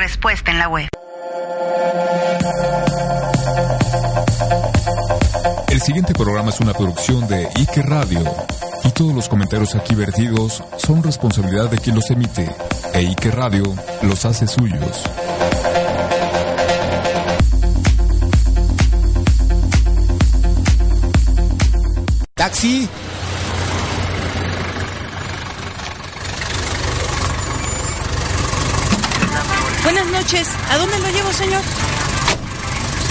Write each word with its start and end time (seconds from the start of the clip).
respuesta 0.00 0.50
en 0.50 0.58
la 0.58 0.68
web. 0.68 0.88
El 5.68 5.80
siguiente 5.82 6.14
programa 6.14 6.48
es 6.48 6.58
una 6.60 6.72
producción 6.72 7.28
de 7.28 7.46
Ike 7.54 7.82
Radio 7.82 8.24
y 8.82 8.90
todos 8.92 9.14
los 9.14 9.28
comentarios 9.28 9.74
aquí 9.74 9.94
vertidos 9.94 10.64
son 10.78 11.02
responsabilidad 11.02 11.70
de 11.70 11.76
quien 11.78 11.96
los 11.96 12.10
emite 12.10 12.48
e 12.94 13.00
Ike 13.02 13.30
Radio 13.30 13.62
los 14.00 14.24
hace 14.24 14.46
suyos. 14.46 15.04
Taxi. 22.34 22.88
¿A 30.32 30.78
dónde 30.78 30.96
lo 31.00 31.10
llevo, 31.10 31.32
señor? 31.32 31.60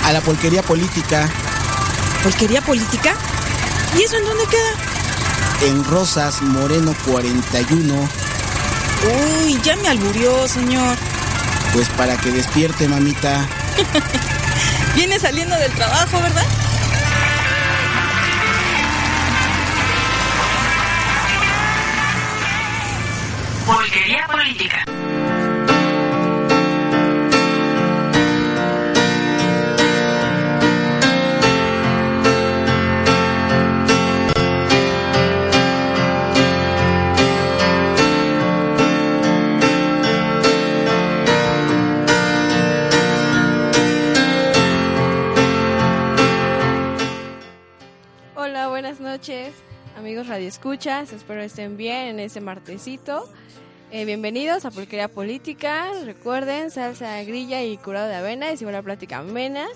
A 0.06 0.14
la 0.14 0.22
polquería 0.22 0.64
política. 0.64 1.30
¿Polquería 2.24 2.62
política? 2.62 3.14
¿Y 3.98 4.04
eso 4.04 4.16
en 4.16 4.24
dónde 4.24 4.46
queda? 4.46 5.68
En 5.70 5.84
Rosas 5.84 6.42
Moreno 6.42 6.96
41. 7.06 7.94
Uy, 9.44 9.60
ya 9.66 9.76
me 9.76 9.90
alburió, 9.90 10.48
señor. 10.48 10.96
Pues 11.74 11.90
para 11.90 12.16
que 12.16 12.32
despierte, 12.32 12.88
mamita. 12.88 13.46
Viene 14.96 15.20
saliendo 15.20 15.58
del 15.58 15.74
trabajo, 15.74 16.22
¿verdad? 16.22 16.46
Polquería 23.66 24.26
política. 24.28 24.89
Escuchas. 50.50 51.14
Espero 51.14 51.44
estén 51.44 51.78
bien 51.78 52.08
en 52.08 52.20
este 52.20 52.42
martesito. 52.42 53.30
Eh, 53.92 54.04
bienvenidos 54.06 54.66
a 54.66 54.72
Pulquería 54.72 55.08
Política. 55.08 55.92
Recuerden, 56.06 56.72
salsa 56.72 57.22
grilla 57.22 57.62
y 57.62 57.78
curado 57.78 58.08
de 58.08 58.16
avena 58.16 58.52
y 58.52 58.58
si 58.58 58.66
la 58.66 58.82
plática 58.82 59.20
amena. 59.20 59.68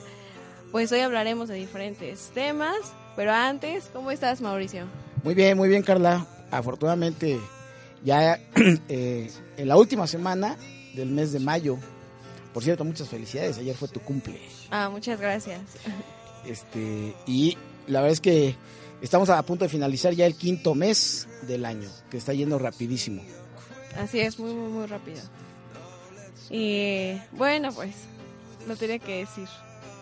Pues 0.71 0.91
hoy 0.91 1.01
hablaremos 1.01 1.47
de 1.47 1.53
diferentes 1.57 2.31
temas. 2.33 2.75
Pero 3.15 3.31
antes, 3.33 3.91
¿cómo 3.93 4.09
estás, 4.09 4.41
Mauricio? 4.41 4.85
Muy 5.23 5.35
bien, 5.35 5.55
muy 5.57 5.69
bien, 5.69 5.83
Carla. 5.83 6.25
Afortunadamente, 6.49 7.39
ya 8.03 8.39
eh, 8.89 9.29
en 9.57 9.67
la 9.67 9.77
última 9.77 10.07
semana 10.07 10.57
del 10.95 11.11
mes 11.11 11.33
de 11.33 11.39
mayo. 11.39 11.77
Por 12.51 12.63
cierto, 12.63 12.83
muchas 12.83 13.09
felicidades. 13.09 13.59
Ayer 13.59 13.75
fue 13.75 13.89
tu 13.89 13.99
cumple. 13.99 14.41
Ah, 14.71 14.89
muchas 14.89 15.21
gracias. 15.21 15.61
Este, 16.47 17.13
y 17.27 17.59
la 17.85 17.99
verdad 17.99 18.13
es 18.13 18.21
que 18.21 18.55
estamos 19.03 19.29
a 19.29 19.41
punto 19.43 19.65
de 19.65 19.69
finalizar 19.69 20.13
ya 20.13 20.25
el 20.25 20.35
quinto 20.35 20.73
mes 20.73 21.27
del 21.43 21.65
año, 21.65 21.89
que 22.09 22.17
está 22.17 22.33
yendo 22.33 22.57
rapidísimo. 22.57 23.21
Así 24.01 24.19
es, 24.19 24.39
muy, 24.39 24.53
muy, 24.53 24.69
muy 24.71 24.85
rápido. 24.87 25.21
Y 26.49 27.13
bueno, 27.33 27.71
pues, 27.73 27.93
lo 28.67 28.75
tenía 28.75 28.99
que 28.99 29.19
decir. 29.19 29.47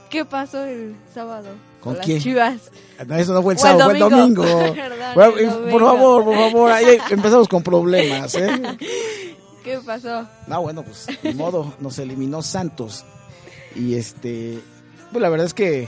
¿Qué 0.10 0.26
pasó 0.26 0.66
el 0.66 0.96
sábado? 1.14 1.50
¿Con 1.80 1.96
las 1.98 2.06
quién? 2.06 2.20
chivas. 2.20 2.70
No, 3.08 3.16
eso 3.16 3.34
no 3.34 3.42
fue 3.42 3.54
el 3.54 3.60
O 3.60 3.62
el 3.62 3.68
sábado, 3.68 3.84
fue 3.86 3.94
el 3.94 4.00
domingo. 4.00 4.46
domingo. 4.46 4.74
Perdón, 4.76 5.14
Bueno, 5.16 5.38
el 5.38 5.50
domingo. 5.50 5.72
por 5.72 5.82
favor, 5.82 6.26
por 6.26 6.36
favor, 6.36 6.72
ahí 6.72 6.98
empezamos 7.10 7.48
con 7.48 7.64
problemas, 7.64 8.36
¿eh? 8.36 8.50
¿Qué 9.64 9.80
pasó? 9.86 10.28
No, 10.48 10.62
bueno, 10.64 10.84
pues 10.84 11.08
de 11.22 11.34
modo, 11.34 11.74
nos 11.80 11.98
eliminó 12.00 12.42
Santos. 12.42 13.06
Y 13.76 13.96
este, 13.96 14.60
pues 15.12 15.22
la 15.22 15.30
verdad 15.30 15.46
es 15.46 15.54
que 15.54 15.88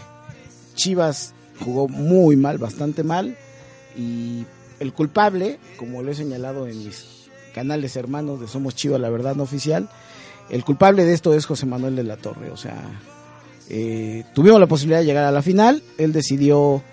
Chivas 0.76 1.34
jugó 1.60 1.88
muy 1.88 2.36
mal, 2.36 2.58
bastante 2.58 3.04
mal. 3.04 3.38
Y 3.98 4.46
el 4.80 4.94
culpable, 4.94 5.60
como 5.78 6.02
lo 6.02 6.12
he 6.12 6.16
señalado 6.16 6.68
en 6.68 6.78
mis 6.84 7.30
canales 7.54 7.96
hermanos 7.96 8.40
de 8.40 8.48
Somos 8.48 8.76
Chivas, 8.76 9.00
la 9.00 9.10
verdad 9.10 9.36
no 9.36 9.44
oficial, 9.44 9.90
el 10.50 10.64
culpable 10.64 11.06
de 11.06 11.14
esto 11.14 11.34
es 11.34 11.46
José 11.46 11.66
Manuel 11.66 11.96
de 11.96 12.04
la 12.04 12.18
Torre. 12.18 12.50
O 12.52 12.58
sea, 12.58 12.82
eh, 13.70 14.24
tuvimos 14.34 14.60
la 14.60 14.68
posibilidad 14.68 15.00
de 15.00 15.06
llegar 15.06 15.26
a 15.26 15.32
la 15.32 15.42
final, 15.42 15.84
él 15.98 16.12
decidió 16.12 16.84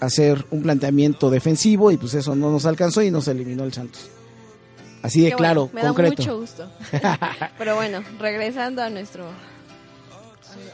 hacer 0.00 0.44
un 0.50 0.62
planteamiento 0.62 1.28
defensivo 1.30 1.90
y 1.90 1.96
pues 1.96 2.14
eso 2.14 2.36
no 2.36 2.50
nos 2.52 2.66
alcanzó 2.66 3.02
y 3.02 3.10
nos 3.10 3.26
eliminó 3.28 3.64
el 3.64 3.72
Santos. 3.72 4.08
Así 5.02 5.20
de 5.20 5.30
Qué 5.30 5.36
claro, 5.36 5.68
bueno, 5.72 5.88
me 5.88 5.94
concreto. 5.94 6.22
da 6.22 6.28
mucho 6.28 6.40
gusto. 6.40 6.70
Pero 7.58 7.76
bueno, 7.76 8.02
regresando 8.18 8.82
a 8.82 8.90
nuestro 8.90 9.26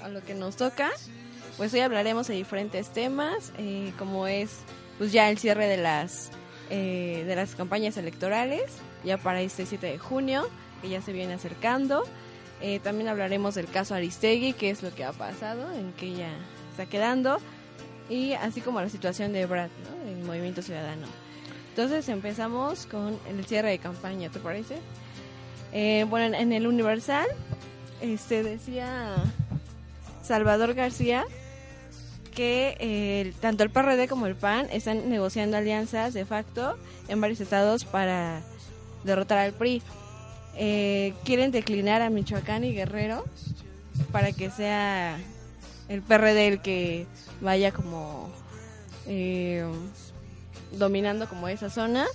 a 0.03 0.09
lo 0.09 0.23
que 0.23 0.35
nos 0.35 0.57
toca, 0.57 0.91
pues 1.57 1.73
hoy 1.75 1.81
hablaremos 1.81 2.27
de 2.27 2.35
diferentes 2.35 2.89
temas, 2.89 3.53
eh, 3.59 3.93
como 3.99 4.27
es 4.27 4.61
pues 4.99 5.13
ya 5.13 5.31
el 5.31 5.39
cierre 5.39 5.67
de 5.67 5.77
las 5.77 6.31
eh, 6.71 7.25
de 7.27 7.37
las 7.37 7.55
campañas 7.55 7.97
electorales, 7.99 8.63
ya 9.05 9.19
para 9.19 9.43
este 9.43 9.67
7 9.67 9.87
de 9.87 9.99
junio, 9.99 10.49
que 10.81 10.89
ya 10.89 11.03
se 11.03 11.13
viene 11.13 11.35
acercando. 11.35 12.05
Eh, 12.63 12.81
también 12.81 13.09
hablaremos 13.09 13.55
del 13.55 13.67
caso 13.67 13.95
Aristegui, 13.95 14.55
qué 14.55 14.71
es 14.71 14.83
lo 14.83 14.95
que 14.95 15.05
ha 15.05 15.13
pasado, 15.13 15.71
en 15.73 15.93
qué 15.93 16.15
ya 16.15 16.31
está 16.71 16.87
quedando, 16.87 17.39
y 18.09 18.33
así 18.33 18.61
como 18.63 18.81
la 18.81 18.89
situación 18.89 19.33
de 19.33 19.45
Brad, 19.45 19.69
¿no? 19.69 20.11
el 20.11 20.25
Movimiento 20.25 20.63
Ciudadano. 20.63 21.07
Entonces 21.71 22.09
empezamos 22.09 22.87
con 22.87 23.19
el 23.29 23.45
cierre 23.45 23.71
de 23.71 23.79
campaña, 23.79 24.31
¿te 24.31 24.39
parece? 24.39 24.79
Eh, 25.73 26.07
bueno, 26.09 26.37
en, 26.37 26.53
el 26.53 26.67
Universal, 26.67 27.27
este 28.01 28.43
decía 28.43 29.17
Salvador 30.23 30.73
García 30.75 31.27
que 32.35 32.77
eh, 32.81 33.33
tanto 33.41 33.63
el 33.63 33.71
PRD 33.71 34.09
como 34.09 34.27
el 34.27 34.35
PAN 34.35 34.69
están 34.71 35.09
negociando 35.09 35.57
alianzas 35.57 36.13
de 36.15 36.25
facto 36.25 36.77
en 37.09 37.21
varios 37.21 37.41
estados 37.41 37.85
para 37.85 38.43
derrotar 39.05 39.39
al 39.39 39.53
PRI. 39.53 39.83
Eh, 40.57 41.15
quieren 41.25 41.51
declinar 41.51 42.03
a 42.03 42.11
Michoacán 42.11 42.65
y 42.65 42.73
Guerrero 42.73 43.25
para 44.13 44.33
que 44.33 44.51
sea 44.51 45.19
el 45.89 46.03
PRD 46.03 46.49
el 46.49 46.63
que 46.63 47.07
vaya 47.41 47.73
como 47.73 48.31
eh, 49.07 49.67
dominando 50.73 51.29
como 51.29 51.49
esa 51.49 51.71
zona. 51.71 52.07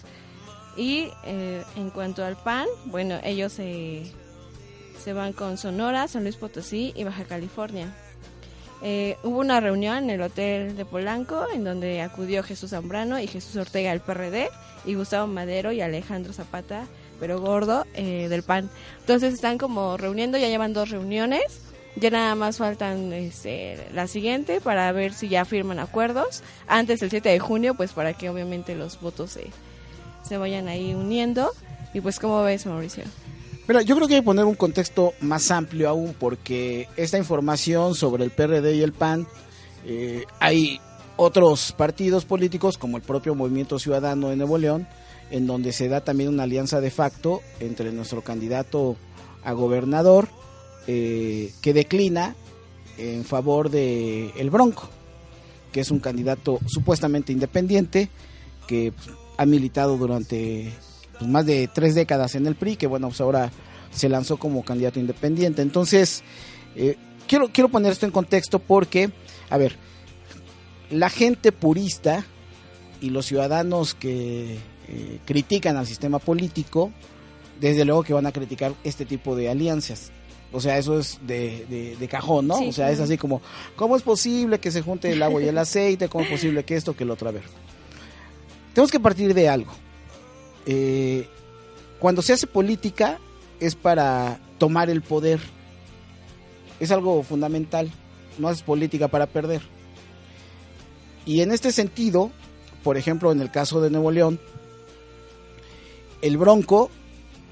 Y 0.78 1.10
eh, 1.26 1.64
en 1.76 1.90
cuanto 1.90 2.24
al 2.24 2.38
PAN, 2.38 2.68
bueno, 2.86 3.20
ellos 3.24 3.54
se 3.54 4.04
se 5.00 5.14
van 5.14 5.34
con 5.34 5.58
Sonora, 5.58 6.08
San 6.08 6.24
Luis 6.24 6.36
Potosí 6.36 6.94
y 6.96 7.06
Baja 7.06 7.24
California. 7.24 7.94
Eh, 8.82 9.18
hubo 9.24 9.40
una 9.40 9.60
reunión 9.60 10.06
en 10.06 10.10
el 10.10 10.22
hotel 10.22 10.78
de 10.78 10.86
Polanco 10.86 11.46
en 11.54 11.66
donde 11.66 12.02
acudió 12.02 12.44
Jesús 12.44 12.70
Zambrano 12.70 13.20
y 13.20 13.28
Jesús 13.28 13.56
Ortega 13.58 13.92
del 13.92 14.00
PRD 14.00 14.50
y 14.86 14.94
Gustavo 14.94 15.28
Madero 15.28 15.72
y 15.72 15.82
Alejandro 15.82 16.32
Zapata, 16.32 16.88
pero 17.20 17.42
gordo, 17.42 17.86
eh, 17.94 18.28
del 18.30 18.44
PAN. 18.44 18.70
Entonces 19.02 19.34
están 19.34 19.58
como 19.58 19.98
reuniendo, 19.98 20.38
ya 20.38 20.48
llevan 20.48 20.74
dos 20.74 20.90
reuniones, 20.90 21.44
ya 21.98 22.10
nada 22.10 22.36
más 22.36 22.58
faltan 22.58 23.12
este, 23.12 23.78
la 23.94 24.08
siguiente 24.08 24.62
para 24.62 24.90
ver 24.94 25.14
si 25.14 25.28
ya 25.28 25.44
firman 25.44 25.80
acuerdos 25.80 26.42
antes 26.68 27.02
del 27.02 27.10
7 27.10 27.28
de 27.28 27.40
junio, 27.40 27.74
pues 27.76 27.92
para 27.92 28.14
que 28.14 28.30
obviamente 28.30 28.76
los 28.76 29.02
votos 29.02 29.32
se, 29.32 29.48
se 30.24 30.38
vayan 30.38 30.70
ahí 30.70 30.94
uniendo. 30.94 31.52
Y 31.94 32.02
pues, 32.02 32.20
¿cómo 32.20 32.44
ves, 32.44 32.66
Mauricio? 32.66 33.04
Mira, 33.70 33.84
yo 33.84 33.96
creo 33.96 34.08
que 34.08 34.16
hay 34.16 34.22
que 34.22 34.26
poner 34.26 34.46
un 34.46 34.56
contexto 34.56 35.14
más 35.22 35.52
amplio 35.52 35.90
aún 35.90 36.16
porque 36.18 36.88
esta 36.98 37.20
información 37.20 37.94
sobre 37.94 38.24
el 38.24 38.32
PRD 38.32 38.78
y 38.78 38.82
el 38.82 38.94
PAN, 38.94 39.28
eh, 39.86 40.24
hay 40.40 40.82
otros 41.18 41.72
partidos 41.74 42.26
políticos 42.26 42.80
como 42.80 42.98
el 42.98 43.04
propio 43.04 43.36
Movimiento 43.36 43.78
Ciudadano 43.78 44.30
de 44.30 44.38
Nuevo 44.38 44.58
León, 44.58 44.88
en 45.30 45.46
donde 45.46 45.72
se 45.72 45.88
da 45.88 46.04
también 46.04 46.32
una 46.32 46.44
alianza 46.44 46.82
de 46.82 46.90
facto 46.90 47.42
entre 47.60 47.92
nuestro 47.92 48.24
candidato 48.24 48.96
a 49.44 49.52
gobernador 49.52 50.30
eh, 50.88 51.54
que 51.62 51.72
declina 51.72 52.36
en 52.98 53.24
favor 53.24 53.70
de 53.70 54.32
el 54.32 54.50
Bronco, 54.50 54.90
que 55.72 55.82
es 55.82 55.92
un 55.92 56.00
candidato 56.00 56.58
supuestamente 56.66 57.34
independiente 57.34 58.10
que 58.66 58.94
ha 59.38 59.46
militado 59.46 59.96
durante 59.96 60.74
pues, 61.20 61.30
más 61.30 61.46
de 61.46 61.68
tres 61.68 61.94
décadas 61.94 62.36
en 62.36 62.48
el 62.48 62.56
PRI, 62.56 62.78
que 62.78 62.88
bueno, 62.88 63.10
pues 63.10 63.22
ahora 63.22 63.52
se 63.92 64.10
lanzó 64.10 64.38
como 64.38 64.64
candidato 64.64 65.00
independiente. 65.00 65.62
Entonces, 65.62 66.24
eh, 66.76 66.96
quiero, 67.28 67.50
quiero 67.50 67.70
poner 67.70 67.92
esto 67.92 68.06
en 68.06 68.12
contexto 68.12 68.60
porque, 68.60 69.12
a 69.50 69.58
ver, 69.58 69.76
la 70.90 71.10
gente 71.10 71.52
purista 71.52 72.26
y 73.02 73.10
los 73.10 73.26
ciudadanos 73.26 73.94
que 73.94 74.58
eh, 74.88 75.20
critican 75.26 75.78
al 75.78 75.86
sistema 75.86 76.20
político, 76.20 76.92
desde 77.60 77.86
luego 77.86 78.04
que 78.04 78.14
van 78.14 78.26
a 78.26 78.32
criticar 78.32 78.74
este 78.84 79.06
tipo 79.06 79.36
de 79.36 79.50
alianzas. 79.50 80.12
O 80.52 80.60
sea, 80.60 80.80
eso 80.80 80.98
es 80.98 81.20
de, 81.28 81.96
de, 82.00 82.08
cajón, 82.08 82.48
¿no? 82.48 82.58
Sí, 82.58 82.70
o 82.70 82.74
sea, 82.74 82.90
es 82.90 83.00
así 83.00 83.20
como, 83.20 83.40
¿cómo 83.76 83.96
es 83.96 84.02
posible 84.02 84.60
que 84.60 84.72
se 84.72 84.82
junte 84.82 85.12
el 85.12 85.22
agua 85.22 85.44
y 85.44 85.48
el 85.48 85.58
aceite? 85.60 86.10
¿Cómo 86.10 86.24
es 86.24 86.32
posible 86.32 86.64
que 86.64 86.76
esto, 86.76 86.96
que 86.96 87.04
el 87.04 87.12
otro? 87.12 87.30
A 87.30 87.34
ver, 87.34 87.44
tenemos 88.74 88.92
que 88.92 89.00
partir 89.00 89.34
de 89.36 89.48
algo. 89.48 89.72
Eh, 90.72 91.28
cuando 91.98 92.22
se 92.22 92.34
hace 92.34 92.46
política 92.46 93.18
es 93.60 93.74
para 93.74 94.40
tomar 94.60 94.92
el 94.92 95.02
poder. 95.02 95.40
Es 96.80 96.92
algo 96.92 97.24
fundamental. 97.24 97.90
No 98.38 98.50
haces 98.50 98.62
política 98.62 99.08
para 99.08 99.26
perder. 99.26 99.64
Y 101.26 101.42
en 101.42 101.52
este 101.52 101.72
sentido, 101.72 102.30
por 102.84 102.98
ejemplo, 102.98 103.32
en 103.32 103.42
el 103.42 103.50
caso 103.50 103.82
de 103.82 103.90
Nuevo 103.90 104.12
León, 104.12 104.40
el 106.22 106.38
Bronco, 106.38 106.92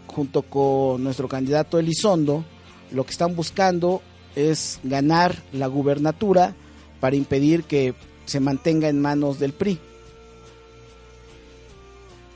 junto 0.05 0.43
con 0.43 1.03
nuestro 1.03 1.27
candidato 1.27 1.79
Elizondo, 1.79 2.45
lo 2.91 3.03
que 3.03 3.11
están 3.11 3.35
buscando 3.35 4.03
es 4.35 4.79
ganar 4.83 5.41
la 5.53 5.65
gubernatura 5.65 6.55
para 6.99 7.15
impedir 7.15 7.63
que 7.63 7.95
se 8.25 8.39
mantenga 8.39 8.89
en 8.89 9.01
manos 9.01 9.39
del 9.39 9.53
PRI. 9.53 9.79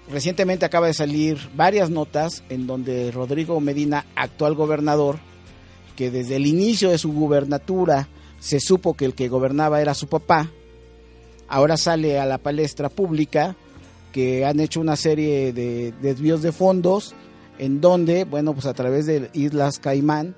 Recientemente 0.09 0.65
acaba 0.65 0.87
de 0.87 0.93
salir 0.93 1.37
varias 1.55 1.89
notas 1.89 2.43
en 2.49 2.67
donde 2.67 3.11
Rodrigo 3.11 3.59
Medina, 3.61 4.05
actual 4.15 4.55
gobernador, 4.55 5.19
que 5.95 6.11
desde 6.11 6.37
el 6.37 6.47
inicio 6.47 6.89
de 6.89 6.97
su 6.97 7.13
gubernatura 7.13 8.07
se 8.39 8.59
supo 8.59 8.95
que 8.95 9.05
el 9.05 9.13
que 9.13 9.29
gobernaba 9.29 9.81
era 9.81 9.93
su 9.93 10.07
papá, 10.07 10.49
ahora 11.47 11.77
sale 11.77 12.19
a 12.19 12.25
la 12.25 12.39
palestra 12.39 12.89
pública 12.89 13.55
que 14.11 14.45
han 14.45 14.59
hecho 14.59 14.81
una 14.81 14.95
serie 14.95 15.53
de 15.53 15.93
desvíos 16.01 16.41
de 16.41 16.51
fondos 16.51 17.13
en 17.59 17.79
donde, 17.79 18.23
bueno, 18.25 18.53
pues 18.53 18.65
a 18.65 18.73
través 18.73 19.05
de 19.05 19.29
Islas 19.33 19.79
Caimán 19.79 20.35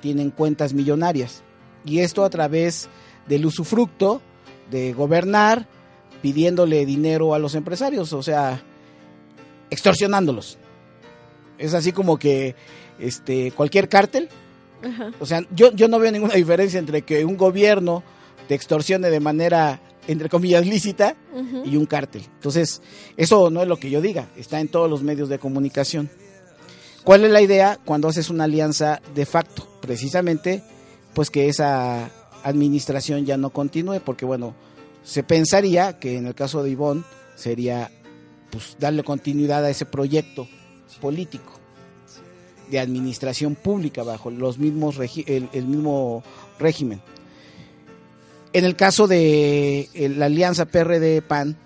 tienen 0.00 0.30
cuentas 0.30 0.74
millonarias. 0.74 1.42
Y 1.84 2.00
esto 2.00 2.24
a 2.24 2.30
través 2.30 2.88
del 3.26 3.46
usufructo 3.46 4.20
de 4.70 4.92
gobernar 4.92 5.66
pidiéndole 6.20 6.84
dinero 6.84 7.34
a 7.34 7.38
los 7.38 7.54
empresarios, 7.54 8.12
o 8.12 8.22
sea, 8.22 8.62
extorsionándolos. 9.70 10.58
Es 11.58 11.74
así 11.74 11.92
como 11.92 12.18
que 12.18 12.54
este 12.98 13.50
cualquier 13.52 13.88
cártel, 13.88 14.28
Ajá. 14.82 15.12
o 15.20 15.26
sea, 15.26 15.42
yo, 15.54 15.72
yo 15.72 15.88
no 15.88 15.98
veo 15.98 16.12
ninguna 16.12 16.34
diferencia 16.34 16.78
entre 16.78 17.02
que 17.02 17.24
un 17.24 17.36
gobierno 17.36 18.02
te 18.48 18.54
extorsione 18.54 19.10
de 19.10 19.20
manera, 19.20 19.80
entre 20.06 20.28
comillas, 20.28 20.66
lícita 20.66 21.16
y 21.64 21.76
un 21.76 21.86
cártel. 21.86 22.22
Entonces, 22.34 22.82
eso 23.16 23.50
no 23.50 23.62
es 23.62 23.68
lo 23.68 23.78
que 23.78 23.90
yo 23.90 24.00
diga, 24.00 24.28
está 24.36 24.60
en 24.60 24.68
todos 24.68 24.88
los 24.88 25.02
medios 25.02 25.28
de 25.28 25.38
comunicación. 25.38 26.10
¿Cuál 27.04 27.24
es 27.24 27.30
la 27.30 27.40
idea 27.40 27.78
cuando 27.84 28.08
haces 28.08 28.30
una 28.30 28.44
alianza 28.44 29.00
de 29.14 29.26
facto? 29.26 29.66
Precisamente, 29.80 30.62
pues 31.14 31.30
que 31.30 31.48
esa 31.48 32.10
administración 32.42 33.24
ya 33.24 33.36
no 33.36 33.50
continúe, 33.50 34.00
porque 34.04 34.24
bueno, 34.24 34.54
se 35.02 35.22
pensaría 35.22 35.98
que 35.98 36.16
en 36.16 36.26
el 36.26 36.34
caso 36.34 36.62
de 36.62 36.70
Ivonne 36.70 37.04
sería 37.36 37.90
pues 38.50 38.76
darle 38.78 39.02
continuidad 39.02 39.64
a 39.64 39.70
ese 39.70 39.86
proyecto 39.86 40.48
político 41.00 41.52
de 42.70 42.80
administración 42.80 43.54
pública 43.54 44.02
bajo 44.02 44.30
los 44.30 44.58
mismos 44.58 44.98
el 44.98 45.66
mismo 45.66 46.22
régimen. 46.58 47.00
En 48.56 48.64
el 48.64 48.74
caso 48.74 49.06
de 49.06 49.90
eh, 49.92 50.08
la 50.08 50.26
alianza 50.26 50.64
PRD-PAN, 50.64 51.58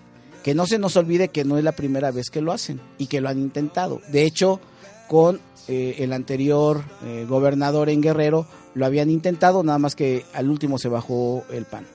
que 0.42 0.56
no 0.56 0.66
se 0.66 0.76
nos 0.76 0.96
olvide 0.96 1.28
que 1.28 1.44
no 1.44 1.56
es 1.56 1.62
la 1.62 1.70
primera 1.70 2.10
vez 2.10 2.30
que 2.30 2.40
lo 2.40 2.50
hacen 2.50 2.80
y 2.98 3.06
que 3.06 3.20
lo 3.20 3.28
han 3.28 3.38
intentado. 3.38 4.00
De 4.08 4.24
hecho, 4.24 4.60
con 5.06 5.40
eh, 5.68 5.96
el 5.98 6.12
anterior 6.12 6.82
eh, 7.04 7.26
gobernador 7.28 7.90
en 7.90 8.00
Guerrero 8.00 8.44
lo 8.74 8.86
habían 8.86 9.08
intentado, 9.08 9.62
nada 9.62 9.78
más 9.78 9.94
que 9.94 10.24
al 10.32 10.50
último 10.50 10.78
se 10.78 10.88
bajó 10.88 11.44
el 11.52 11.64
PAN. 11.64 11.86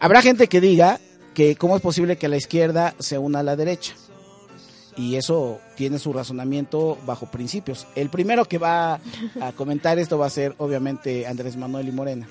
Habrá 0.00 0.20
gente 0.20 0.48
que 0.48 0.60
diga 0.60 0.98
que 1.36 1.54
cómo 1.54 1.76
es 1.76 1.82
posible 1.82 2.16
que 2.16 2.28
la 2.28 2.38
izquierda 2.38 2.94
se 2.98 3.18
una 3.18 3.40
a 3.40 3.42
la 3.42 3.56
derecha. 3.56 3.92
Y 4.96 5.16
eso 5.16 5.60
tiene 5.76 5.98
su 5.98 6.14
razonamiento 6.14 6.96
bajo 7.04 7.30
principios. 7.30 7.86
El 7.94 8.08
primero 8.08 8.46
que 8.46 8.56
va 8.56 9.00
a 9.38 9.52
comentar 9.54 9.98
esto 9.98 10.16
va 10.16 10.24
a 10.24 10.30
ser 10.30 10.54
obviamente 10.56 11.26
Andrés 11.26 11.58
Manuel 11.58 11.88
y 11.88 11.92
Morena. 11.92 12.26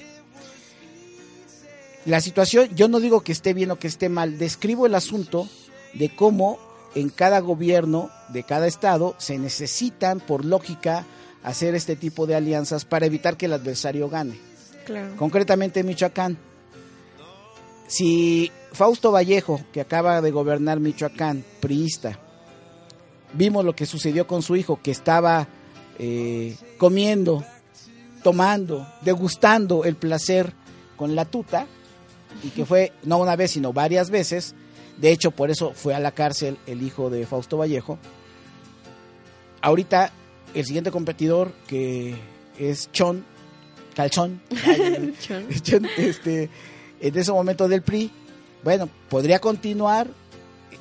La 2.07 2.19
situación, 2.19 2.67
yo 2.75 2.87
no 2.87 2.99
digo 2.99 3.21
que 3.21 3.31
esté 3.31 3.53
bien 3.53 3.69
o 3.69 3.77
que 3.77 3.87
esté 3.87 4.09
mal, 4.09 4.39
describo 4.39 4.87
el 4.87 4.95
asunto 4.95 5.47
de 5.93 6.09
cómo 6.15 6.57
en 6.95 7.09
cada 7.09 7.41
gobierno 7.41 8.09
de 8.29 8.41
cada 8.41 8.65
estado 8.65 9.13
se 9.19 9.37
necesitan, 9.37 10.19
por 10.19 10.45
lógica, 10.45 11.05
hacer 11.43 11.75
este 11.75 11.95
tipo 11.95 12.25
de 12.25 12.33
alianzas 12.33 12.85
para 12.85 13.05
evitar 13.05 13.37
que 13.37 13.45
el 13.45 13.53
adversario 13.53 14.09
gane. 14.09 14.39
Claro. 14.83 15.15
Concretamente 15.15 15.81
en 15.81 15.85
Michoacán. 15.85 16.39
Si 17.87 18.51
Fausto 18.71 19.11
Vallejo, 19.11 19.61
que 19.71 19.81
acaba 19.81 20.21
de 20.21 20.31
gobernar 20.31 20.79
Michoacán, 20.79 21.43
priista, 21.59 22.19
vimos 23.33 23.63
lo 23.63 23.75
que 23.75 23.85
sucedió 23.85 24.27
con 24.27 24.41
su 24.41 24.55
hijo, 24.55 24.79
que 24.81 24.91
estaba 24.91 25.47
eh, 25.99 26.55
comiendo, 26.77 27.43
tomando, 28.23 28.87
degustando 29.01 29.85
el 29.85 29.95
placer 29.95 30.53
con 30.97 31.15
la 31.15 31.25
tuta, 31.25 31.67
y 32.43 32.49
que 32.49 32.65
fue 32.65 32.91
no 33.03 33.17
una 33.17 33.35
vez, 33.35 33.51
sino 33.51 33.71
varias 33.71 34.09
veces, 34.09 34.55
de 34.97 35.11
hecho 35.11 35.31
por 35.31 35.49
eso 35.49 35.71
fue 35.73 35.93
a 35.93 35.99
la 35.99 36.11
cárcel 36.11 36.57
el 36.67 36.81
hijo 36.81 37.09
de 37.09 37.25
Fausto 37.25 37.57
Vallejo. 37.57 37.97
Ahorita 39.61 40.11
el 40.53 40.65
siguiente 40.65 40.91
competidor, 40.91 41.51
que 41.67 42.15
es 42.57 42.91
Chon, 42.91 43.25
Calzón, 43.95 44.41
Chon. 45.21 45.87
Este, 45.97 46.49
en 46.99 47.17
ese 47.17 47.31
momento 47.31 47.67
del 47.67 47.81
PRI, 47.81 48.11
bueno, 48.63 48.89
podría 49.09 49.39
continuar 49.39 50.07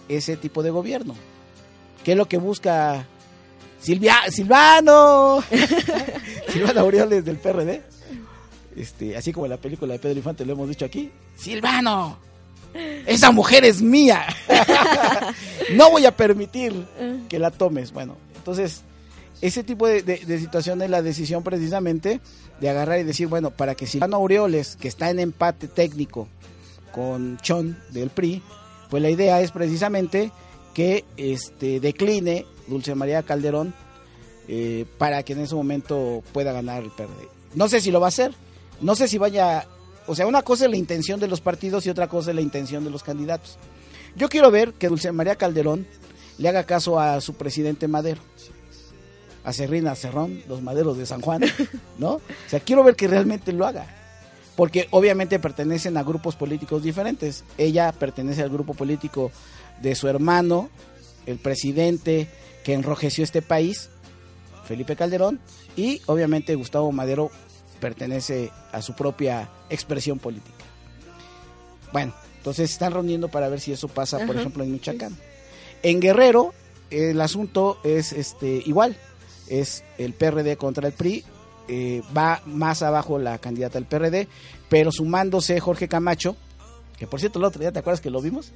ese 0.08 0.36
tipo 0.36 0.62
de 0.62 0.70
gobierno. 0.70 1.14
¿Qué 2.02 2.12
es 2.12 2.18
lo 2.18 2.26
que 2.26 2.38
busca 2.38 3.06
Silvia, 3.80 4.16
Silvano? 4.28 5.42
Silvano 6.48 6.80
Aureoles 6.80 7.24
del 7.24 7.38
PRD. 7.38 7.82
Este, 8.76 9.16
así 9.16 9.32
como 9.32 9.46
en 9.46 9.50
la 9.50 9.56
película 9.56 9.92
de 9.92 9.98
Pedro 9.98 10.16
Infante 10.16 10.44
lo 10.44 10.52
hemos 10.52 10.68
dicho 10.68 10.84
aquí. 10.84 11.10
Silvano, 11.36 12.18
esa 13.06 13.30
mujer 13.30 13.64
es 13.64 13.80
mía. 13.80 14.26
no 15.74 15.90
voy 15.90 16.06
a 16.06 16.16
permitir 16.16 16.86
que 17.28 17.38
la 17.38 17.50
tomes. 17.50 17.92
Bueno, 17.92 18.16
entonces, 18.36 18.82
ese 19.40 19.64
tipo 19.64 19.86
de, 19.86 20.02
de, 20.02 20.18
de 20.18 20.88
la 20.88 21.02
decisión 21.02 21.42
precisamente 21.42 22.20
de 22.60 22.68
agarrar 22.68 23.00
y 23.00 23.04
decir, 23.04 23.26
bueno, 23.26 23.50
para 23.50 23.74
que 23.74 23.86
Silvano 23.86 24.16
Aureoles, 24.16 24.76
que 24.76 24.88
está 24.88 25.10
en 25.10 25.18
empate 25.18 25.68
técnico 25.68 26.28
con 26.92 27.38
Chon 27.38 27.76
del 27.90 28.10
PRI, 28.10 28.42
pues 28.90 29.02
la 29.02 29.10
idea 29.10 29.40
es 29.40 29.50
precisamente 29.50 30.30
que 30.72 31.04
este 31.16 31.80
decline 31.80 32.46
Dulce 32.66 32.94
María 32.94 33.22
Calderón 33.22 33.74
eh, 34.48 34.84
para 34.98 35.22
que 35.22 35.32
en 35.32 35.40
ese 35.40 35.54
momento 35.54 36.22
pueda 36.32 36.52
ganar 36.52 36.82
el 36.82 36.90
PRD. 36.90 37.28
No 37.54 37.68
sé 37.68 37.80
si 37.80 37.90
lo 37.90 38.00
va 38.00 38.06
a 38.06 38.08
hacer, 38.08 38.34
no 38.80 38.94
sé 38.94 39.08
si 39.08 39.18
vaya, 39.18 39.66
o 40.06 40.14
sea, 40.14 40.26
una 40.26 40.42
cosa 40.42 40.64
es 40.64 40.70
la 40.70 40.76
intención 40.76 41.20
de 41.20 41.28
los 41.28 41.40
partidos 41.40 41.86
y 41.86 41.90
otra 41.90 42.08
cosa 42.08 42.30
es 42.30 42.36
la 42.36 42.42
intención 42.42 42.84
de 42.84 42.90
los 42.90 43.02
candidatos. 43.02 43.58
Yo 44.16 44.28
quiero 44.28 44.50
ver 44.50 44.74
que 44.74 44.88
Dulce 44.88 45.10
María 45.12 45.36
Calderón 45.36 45.86
le 46.38 46.48
haga 46.48 46.64
caso 46.64 47.00
a 47.00 47.20
su 47.20 47.34
presidente 47.34 47.88
Madero, 47.88 48.20
a 49.44 49.52
Serrina 49.52 49.94
Cerrón, 49.94 50.42
los 50.48 50.62
maderos 50.62 50.98
de 50.98 51.06
San 51.06 51.20
Juan, 51.20 51.42
¿no? 51.98 52.14
O 52.14 52.20
sea, 52.48 52.60
quiero 52.60 52.82
ver 52.82 52.96
que 52.96 53.08
realmente 53.08 53.52
lo 53.52 53.66
haga 53.66 53.86
porque 54.56 54.86
obviamente 54.90 55.38
pertenecen 55.38 55.96
a 55.96 56.02
grupos 56.02 56.36
políticos 56.36 56.82
diferentes. 56.82 57.44
Ella 57.58 57.92
pertenece 57.92 58.42
al 58.42 58.50
grupo 58.50 58.74
político 58.74 59.32
de 59.82 59.94
su 59.94 60.08
hermano, 60.08 60.70
el 61.26 61.38
presidente 61.38 62.28
que 62.62 62.74
enrojeció 62.74 63.24
este 63.24 63.42
país, 63.42 63.90
Felipe 64.64 64.96
Calderón, 64.96 65.40
y 65.76 66.00
obviamente 66.06 66.54
Gustavo 66.54 66.92
Madero 66.92 67.30
pertenece 67.80 68.50
a 68.72 68.80
su 68.80 68.94
propia 68.94 69.50
expresión 69.70 70.18
política. 70.18 70.64
Bueno, 71.92 72.14
entonces 72.38 72.70
están 72.70 72.92
reuniendo 72.92 73.28
para 73.28 73.48
ver 73.48 73.60
si 73.60 73.72
eso 73.72 73.88
pasa, 73.88 74.18
por 74.18 74.30
Ajá, 74.30 74.40
ejemplo, 74.40 74.64
en 74.64 74.72
Michoacán. 74.72 75.16
En 75.82 76.00
Guerrero, 76.00 76.54
el 76.90 77.20
asunto 77.20 77.78
es 77.84 78.12
este 78.12 78.62
igual. 78.64 78.96
Es 79.48 79.84
el 79.98 80.12
PRD 80.14 80.56
contra 80.56 80.86
el 80.88 80.92
PRI. 80.94 81.24
Eh, 81.68 82.02
va 82.16 82.42
más 82.44 82.82
abajo 82.82 83.18
la 83.18 83.38
candidata 83.38 83.78
del 83.78 83.86
PRD, 83.86 84.28
pero 84.68 84.92
sumándose 84.92 85.58
Jorge 85.60 85.88
Camacho, 85.88 86.36
que 86.98 87.06
por 87.06 87.20
cierto 87.20 87.38
el 87.38 87.46
otro 87.46 87.60
día, 87.60 87.72
¿te 87.72 87.78
acuerdas 87.78 88.00
que 88.02 88.10
lo 88.10 88.20
vimos? 88.20 88.52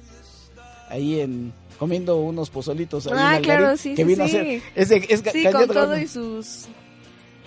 Ahí 0.89 1.19
en 1.19 1.51
comiendo 1.79 2.17
unos 2.17 2.49
pozolitos. 2.49 3.07
ahí 3.07 3.13
Ah, 3.15 3.39
claro, 3.41 3.77
sí, 3.77 3.91
que 3.95 4.03
sí, 4.03 4.07
vino 4.07 4.23
a 4.23 4.27
sí. 4.27 4.37
hacer. 4.37 4.61
Es, 4.75 4.89
de- 4.89 5.05
es 5.09 5.23
Sí, 5.31 5.43
con 5.51 5.67
todo 5.67 5.93
a- 5.93 6.01
y 6.01 6.07
sus 6.07 6.65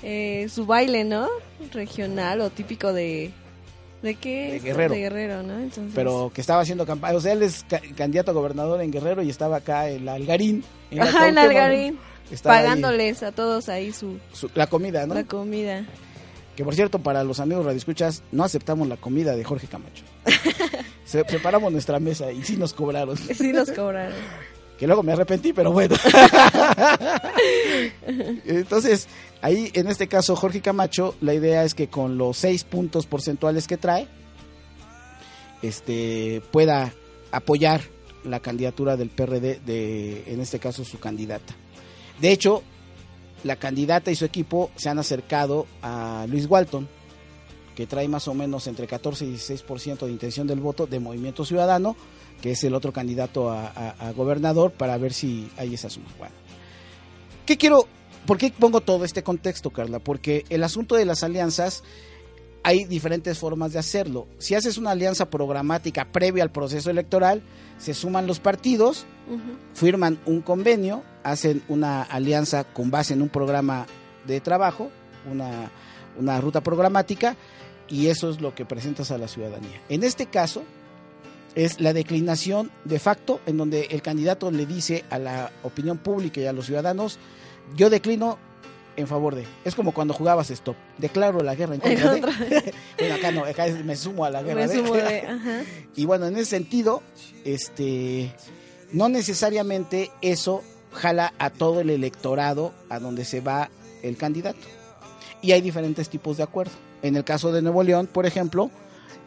eh, 0.03 0.49
su 0.53 0.67
baile, 0.67 1.05
¿no? 1.05 1.29
Regional 1.73 2.41
o 2.41 2.51
típico 2.51 2.93
de 2.93 3.31
de 4.03 4.15
qué? 4.17 4.55
De 4.55 4.59
Guerrero. 4.59 4.95
De 4.95 5.01
Guerrero, 5.01 5.43
¿no? 5.45 5.59
Entonces, 5.61 5.93
pero 5.95 6.33
que 6.35 6.41
estaba 6.41 6.61
haciendo 6.63 6.85
campaña. 6.87 7.17
O 7.17 7.21
sea, 7.21 7.33
él 7.35 7.43
es 7.45 7.65
ca- 7.69 7.81
candidato 7.97 8.33
a 8.33 8.35
gobernador 8.35 8.81
en 8.81 8.91
Guerrero 8.91 9.23
y 9.23 9.31
estaba 9.31 9.59
acá 9.59 9.89
en 9.91 10.05
la 10.07 10.15
Algarín. 10.15 10.65
En 10.91 11.03
Ajá, 11.03 11.11
Cuauhtémoc, 11.13 11.39
Algarín, 11.45 11.99
ahí 12.31 12.39
pagándoles 12.43 13.23
a 13.23 13.33
todos 13.33 13.69
ahí 13.69 13.93
su 13.93 14.19
su- 14.33 14.51
la 14.55 14.67
comida, 14.67 15.07
¿no? 15.07 15.15
la 15.15 15.25
comida. 15.25 15.85
Que 16.57 16.65
por 16.65 16.75
cierto, 16.75 16.99
para 16.99 17.25
los 17.25 17.41
amigos 17.41 17.65
radioescuchas, 17.65 18.23
no 18.31 18.45
aceptamos 18.45 18.87
la 18.87 18.97
comida 18.99 19.35
de 19.37 19.45
Jorge 19.45 19.67
Camacho. 19.67 20.05
Se, 21.05 21.25
preparamos 21.25 21.73
nuestra 21.73 21.99
mesa 21.99 22.31
y 22.31 22.43
sí 22.45 22.57
nos 22.57 22.75
cobraron. 22.75 23.17
Sí 23.17 23.53
nos 23.53 23.71
cobraron. 23.71 24.15
Que 24.79 24.87
luego 24.89 25.05
me 25.05 25.13
arrepentí, 25.13 25.53
pero 25.53 25.71
bueno. 25.71 25.95
Entonces, 28.47 29.07
ahí 29.41 29.71
en 29.75 29.87
este 29.87 30.09
caso, 30.09 30.35
Jorge 30.35 30.61
Camacho, 30.61 31.15
la 31.21 31.35
idea 31.35 31.63
es 31.63 31.75
que 31.75 31.87
con 31.89 32.19
los 32.19 32.37
seis 32.37 32.65
puntos 32.65 33.07
porcentuales 33.07 33.69
que 33.69 33.77
trae, 33.77 34.09
este 35.63 36.43
pueda 36.51 36.93
apoyar 37.31 37.83
la 38.25 38.41
candidatura 38.41 38.97
del 38.97 39.11
PRD 39.11 39.61
de, 39.65 40.25
en 40.33 40.41
este 40.41 40.59
caso, 40.59 40.85
su 40.85 40.99
candidata. 40.99 41.55
De 42.23 42.31
hecho, 42.31 42.63
la 43.43 43.57
candidata 43.57 44.13
y 44.13 44.15
su 44.15 44.25
equipo 44.25 44.71
se 44.77 44.89
han 44.89 45.01
acercado 45.01 45.67
a 45.83 46.25
Luis 46.29 46.47
Walton, 46.49 46.89
que 47.75 47.89
trae 47.89 48.07
más 48.07 48.29
o 48.29 48.35
menos 48.35 48.69
entre 48.69 48.87
14 48.87 49.27
y 49.27 49.35
16% 49.35 50.07
de 50.07 50.13
intención 50.13 50.47
del 50.47 50.61
voto 50.61 50.87
de 50.87 51.01
Movimiento 51.01 51.45
Ciudadano, 51.45 51.97
que 52.41 52.53
es 52.53 52.63
el 52.63 52.77
otro 52.77 52.93
candidato 52.93 53.51
a, 53.51 54.13
gobernador, 54.15 54.71
para 54.71 54.97
ver 54.99 55.13
si 55.13 55.51
hay 55.57 55.75
esa 55.75 55.91
suma. 55.91 56.07
Bueno, 56.17 56.35
¿qué 57.45 57.59
quiero? 57.59 57.89
¿Por 58.25 58.39
qué 58.39 58.53
pongo 58.57 58.81
todo 58.83 59.05
este 59.05 59.25
contexto, 59.25 59.71
Carla? 59.71 59.99
Porque 59.99 60.45
el 60.49 60.63
asunto 60.63 60.95
de 60.95 61.05
las 61.05 61.25
alianzas 61.25 61.83
hay 62.63 62.85
diferentes 62.85 63.39
formas 63.39 63.73
de 63.73 63.79
hacerlo. 63.79 64.27
Si 64.39 64.55
haces 64.55 64.79
una 64.79 64.93
alianza 64.93 65.31
programática 65.31 66.07
previa 66.13 66.43
al 66.43 66.53
proceso 66.53 66.91
electoral, 66.91 67.43
se 67.79 67.95
suman 67.95 68.27
los 68.27 68.39
partidos, 68.39 69.05
firman 69.75 70.19
un 70.27 70.43
convenio, 70.43 71.03
hacen 71.25 71.63
una 71.69 72.03
alianza 72.03 72.65
con 72.65 72.91
base 72.91 73.15
en 73.15 73.23
un 73.23 73.29
programa 73.29 73.87
de 74.27 74.41
trabajo, 74.41 74.91
una, 75.31 75.71
una 76.19 76.41
ruta 76.41 76.61
programática, 76.63 77.37
y 77.89 78.07
eso 78.07 78.31
es 78.31 78.41
lo 78.41 78.55
que 78.55 78.65
presentas 78.65 79.11
a 79.11 79.19
la 79.19 79.29
ciudadanía. 79.29 79.81
En 79.89 80.05
este 80.05 80.27
caso, 80.27 80.63
es 81.55 81.81
la 81.81 81.93
declinación 81.93 82.71
de 82.85 82.99
facto, 82.99 83.41
en 83.47 83.57
donde 83.57 83.89
el 83.91 84.03
candidato 84.03 84.51
le 84.51 84.67
dice 84.67 85.05
a 85.11 85.19
la 85.19 85.51
opinión 85.63 85.99
pública 85.99 86.41
y 86.41 86.47
a 86.47 86.53
los 86.53 86.67
ciudadanos, 86.67 87.19
yo 87.77 87.91
declino 87.91 88.39
en 88.97 89.07
favor 89.07 89.35
de. 89.35 89.45
Es 89.65 89.75
como 89.75 89.93
cuando 89.93 90.15
jugabas 90.15 90.51
stop, 90.51 90.77
declaro 90.99 91.43
la 91.43 91.55
guerra 91.55 91.75
en 91.75 91.81
contra 91.81 92.15
de. 92.15 92.21
Bueno, 92.99 93.15
acá 93.15 93.33
no, 93.33 93.45
acá 93.45 93.67
me 93.85 93.97
sumo 93.97 94.25
a 94.25 94.31
la 94.31 94.43
guerra 94.43 94.63
Me 94.63 94.69
de. 94.69 94.75
sumo 94.75 94.95
de, 94.95 95.19
ajá. 95.29 95.63
Y 95.97 96.05
bueno, 96.05 96.27
en 96.27 96.37
ese 96.37 96.47
sentido, 96.47 97.03
este, 97.45 98.35
no 98.93 99.09
necesariamente 99.09 100.11
eso 100.21 100.63
jala 100.93 101.33
a 101.39 101.51
todo 101.51 101.81
el 101.81 101.91
electorado 101.91 102.73
a 102.89 102.99
donde 102.99 103.25
se 103.25 103.41
va 103.41 103.71
el 104.03 104.17
candidato. 104.17 104.61
Y 105.41 105.53
hay 105.53 105.61
diferentes 105.61 106.09
tipos 106.09 106.37
de 106.37 106.45
acuerdo. 106.45 106.73
En 107.03 107.17
el 107.17 107.25
caso 107.25 107.51
de 107.53 107.63
Nuevo 107.63 107.83
León, 107.83 108.07
por 108.07 108.27
ejemplo, 108.27 108.71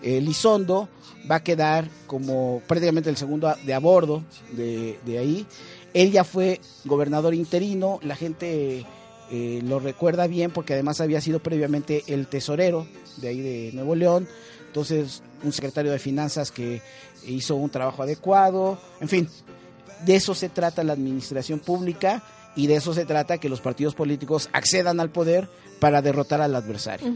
Elizondo 0.01 0.87
va 1.29 1.35
a 1.37 1.43
quedar 1.43 1.89
como 2.07 2.61
prácticamente 2.67 3.09
el 3.09 3.17
segundo 3.17 3.53
de 3.65 3.73
a 3.73 3.79
bordo 3.79 4.23
de, 4.51 4.99
de 5.05 5.17
ahí. 5.17 5.45
Él 5.93 6.11
ya 6.11 6.23
fue 6.23 6.61
gobernador 6.85 7.33
interino, 7.33 7.99
la 8.03 8.15
gente 8.15 8.85
eh, 9.31 9.61
lo 9.63 9.79
recuerda 9.79 10.27
bien 10.27 10.51
porque 10.51 10.73
además 10.73 11.01
había 11.01 11.21
sido 11.21 11.39
previamente 11.39 12.03
el 12.07 12.27
tesorero 12.27 12.87
de 13.17 13.27
ahí 13.27 13.41
de 13.41 13.71
Nuevo 13.73 13.95
León. 13.95 14.27
Entonces, 14.67 15.23
un 15.43 15.53
secretario 15.53 15.91
de 15.91 15.99
finanzas 15.99 16.51
que 16.51 16.81
hizo 17.25 17.55
un 17.55 17.69
trabajo 17.69 18.03
adecuado, 18.03 18.77
en 18.99 19.07
fin, 19.07 19.29
de 20.05 20.15
eso 20.15 20.35
se 20.35 20.49
trata 20.49 20.83
la 20.83 20.93
administración 20.93 21.59
pública 21.59 22.23
y 22.55 22.67
de 22.67 22.75
eso 22.75 22.93
se 22.93 23.05
trata 23.05 23.37
que 23.37 23.49
los 23.49 23.61
partidos 23.61 23.95
políticos 23.95 24.49
accedan 24.53 24.99
al 24.99 25.09
poder 25.09 25.49
para 25.79 26.01
derrotar 26.01 26.41
al 26.41 26.55
adversario. 26.55 27.13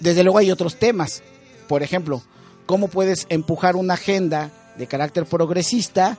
Desde 0.00 0.22
luego 0.22 0.38
hay 0.38 0.50
otros 0.50 0.76
temas, 0.76 1.22
por 1.68 1.82
ejemplo, 1.82 2.22
cómo 2.66 2.88
puedes 2.88 3.26
empujar 3.28 3.76
una 3.76 3.94
agenda 3.94 4.50
de 4.76 4.86
carácter 4.86 5.24
progresista 5.24 6.18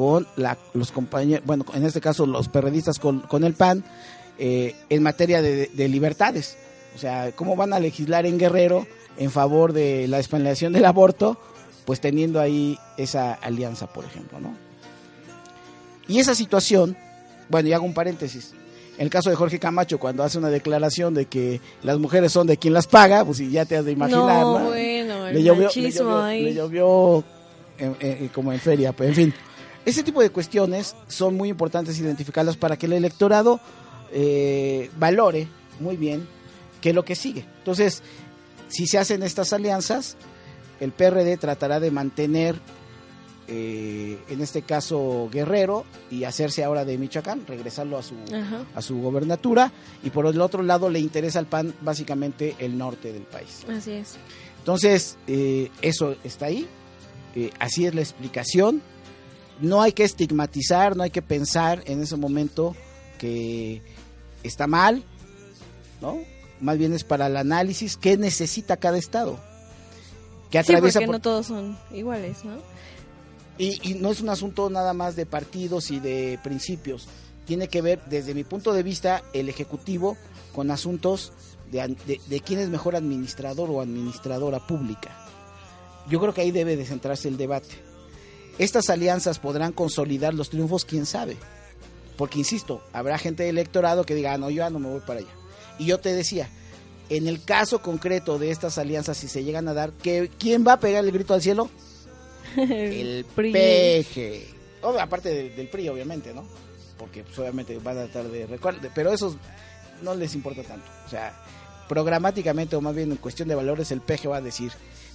con 0.00 0.26
la- 0.36 0.56
los 0.72 0.92
compañeros, 0.92 1.44
bueno, 1.44 1.66
en 1.74 1.84
este 1.84 2.00
caso 2.00 2.24
los 2.24 2.48
perredistas 2.48 2.98
con, 2.98 3.20
con 3.20 3.44
el 3.44 3.52
PAN, 3.52 3.84
eh, 4.38 4.74
en 4.88 5.02
materia 5.02 5.42
de, 5.42 5.66
de 5.66 5.88
libertades. 5.90 6.56
O 6.96 6.98
sea, 6.98 7.32
cómo 7.36 7.54
van 7.54 7.74
a 7.74 7.78
legislar 7.80 8.24
en 8.24 8.38
Guerrero 8.38 8.86
en 9.18 9.30
favor 9.30 9.74
de 9.74 10.08
la 10.08 10.16
despenalización 10.16 10.72
del 10.72 10.86
aborto, 10.86 11.36
pues 11.84 12.00
teniendo 12.00 12.40
ahí 12.40 12.78
esa 12.96 13.34
alianza, 13.34 13.88
por 13.92 14.06
ejemplo, 14.06 14.40
¿no? 14.40 14.56
Y 16.08 16.18
esa 16.18 16.34
situación, 16.34 16.96
bueno, 17.50 17.68
y 17.68 17.74
hago 17.74 17.84
un 17.84 17.92
paréntesis. 17.92 18.54
En 18.96 19.04
el 19.04 19.10
caso 19.10 19.28
de 19.28 19.36
Jorge 19.36 19.58
Camacho, 19.58 19.98
cuando 19.98 20.22
hace 20.24 20.38
una 20.38 20.48
declaración 20.48 21.12
de 21.12 21.26
que 21.26 21.60
las 21.82 21.98
mujeres 21.98 22.32
son 22.32 22.46
de 22.46 22.56
quien 22.56 22.72
las 22.72 22.86
paga, 22.86 23.22
pues 23.22 23.38
ya 23.50 23.66
te 23.66 23.76
has 23.76 23.84
de 23.84 23.92
imaginar, 23.92 24.40
no, 24.44 24.58
¿no? 24.60 24.64
bueno, 24.68 25.26
el 25.26 25.34
le 25.34 25.42
llovió, 25.42 25.68
le 25.74 25.90
llovió- 25.92 26.22
ahí. 26.22 26.42
le 26.44 26.54
llovió, 26.54 27.24
eh, 27.78 27.94
eh, 28.00 28.28
como 28.34 28.50
en 28.52 28.60
feria, 28.60 28.92
pues 28.92 29.10
en 29.10 29.14
fin. 29.14 29.34
Ese 29.84 30.02
tipo 30.02 30.20
de 30.20 30.30
cuestiones 30.30 30.94
son 31.08 31.36
muy 31.36 31.48
importantes 31.48 31.98
identificarlas 31.98 32.56
para 32.56 32.76
que 32.76 32.86
el 32.86 32.92
electorado 32.92 33.60
eh, 34.12 34.90
valore 34.98 35.48
muy 35.78 35.96
bien 35.96 36.26
qué 36.80 36.90
es 36.90 36.94
lo 36.94 37.04
que 37.04 37.14
sigue. 37.14 37.44
Entonces, 37.58 38.02
si 38.68 38.86
se 38.86 38.98
hacen 38.98 39.22
estas 39.22 39.52
alianzas, 39.52 40.16
el 40.80 40.92
PRD 40.92 41.36
tratará 41.38 41.80
de 41.80 41.90
mantener, 41.90 42.56
eh, 43.48 44.18
en 44.28 44.40
este 44.42 44.62
caso, 44.62 45.28
Guerrero 45.32 45.84
y 46.10 46.24
hacerse 46.24 46.62
ahora 46.62 46.84
de 46.84 46.98
Michoacán, 46.98 47.46
regresarlo 47.46 47.98
a 47.98 48.02
su, 48.02 48.14
Ajá. 48.34 48.64
a 48.74 48.82
su 48.82 49.00
gobernatura, 49.00 49.72
y 50.02 50.10
por 50.10 50.26
el 50.26 50.40
otro 50.40 50.62
lado 50.62 50.88
le 50.90 51.00
interesa 51.00 51.38
al 51.38 51.46
PAN 51.46 51.74
básicamente 51.80 52.54
el 52.58 52.76
norte 52.78 53.12
del 53.12 53.22
país. 53.22 53.64
Así 53.68 53.92
es. 53.92 54.16
Entonces, 54.58 55.16
eh, 55.26 55.70
eso 55.82 56.16
está 56.22 56.46
ahí. 56.46 56.66
Así 57.60 57.86
es 57.86 57.94
la 57.94 58.00
explicación. 58.00 58.82
No 59.60 59.82
hay 59.82 59.92
que 59.92 60.04
estigmatizar, 60.04 60.96
no 60.96 61.02
hay 61.02 61.10
que 61.10 61.22
pensar 61.22 61.82
en 61.86 62.02
ese 62.02 62.16
momento 62.16 62.74
que 63.18 63.82
está 64.42 64.66
mal, 64.66 65.04
¿no? 66.00 66.18
Más 66.60 66.78
bien 66.78 66.92
es 66.94 67.04
para 67.04 67.26
el 67.26 67.36
análisis 67.36 67.96
qué 67.96 68.16
necesita 68.16 68.76
cada 68.78 68.96
estado. 68.98 69.38
Que 70.50 70.58
Sí, 70.62 70.72
atraviesa 70.72 70.98
porque 71.00 71.06
por- 71.06 71.14
no 71.16 71.20
todos 71.20 71.46
son 71.46 71.78
iguales, 71.92 72.44
¿no? 72.44 72.56
y, 73.58 73.78
y 73.90 73.94
no 73.94 74.10
es 74.10 74.20
un 74.22 74.30
asunto 74.30 74.70
nada 74.70 74.94
más 74.94 75.16
de 75.16 75.26
partidos 75.26 75.90
y 75.90 76.00
de 76.00 76.38
principios. 76.42 77.06
Tiene 77.46 77.68
que 77.68 77.82
ver, 77.82 78.00
desde 78.08 78.32
mi 78.34 78.44
punto 78.44 78.72
de 78.72 78.82
vista, 78.82 79.22
el 79.34 79.48
Ejecutivo 79.50 80.16
con 80.54 80.70
asuntos 80.70 81.32
de, 81.70 81.86
de- 82.06 82.20
de 82.26 82.40
quién 82.40 82.60
es 82.60 82.70
mejor 82.70 82.96
administrador 82.96 83.68
o 83.70 83.80
administradora 83.82 84.66
pública. 84.66 85.14
Yo 86.08 86.18
creo 86.20 86.32
que 86.32 86.40
ahí 86.40 86.50
debe 86.50 86.76
de 86.76 86.86
centrarse 86.86 87.28
el 87.28 87.36
debate. 87.36 87.68
Estas 88.60 88.90
alianzas 88.90 89.38
podrán 89.38 89.72
consolidar 89.72 90.34
los 90.34 90.50
triunfos, 90.50 90.84
quién 90.84 91.06
sabe. 91.06 91.36
Porque, 92.16 92.38
insisto, 92.38 92.82
habrá 92.92 93.16
gente 93.18 93.42
del 93.44 93.56
electorado 93.58 94.04
que 94.04 94.14
diga, 94.14 94.34
"Ah, 94.34 94.38
no, 94.38 94.50
yo 94.50 94.58
ya 94.58 94.70
no 94.70 94.78
me 94.78 94.88
voy 94.88 95.00
para 95.00 95.20
allá. 95.20 95.30
Y 95.78 95.86
yo 95.86 95.98
te 95.98 96.12
decía, 96.12 96.50
en 97.08 97.26
el 97.26 97.42
caso 97.42 97.80
concreto 97.80 98.38
de 98.38 98.50
estas 98.50 98.76
alianzas, 98.76 99.16
si 99.16 99.28
se 99.28 99.42
llegan 99.44 99.66
a 99.68 99.72
dar, 99.74 99.92
¿qué- 99.92 100.30
¿quién 100.38 100.64
va 100.66 100.74
a 100.74 100.80
pegar 100.80 101.02
el 101.04 101.10
grito 101.10 101.32
al 101.34 101.40
cielo? 101.42 101.70
el 102.56 103.24
PRI. 103.34 103.52
peje. 103.52 104.46
Ob- 104.82 105.00
aparte 105.00 105.30
de- 105.30 105.50
del 105.50 105.68
PRI, 105.68 105.88
obviamente, 105.88 106.34
¿no? 106.34 106.44
Porque 106.98 107.24
pues, 107.24 107.38
obviamente 107.38 107.78
van 107.78 107.96
a 107.98 108.04
tratar 108.04 108.30
de 108.30 108.46
recuerdo, 108.46 108.88
pero 108.94 109.12
eso 109.12 109.34
no 110.02 110.14
les 110.14 110.34
importa 110.34 110.62
tanto. 110.62 110.86
O 111.06 111.08
sea, 111.08 111.34
programáticamente 111.88 112.76
o 112.76 112.80
más 112.82 112.94
bien 112.94 113.10
en 113.10 113.16
cuestión 113.16 113.48
de 113.48 113.54
valores, 113.54 113.90
el 113.90 114.00
peje 114.02 114.28
va 114.28 114.36
a 114.36 114.40
decir, 114.42 114.70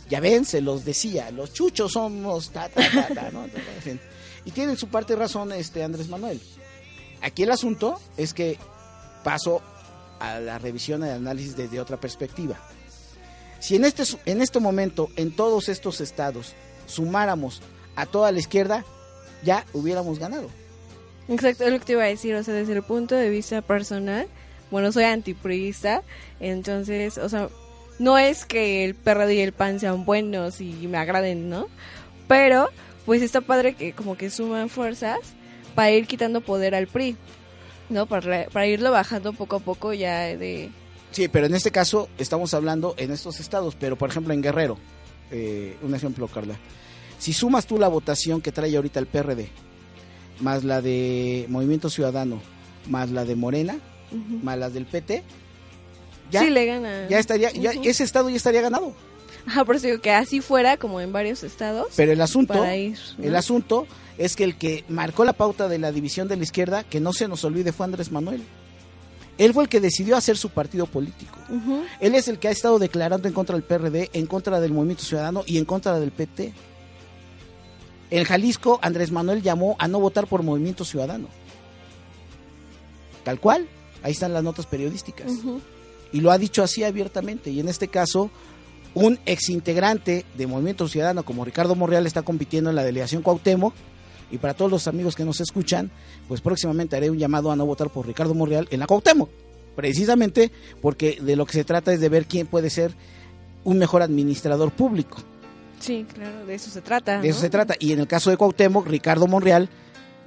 ya 0.09 0.19
ven, 0.19 0.45
se 0.45 0.62
los 0.62 0.85
decía, 0.85 1.31
los 1.31 1.53
chuchos 1.53 1.93
somos 1.93 2.51
ta, 2.51 2.69
ta, 2.69 2.89
ta, 2.91 3.13
ta, 3.13 3.31
¿no? 3.31 3.45
Y 4.45 4.51
tiene 4.51 4.75
su 4.75 4.89
parte 4.89 5.13
de 5.13 5.19
razón 5.19 5.51
este 5.51 5.83
Andrés 5.83 6.07
Manuel. 6.07 6.39
Aquí 7.21 7.43
el 7.43 7.51
asunto 7.51 8.00
es 8.15 8.33
que 8.33 8.59
paso 9.24 9.62
a 10.19 10.39
la 10.39 10.59
revisión 10.59 11.03
y 11.03 11.09
análisis 11.09 11.55
desde 11.57 11.79
otra 11.79 11.97
perspectiva. 11.97 12.55
Si 13.59 13.75
en 13.75 13.85
este, 13.85 14.03
en 14.25 14.43
este 14.43 14.59
momento, 14.59 15.09
en 15.15 15.35
todos 15.35 15.69
estos 15.69 16.00
estados, 16.00 16.53
sumáramos 16.85 17.62
a 17.95 18.05
toda 18.05 18.31
la 18.31 18.38
izquierda, 18.38 18.85
ya 19.43 19.65
hubiéramos 19.74 20.19
ganado. 20.19 20.50
Exacto, 21.27 21.63
es 21.63 21.71
lo 21.71 21.79
que 21.79 21.85
te 21.85 21.91
iba 21.93 22.03
a 22.03 22.07
decir, 22.07 22.35
o 22.35 22.43
sea, 22.43 22.53
desde 22.53 22.74
el 22.74 22.83
punto 22.83 23.15
de 23.15 23.29
vista 23.29 23.63
personal, 23.63 24.27
bueno, 24.69 24.91
soy 24.91 25.05
antipriista, 25.05 26.03
entonces, 26.39 27.17
o 27.17 27.29
sea, 27.29 27.50
no 28.00 28.18
es 28.18 28.46
que 28.46 28.84
el 28.84 28.96
PRD 28.96 29.36
y 29.36 29.40
el 29.40 29.54
PAN 29.54 29.80
sean 29.80 30.06
buenos 30.06 30.62
y 30.62 30.72
me 30.88 30.98
agraden, 30.98 31.50
¿no? 31.50 31.68
Pero, 32.28 32.70
pues 33.06 33.22
está 33.22 33.42
padre 33.42 33.75
que 33.75 33.94
como 33.94 34.18
que 34.18 34.30
suman 34.30 34.70
fuerzas 34.70 35.20
para 35.75 35.92
ir 35.92 36.08
quitando 36.08 36.42
poder 36.42 36.74
al 36.75 36.88
PRI, 36.88 37.16
¿no? 37.90 38.06
Para, 38.06 38.48
para 38.48 38.68
irlo 38.68 38.92
bajando 38.92 39.34
poco 39.34 39.58
a 39.58 39.60
poco 39.60 39.94
ya 39.94 40.36
de... 40.36 40.70
Sí, 41.12 41.28
pero 41.28 41.46
en 41.46 41.56
este 41.56 41.72
caso 41.72 42.10
estamos 42.18 42.54
hablando 42.54 42.96
en 42.98 43.12
estos 43.12 43.40
estados, 43.40 43.75
pero 43.75 43.96
por 43.96 44.10
ejemplo 44.10 44.34
en 44.34 44.42
Guerrero, 44.42 44.78
eh, 45.32 45.78
un 45.82 45.96
ejemplo, 45.96 46.28
Carla. 46.28 46.56
Si 47.20 47.32
sumas 47.32 47.66
tú 47.66 47.78
la 47.78 47.88
votación 47.88 48.42
que 48.42 48.52
trae 48.52 48.75
ahorita 48.75 49.00
el 49.00 49.08
PRD, 49.08 49.50
más 50.42 50.64
la 50.64 50.82
de 50.82 51.46
Movimiento 51.48 51.90
Ciudadano, 51.90 52.42
más 52.90 53.10
la 53.12 53.24
de 53.24 53.36
Morena, 53.36 53.78
más 54.44 54.58
las 54.58 54.74
del 54.74 54.86
PT, 54.86 55.24
ya, 56.32 56.41
sí, 56.41 56.50
le 56.50 56.65
gana. 56.65 57.08
ya 57.08 57.20
estaría, 57.20 57.51
ya, 57.51 57.72
ese 57.72 58.03
estado 58.03 58.29
ya 58.29 58.36
estaría 58.38 58.62
ganado. 58.62 58.94
Ajá, 59.48 59.63
por 59.63 59.75
eso 59.75 59.86
digo 59.88 60.01
que 60.01 60.12
así 60.12 60.41
fuera, 60.41 60.77
como 60.77 61.01
en 61.01 61.12
varios 61.13 61.44
estados, 61.44 61.88
Pero 61.96 62.12
el 62.12 62.22
asunto, 62.22 62.53
para 62.53 62.75
ir. 62.75 62.98
¿no? 63.17 63.25
el 63.25 63.36
asunto 63.36 63.88
es 64.17 64.36
que 64.36 64.44
el 64.44 64.58
que 64.58 64.84
marcó 64.89 65.24
la 65.24 65.34
pauta 65.34 65.67
de 65.67 65.77
la 65.77 65.91
división 65.91 66.27
de 66.27 66.36
la 66.36 66.44
izquierda, 66.44 66.84
que 66.84 67.00
no 67.00 67.13
se 67.13 67.27
nos 67.27 67.44
olvide, 67.44 67.72
fue 67.72 67.86
Andrés 67.86 68.12
Manuel. 68.12 68.44
Él 69.38 69.53
fue 69.53 69.63
el 69.63 69.70
que 69.70 69.82
decidió 69.82 70.15
hacer 70.15 70.38
su 70.38 70.50
partido 70.50 70.86
político. 70.86 71.38
Él 72.00 72.15
es 72.15 72.27
el 72.29 72.39
que 72.39 72.48
ha 72.48 72.51
estado 72.51 72.79
declarando 72.79 73.27
en 73.27 73.34
contra 73.34 73.55
del 73.55 73.63
PRD, 73.63 74.10
en 74.13 74.27
contra 74.27 74.62
del 74.62 74.72
Movimiento 74.72 75.03
Ciudadano 75.03 75.44
y 75.46 75.58
en 75.58 75.65
contra 75.65 76.00
del 76.00 76.12
PT. 76.12 76.53
En 78.12 78.24
Jalisco, 78.24 78.79
Andrés 78.82 79.12
Manuel 79.12 79.41
llamó 79.41 79.75
a 79.77 79.88
no 79.89 80.00
votar 80.00 80.27
por 80.27 80.41
Movimiento 80.41 80.86
Ciudadano. 80.86 81.27
Tal 83.25 83.39
cual, 83.39 83.67
ahí 84.03 84.13
están 84.13 84.34
las 84.34 84.44
notas 84.44 84.67
periodísticas. 84.67 85.29
Ujú. 85.29 85.60
Y 86.15 86.22
lo 86.22 86.31
ha 86.31 86.38
dicho 86.38 86.63
así 86.63 86.81
abiertamente. 86.81 87.51
Y 87.51 87.60
en 87.60 87.67
este 87.67 87.89
caso, 87.89 88.31
un 88.93 89.19
exintegrante 89.25 90.24
de 90.38 90.48
Movimiento 90.48 90.88
Ciudadano 90.88 91.24
como 91.24 91.43
Ricardo 91.43 91.75
Monreal 91.75 92.07
está 92.07 92.22
compitiendo 92.22 92.69
en 92.69 92.77
la 92.77 92.86
delegación 92.86 93.22
Cuauhtémoc. 93.22 93.74
Y 94.31 94.38
para 94.38 94.53
todos 94.53 94.72
los 94.72 94.88
amigos 94.88 95.13
que 95.17 95.25
nos 95.25 95.41
escuchan, 95.41 95.91
pues 96.29 96.39
próximamente 96.39 96.95
haré 96.95 97.10
un 97.10 97.17
llamado 97.17 97.51
a 97.51 97.57
no 97.57 97.65
votar 97.65 97.89
por 97.89 98.07
Ricardo 98.07 98.34
Monreal 98.34 98.65
en 98.72 98.79
la 98.79 98.88
Cuauhtémoc. 98.88 99.29
Precisamente 99.75 100.53
porque 100.81 101.19
de 101.22 101.36
lo 101.36 101.45
que 101.45 101.51
se 101.51 101.65
trata 101.65 101.91
es 101.91 102.00
de 102.00 102.07
ver 102.07 102.27
quién 102.27 102.48
puede 102.48 102.69
ser 102.69 102.95
un 103.65 103.77
mejor 103.77 104.01
administrador 104.01 104.72
público. 104.72 105.17
Sí, 105.81 106.05
claro, 106.13 106.45
de 106.45 106.55
eso 106.55 106.72
se 106.72 106.79
trata. 106.79 107.19
De 107.19 107.27
eso 107.27 107.39
¿no? 107.39 107.41
se 107.41 107.50
trata. 107.50 107.75
Y 107.77 107.91
en 107.91 108.00
el 108.00 108.07
caso 108.07 108.29
de 108.29 108.38
Cuauhtémoc, 108.38 108.88
Ricardo 108.88 109.27
Monreal 109.27 109.67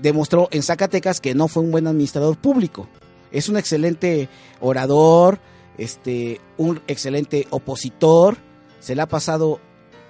demostró 0.01 0.49
en 0.51 0.63
Zacatecas 0.63 1.19
que 1.19 1.35
no 1.35 1.49
fue 1.49 1.63
un 1.63 1.71
buen 1.71 1.87
administrador 1.87 2.37
público. 2.37 2.91
Es 3.33 3.49
un 3.49 3.57
excelente 3.57 4.29
orador, 4.61 5.41
este, 5.79 6.41
un 6.57 6.81
excelente 6.87 7.47
opositor, 7.51 8.37
se 8.81 8.95
le 8.95 9.03
ha 9.03 9.09
pasado 9.09 9.61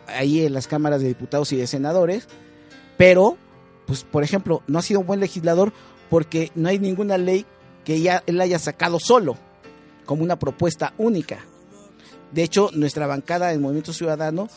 ahí 0.07 0.45
en 0.45 0.55
las 0.55 0.67
cámaras 0.67 1.01
de 1.03 1.09
diputados 1.09 1.53
y 1.53 1.57
de 1.57 1.67
senadores, 1.67 2.27
pero, 2.97 3.37
pues, 3.87 4.05
por 4.05 4.25
ejemplo, 4.25 4.63
no 4.67 4.79
ha 4.79 4.83
sido 4.83 5.01
un 5.01 5.07
buen 5.07 5.21
legislador 5.21 5.73
porque 6.11 6.51
no 6.55 6.69
hay 6.69 6.79
ninguna 6.79 7.19
ley 7.19 7.47
que 7.85 8.01
ya 8.01 8.23
él 8.27 8.41
haya 8.41 8.59
sacado 8.59 8.99
solo, 8.99 9.37
como 10.05 10.23
una 10.23 10.39
propuesta 10.39 10.95
única. 10.99 11.45
De 12.33 12.43
hecho, 12.43 12.71
nuestra 12.75 13.07
bancada 13.07 13.49
del 13.49 13.61
Movimiento 13.61 13.93
Ciudadano, 13.93 14.49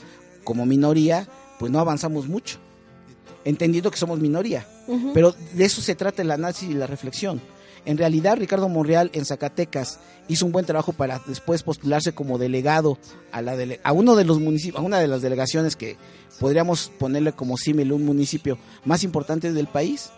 como 0.44 0.66
minoría, 0.66 1.28
pues 1.60 1.72
no 1.72 1.80
avanzamos 1.80 2.28
mucho, 2.28 2.58
entendiendo 3.46 3.92
que 3.92 3.98
somos 3.98 4.20
minoría. 4.20 4.66
Pero 5.14 5.34
de 5.54 5.64
eso 5.64 5.82
se 5.82 5.96
trata 5.96 6.22
el 6.22 6.32
análisis 6.32 6.70
y 6.70 6.74
la 6.74 6.88
reflexión. 6.88 7.42
En 7.86 7.98
realidad, 7.98 8.38
Ricardo 8.38 8.70
Monreal 8.70 9.10
en 9.14 9.26
Zacatecas 9.26 10.00
hizo 10.28 10.46
un 10.46 10.52
buen 10.52 10.66
trabajo 10.66 10.94
para 10.94 11.20
después 11.26 11.64
postularse 11.64 12.14
como 12.14 12.38
delegado 12.38 12.98
a, 13.32 13.42
la 13.42 13.56
dele- 13.56 13.80
a 13.84 13.92
uno 13.92 14.16
de 14.16 14.24
los 14.24 14.40
municipios, 14.40 14.80
a 14.80 14.86
una 14.86 15.00
de 15.00 15.08
las 15.08 15.22
delegaciones 15.24 15.76
que 15.76 15.98
podríamos 16.40 16.92
ponerle 17.00 17.34
como 17.34 17.58
símil 17.58 17.92
un 17.92 18.06
municipio 18.06 18.58
más 18.86 19.04
importante 19.04 19.52
del 19.52 19.68
país, 19.68 20.10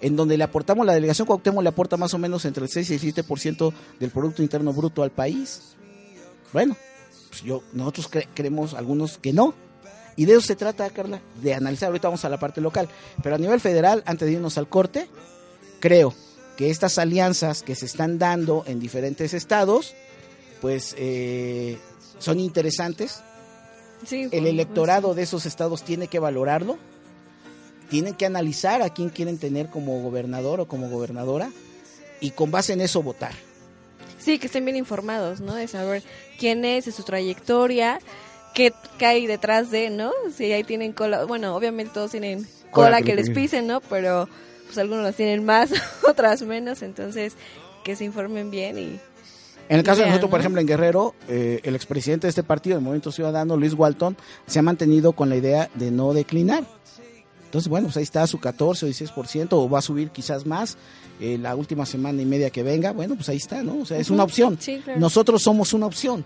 en 0.00 0.14
donde 0.16 0.36
le 0.36 0.44
aportamos, 0.44 0.86
la 0.86 0.94
delegación 0.94 1.26
Cuauhtémoc 1.26 1.62
le 1.62 1.68
aporta 1.70 1.96
más 1.96 2.14
o 2.14 2.18
menos 2.18 2.44
entre 2.44 2.62
el 2.64 2.70
6 2.70 2.90
y 2.90 2.94
el 2.94 3.00
7% 3.14 3.72
del 3.98 4.10
Producto 4.10 4.42
Interno 4.42 4.72
Bruto 4.72 5.02
al 5.02 5.10
país. 5.10 5.74
Bueno, 6.52 6.76
pues 7.30 7.42
yo, 7.42 7.62
nosotros 7.72 8.10
cre- 8.10 8.28
creemos 8.34 8.74
algunos 8.74 9.18
que 9.18 9.32
no. 9.32 9.54
Y 10.16 10.26
de 10.26 10.32
eso 10.34 10.42
se 10.42 10.54
trata, 10.54 10.88
Carla, 10.90 11.20
de 11.42 11.54
analizar. 11.54 11.88
Ahorita 11.88 12.06
vamos 12.06 12.24
a 12.24 12.28
la 12.28 12.38
parte 12.38 12.60
local. 12.60 12.88
Pero 13.20 13.34
a 13.34 13.38
nivel 13.38 13.58
federal, 13.60 14.04
antes 14.06 14.26
de 14.28 14.34
irnos 14.34 14.56
al 14.58 14.68
corte, 14.68 15.08
creo 15.80 16.14
que 16.56 16.70
estas 16.70 16.98
alianzas 16.98 17.62
que 17.62 17.74
se 17.74 17.86
están 17.86 18.18
dando 18.18 18.64
en 18.66 18.80
diferentes 18.80 19.34
estados, 19.34 19.94
pues 20.60 20.94
eh, 20.98 21.78
son 22.18 22.40
interesantes. 22.40 23.22
Sí, 24.06 24.22
El 24.24 24.30
por 24.30 24.46
electorado 24.46 25.14
de 25.14 25.22
esos 25.22 25.46
estados 25.46 25.82
tiene 25.82 26.08
que 26.08 26.18
valorarlo. 26.18 26.78
Tienen 27.88 28.14
que 28.14 28.26
analizar 28.26 28.82
a 28.82 28.90
quién 28.90 29.08
quieren 29.10 29.38
tener 29.38 29.68
como 29.68 30.00
gobernador 30.02 30.60
o 30.60 30.68
como 30.68 30.88
gobernadora 30.88 31.50
y 32.20 32.30
con 32.30 32.50
base 32.50 32.72
en 32.72 32.80
eso 32.80 33.02
votar. 33.02 33.32
Sí, 34.18 34.38
que 34.38 34.46
estén 34.46 34.64
bien 34.64 34.76
informados, 34.76 35.40
¿no? 35.40 35.54
De 35.54 35.68
saber 35.68 36.02
quién 36.38 36.64
es, 36.64 36.86
de 36.86 36.92
su 36.92 37.02
trayectoria, 37.02 37.98
qué, 38.54 38.72
qué 38.98 39.06
hay 39.06 39.26
detrás 39.26 39.70
de, 39.70 39.90
¿no? 39.90 40.12
Si 40.34 40.50
ahí 40.52 40.64
tienen 40.64 40.92
cola, 40.92 41.24
bueno, 41.24 41.54
obviamente 41.54 41.92
todos 41.92 42.10
tienen 42.12 42.46
Cola 42.70 42.86
cola, 42.86 42.98
que 42.98 43.04
que, 43.04 43.10
le 43.10 43.16
les 43.16 43.28
pisen. 43.28 43.42
pisen, 43.42 43.66
¿no? 43.66 43.80
Pero 43.82 44.28
pues 44.66 44.78
algunos 44.78 45.04
las 45.04 45.16
tienen 45.16 45.44
más, 45.44 45.70
otras 46.08 46.42
menos, 46.42 46.82
entonces 46.82 47.34
que 47.84 47.96
se 47.96 48.04
informen 48.04 48.50
bien 48.50 48.78
y 48.78 49.00
En 49.68 49.78
el 49.78 49.82
caso 49.82 50.00
de 50.00 50.06
nosotros, 50.06 50.30
por 50.30 50.40
ejemplo, 50.40 50.60
en 50.60 50.66
Guerrero, 50.66 51.14
eh, 51.28 51.60
el 51.62 51.74
expresidente 51.74 52.26
de 52.26 52.30
este 52.30 52.42
partido, 52.42 52.76
del 52.76 52.84
Movimiento 52.84 53.12
Ciudadano, 53.12 53.56
Luis 53.56 53.74
Walton, 53.74 54.16
se 54.46 54.58
ha 54.58 54.62
mantenido 54.62 55.12
con 55.12 55.28
la 55.28 55.36
idea 55.36 55.70
de 55.74 55.90
no 55.90 56.14
declinar. 56.14 56.64
Entonces, 57.54 57.68
bueno, 57.68 57.86
pues 57.86 57.98
ahí 57.98 58.02
está 58.02 58.26
su 58.26 58.40
14 58.40 58.84
o 58.84 58.88
16%, 58.88 59.48
o 59.52 59.70
va 59.70 59.78
a 59.78 59.82
subir 59.82 60.10
quizás 60.10 60.44
más 60.44 60.76
eh, 61.20 61.38
la 61.38 61.54
última 61.54 61.86
semana 61.86 62.20
y 62.20 62.24
media 62.24 62.50
que 62.50 62.64
venga. 62.64 62.90
Bueno, 62.90 63.14
pues 63.14 63.28
ahí 63.28 63.36
está, 63.36 63.62
¿no? 63.62 63.78
O 63.82 63.86
sea, 63.86 63.98
es 63.98 64.10
una 64.10 64.24
opción. 64.24 64.56
sí, 64.58 64.80
claro. 64.82 64.98
Nosotros 64.98 65.42
somos 65.42 65.72
una 65.72 65.86
opción. 65.86 66.24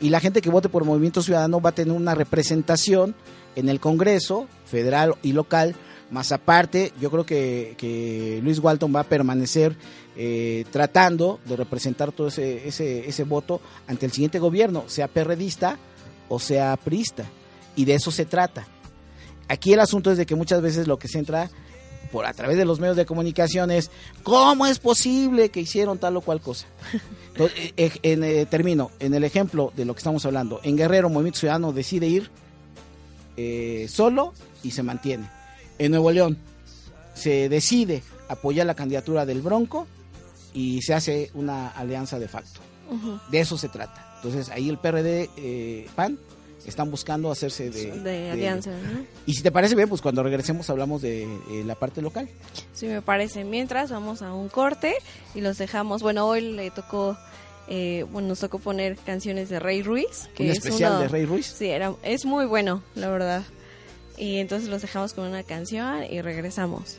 Y 0.00 0.10
la 0.10 0.20
gente 0.20 0.40
que 0.40 0.50
vote 0.50 0.68
por 0.68 0.84
Movimiento 0.84 1.20
Ciudadano 1.20 1.60
va 1.60 1.70
a 1.70 1.74
tener 1.74 1.96
una 1.96 2.14
representación 2.14 3.16
en 3.56 3.68
el 3.68 3.80
Congreso 3.80 4.46
federal 4.66 5.16
y 5.22 5.32
local. 5.32 5.74
Más 6.10 6.32
aparte, 6.32 6.92
yo 7.00 7.10
creo 7.10 7.26
que, 7.26 7.74
que 7.76 8.40
Luis 8.42 8.58
Walton 8.58 8.94
va 8.94 9.00
a 9.00 9.04
permanecer 9.04 9.76
eh, 10.16 10.64
tratando 10.70 11.38
de 11.44 11.56
representar 11.56 12.12
todo 12.12 12.28
ese, 12.28 12.66
ese, 12.66 13.08
ese 13.08 13.24
voto 13.24 13.60
ante 13.86 14.06
el 14.06 14.12
siguiente 14.12 14.38
gobierno, 14.38 14.84
sea 14.86 15.08
perredista 15.08 15.78
o 16.28 16.38
sea 16.38 16.76
priista. 16.76 17.24
Y 17.76 17.84
de 17.84 17.94
eso 17.94 18.10
se 18.10 18.24
trata. 18.24 18.66
Aquí 19.48 19.72
el 19.72 19.80
asunto 19.80 20.10
es 20.10 20.18
de 20.18 20.26
que 20.26 20.34
muchas 20.34 20.62
veces 20.62 20.86
lo 20.86 20.98
que 20.98 21.08
se 21.08 21.18
entra 21.18 21.50
por 22.10 22.26
a 22.26 22.32
través 22.32 22.56
de 22.56 22.64
los 22.64 22.80
medios 22.80 22.96
de 22.96 23.06
comunicación 23.06 23.70
es 23.70 23.90
cómo 24.22 24.66
es 24.66 24.78
posible 24.78 25.50
que 25.50 25.60
hicieron 25.60 25.98
tal 25.98 26.16
o 26.16 26.20
cual 26.20 26.40
cosa. 26.40 26.66
Entonces, 27.32 27.58
eh, 27.58 27.72
eh, 27.76 27.92
en, 28.02 28.24
eh, 28.24 28.46
termino, 28.46 28.90
en 28.98 29.14
el 29.14 29.24
ejemplo 29.24 29.72
de 29.76 29.84
lo 29.84 29.94
que 29.94 29.98
estamos 29.98 30.24
hablando, 30.24 30.60
en 30.62 30.76
Guerrero 30.76 31.08
Movimiento 31.08 31.40
Ciudadano 31.40 31.72
decide 31.72 32.06
ir 32.06 32.30
eh, 33.36 33.86
solo 33.88 34.34
y 34.62 34.72
se 34.72 34.82
mantiene. 34.82 35.30
En 35.78 35.90
Nuevo 35.92 36.10
León 36.10 36.36
se 37.14 37.48
decide 37.48 38.02
apoyar 38.28 38.66
la 38.66 38.74
candidatura 38.74 39.24
del 39.26 39.40
Bronco 39.40 39.86
y 40.54 40.82
se 40.82 40.94
hace 40.94 41.30
una 41.34 41.68
alianza 41.68 42.18
de 42.18 42.28
facto. 42.28 42.60
De 43.30 43.40
eso 43.40 43.58
se 43.58 43.68
trata. 43.68 44.14
Entonces 44.16 44.48
ahí 44.50 44.68
el 44.68 44.78
PRD, 44.78 45.28
eh, 45.36 45.86
PAN, 45.94 46.18
están 46.66 46.90
buscando 46.90 47.30
hacerse 47.30 47.70
de, 47.70 47.92
de, 47.92 48.00
de- 48.00 48.30
alianza, 48.30 48.70
¿no? 48.70 49.04
Y 49.26 49.34
si 49.34 49.42
te 49.42 49.50
parece 49.52 49.74
bien, 49.74 49.88
pues 49.88 50.00
cuando 50.02 50.22
regresemos 50.22 50.68
hablamos 50.70 51.00
de 51.02 51.22
eh, 51.24 51.62
la 51.64 51.74
parte 51.76 52.02
local. 52.02 52.28
Sí, 52.74 52.86
me 52.86 53.00
parece. 53.02 53.44
Mientras 53.44 53.90
vamos 53.90 54.22
a 54.22 54.34
un 54.34 54.48
corte 54.48 54.94
y 55.34 55.40
los 55.40 55.56
dejamos. 55.58 56.02
Bueno, 56.02 56.26
hoy 56.26 56.40
le 56.40 56.70
tocó, 56.70 57.16
eh, 57.68 58.04
bueno, 58.10 58.28
nos 58.28 58.40
tocó 58.40 58.58
poner 58.58 58.96
canciones 58.96 59.48
de 59.50 59.60
Rey 59.60 59.82
Ruiz. 59.82 60.28
Que 60.34 60.44
Un 60.44 60.50
es 60.50 60.56
especial 60.58 60.92
uno- 60.92 61.00
de 61.02 61.08
Rey 61.08 61.24
Ruiz. 61.26 61.46
Sí, 61.46 61.66
era, 61.66 61.94
es 62.02 62.24
muy 62.24 62.44
bueno, 62.46 62.82
la 62.94 63.08
verdad. 63.08 63.42
Y 64.18 64.38
entonces 64.38 64.68
los 64.68 64.82
dejamos 64.82 65.14
con 65.14 65.26
una 65.26 65.42
canción 65.42 66.04
y 66.10 66.20
regresamos. 66.20 66.98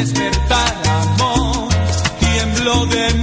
despertar 0.00 0.82
amor, 0.86 1.68
tiemblo 2.20 2.86
de 2.86 3.19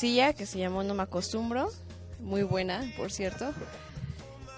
que 0.00 0.46
se 0.46 0.58
llamó 0.58 0.82
No 0.82 0.94
me 0.94 1.02
acostumbro, 1.02 1.70
muy 2.20 2.42
buena, 2.42 2.90
por 2.96 3.12
cierto. 3.12 3.52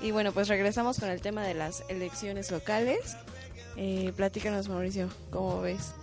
Y 0.00 0.12
bueno, 0.12 0.30
pues 0.30 0.46
regresamos 0.46 1.00
con 1.00 1.08
el 1.08 1.20
tema 1.20 1.44
de 1.44 1.54
las 1.54 1.82
elecciones 1.88 2.52
locales. 2.52 3.16
Eh, 3.76 4.12
platícanos, 4.14 4.68
Mauricio, 4.68 5.08
¿cómo 5.30 5.60
ves? 5.60 5.94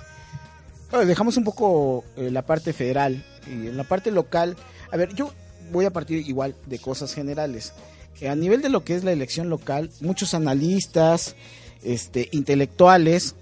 Dejamos 1.05 1.37
un 1.37 1.45
poco 1.45 2.03
eh, 2.17 2.29
la 2.31 2.41
parte 2.41 2.73
federal 2.73 3.23
y 3.47 3.67
en 3.67 3.77
la 3.77 3.85
parte 3.85 4.11
local. 4.11 4.57
A 4.91 4.97
ver, 4.97 5.15
yo 5.15 5.31
voy 5.71 5.85
a 5.85 5.91
partir 5.91 6.27
igual 6.27 6.53
de 6.65 6.79
cosas 6.79 7.13
generales. 7.13 7.71
Eh, 8.19 8.27
a 8.27 8.35
nivel 8.35 8.61
de 8.61 8.67
lo 8.67 8.83
que 8.83 8.95
es 8.95 9.05
la 9.05 9.13
elección 9.13 9.49
local, 9.49 9.89
muchos 10.01 10.33
analistas, 10.33 11.37
este, 11.81 12.27
intelectuales, 12.33 13.35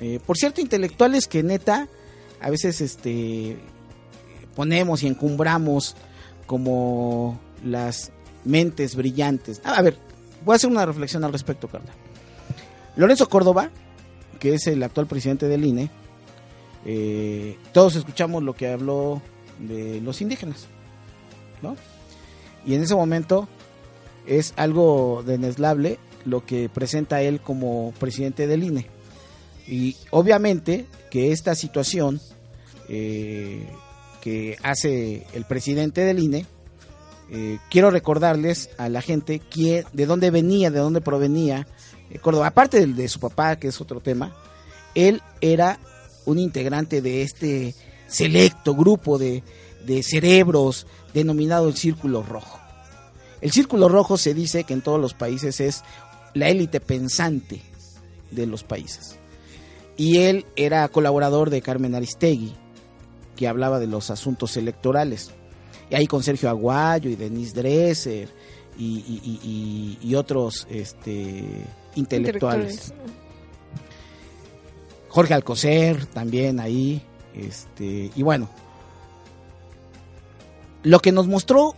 eh, 0.00 0.20
por 0.26 0.38
cierto, 0.38 0.62
intelectuales 0.62 1.26
que 1.26 1.42
neta, 1.42 1.86
a 2.40 2.48
veces 2.48 2.80
este, 2.80 3.58
ponemos 4.54 5.02
y 5.02 5.06
encumbramos 5.06 5.96
como 6.46 7.38
las 7.64 8.12
mentes 8.44 8.94
brillantes. 8.94 9.60
Ah, 9.64 9.74
a 9.76 9.82
ver, 9.82 9.96
voy 10.44 10.54
a 10.54 10.56
hacer 10.56 10.70
una 10.70 10.86
reflexión 10.86 11.24
al 11.24 11.32
respecto, 11.32 11.68
Carla. 11.68 11.92
Lorenzo 12.96 13.28
Córdoba, 13.28 13.70
que 14.38 14.54
es 14.54 14.66
el 14.66 14.82
actual 14.82 15.06
presidente 15.06 15.48
del 15.48 15.64
INE, 15.64 15.90
eh, 16.84 17.56
todos 17.72 17.96
escuchamos 17.96 18.42
lo 18.42 18.54
que 18.54 18.68
habló 18.68 19.22
de 19.58 20.00
los 20.00 20.20
indígenas, 20.20 20.66
¿no? 21.62 21.76
Y 22.66 22.74
en 22.74 22.82
ese 22.82 22.94
momento 22.94 23.48
es 24.26 24.54
algo 24.56 25.22
deneslable 25.26 25.98
lo 26.24 26.44
que 26.44 26.68
presenta 26.68 27.22
él 27.22 27.40
como 27.40 27.92
presidente 27.98 28.46
del 28.46 28.64
INE. 28.64 28.86
Y 29.66 29.96
obviamente 30.10 30.86
que 31.10 31.32
esta 31.32 31.54
situación 31.54 32.20
eh, 32.88 33.66
que 34.24 34.56
hace 34.62 35.26
el 35.34 35.44
presidente 35.44 36.00
del 36.00 36.18
INE, 36.18 36.46
eh, 37.30 37.58
quiero 37.70 37.90
recordarles 37.90 38.70
a 38.78 38.88
la 38.88 39.02
gente 39.02 39.42
de 39.92 40.06
dónde 40.06 40.30
venía, 40.30 40.70
de 40.70 40.78
dónde 40.78 41.02
provenía 41.02 41.66
eh, 42.08 42.18
Córdoba. 42.20 42.46
Aparte 42.46 42.80
del 42.80 42.96
de 42.96 43.08
su 43.08 43.20
papá, 43.20 43.56
que 43.56 43.68
es 43.68 43.82
otro 43.82 44.00
tema, 44.00 44.34
él 44.94 45.20
era 45.42 45.78
un 46.24 46.38
integrante 46.38 47.02
de 47.02 47.20
este 47.20 47.74
selecto 48.06 48.74
grupo 48.74 49.18
de, 49.18 49.42
de 49.84 50.02
cerebros 50.02 50.86
denominado 51.12 51.68
el 51.68 51.76
Círculo 51.76 52.22
Rojo. 52.22 52.58
El 53.42 53.52
Círculo 53.52 53.90
Rojo 53.90 54.16
se 54.16 54.32
dice 54.32 54.64
que 54.64 54.72
en 54.72 54.80
todos 54.80 54.98
los 54.98 55.12
países 55.12 55.60
es 55.60 55.82
la 56.32 56.48
élite 56.48 56.80
pensante 56.80 57.60
de 58.30 58.46
los 58.46 58.64
países. 58.64 59.18
Y 59.98 60.20
él 60.20 60.46
era 60.56 60.88
colaborador 60.88 61.50
de 61.50 61.60
Carmen 61.60 61.94
Aristegui, 61.94 62.54
que 63.36 63.48
hablaba 63.48 63.78
de 63.78 63.86
los 63.86 64.10
asuntos 64.10 64.56
electorales. 64.56 65.30
Y 65.90 65.94
ahí 65.94 66.06
con 66.06 66.22
Sergio 66.22 66.48
Aguayo 66.48 67.10
y 67.10 67.16
Denise 67.16 67.54
Dresser 67.54 68.28
y, 68.78 68.84
y- 68.84 69.20
y- 69.24 69.48
y- 70.02 70.08
y 70.10 70.14
otros 70.14 70.66
este, 70.70 71.44
intelectuales. 71.94 72.92
Jorge 75.08 75.34
Alcocer 75.34 76.06
también 76.06 76.58
ahí. 76.60 77.02
Este, 77.34 78.10
y 78.14 78.22
bueno, 78.22 78.48
lo 80.82 81.00
que 81.00 81.12
nos 81.12 81.26
mostró 81.26 81.74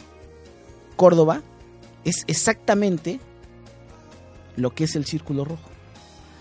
Córdoba 0.97 1.43
es 2.05 2.25
exactamente 2.27 3.21
lo 4.57 4.75
que 4.75 4.85
es 4.85 4.97
el 4.97 5.05
círculo 5.07 5.45
rojo. 5.45 5.69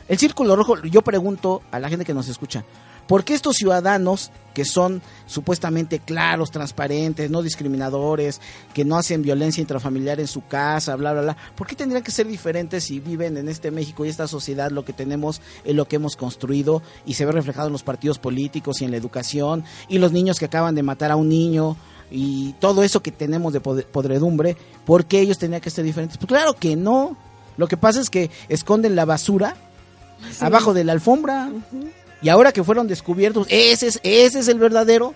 El 0.08 0.18
círculo 0.18 0.56
rojo, 0.56 0.82
yo 0.84 1.02
pregunto 1.02 1.62
a 1.72 1.80
la 1.80 1.90
gente 1.90 2.06
que 2.06 2.14
nos 2.14 2.28
escucha, 2.28 2.64
¿por 3.08 3.24
qué 3.24 3.34
estos 3.34 3.56
ciudadanos 3.58 4.32
que 4.54 4.64
son 4.64 5.02
supuestamente 5.26 6.00
claros, 6.00 6.50
transparentes, 6.50 7.30
no 7.30 7.42
discriminadores, 7.42 8.40
que 8.74 8.86
no 8.86 8.96
hacen 8.98 9.22
violencia 9.22 9.60
intrafamiliar 9.60 10.22
en 10.22 10.28
su 10.28 10.46
casa, 10.48 10.96
bla, 10.96 11.12
bla, 11.12 11.22
bla, 11.24 11.38
¿por 11.56 11.68
qué 11.68 11.76
tendrían 11.76 12.04
que 12.04 12.12
ser 12.12 12.26
diferentes 12.26 12.86
si 12.86 13.02
viven 13.02 13.36
en 13.36 13.50
este 13.50 13.70
México 13.70 14.06
y 14.06 14.10
esta 14.10 14.30
sociedad, 14.30 14.72
lo 14.72 14.86
que 14.86 14.94
tenemos 14.94 15.42
es 15.66 15.76
lo 15.76 15.90
que 15.90 15.98
hemos 15.98 16.16
construido 16.16 16.82
y 17.06 17.16
se 17.16 17.26
ve 17.26 17.34
reflejado 17.34 17.68
en 17.68 17.74
los 17.74 17.84
partidos 17.84 18.18
políticos 18.18 18.82
y 18.82 18.86
en 18.86 18.92
la 18.92 18.98
educación 18.98 19.66
y 19.90 19.98
los 19.98 20.14
niños 20.14 20.40
que 20.40 20.46
acaban 20.46 20.74
de 20.74 20.84
matar 20.84 21.12
a 21.12 21.16
un 21.18 21.28
niño? 21.30 21.76
y 22.12 22.54
todo 22.60 22.84
eso 22.84 23.02
que 23.02 23.12
tenemos 23.12 23.52
de 23.52 23.62
pod- 23.62 23.84
podredumbre, 23.88 24.56
¿por 24.86 25.06
qué 25.06 25.20
ellos 25.22 25.40
tenían 25.40 25.60
que 25.60 25.72
ser 25.72 25.84
diferentes? 25.84 26.18
Pues 26.20 26.28
claro 26.28 26.54
que 26.54 26.76
no. 26.76 27.18
Lo 27.58 27.68
que 27.68 27.78
pasa 27.78 28.00
es 28.00 28.12
que 28.12 28.30
esconden 28.48 28.96
la 28.96 29.06
basura 29.06 29.56
abajo 30.40 30.74
de 30.76 30.84
la 30.84 30.92
alfombra. 30.94 31.50
Y 32.26 32.30
ahora 32.30 32.52
que 32.52 32.64
fueron 32.64 32.88
descubiertos, 32.88 33.46
ese 33.52 33.86
es, 33.86 34.00
ese 34.02 34.40
es 34.40 34.48
el 34.48 34.58
verdadero 34.58 35.14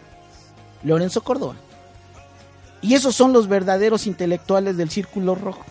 Lorenzo 0.84 1.24
Córdoba. 1.24 1.56
Y 2.84 2.94
esos 2.94 3.16
son 3.16 3.34
los 3.34 3.48
verdaderos 3.48 4.06
intelectuales 4.06 4.78
del 4.78 4.92
Círculo 4.92 5.34
Rojo. 5.34 5.66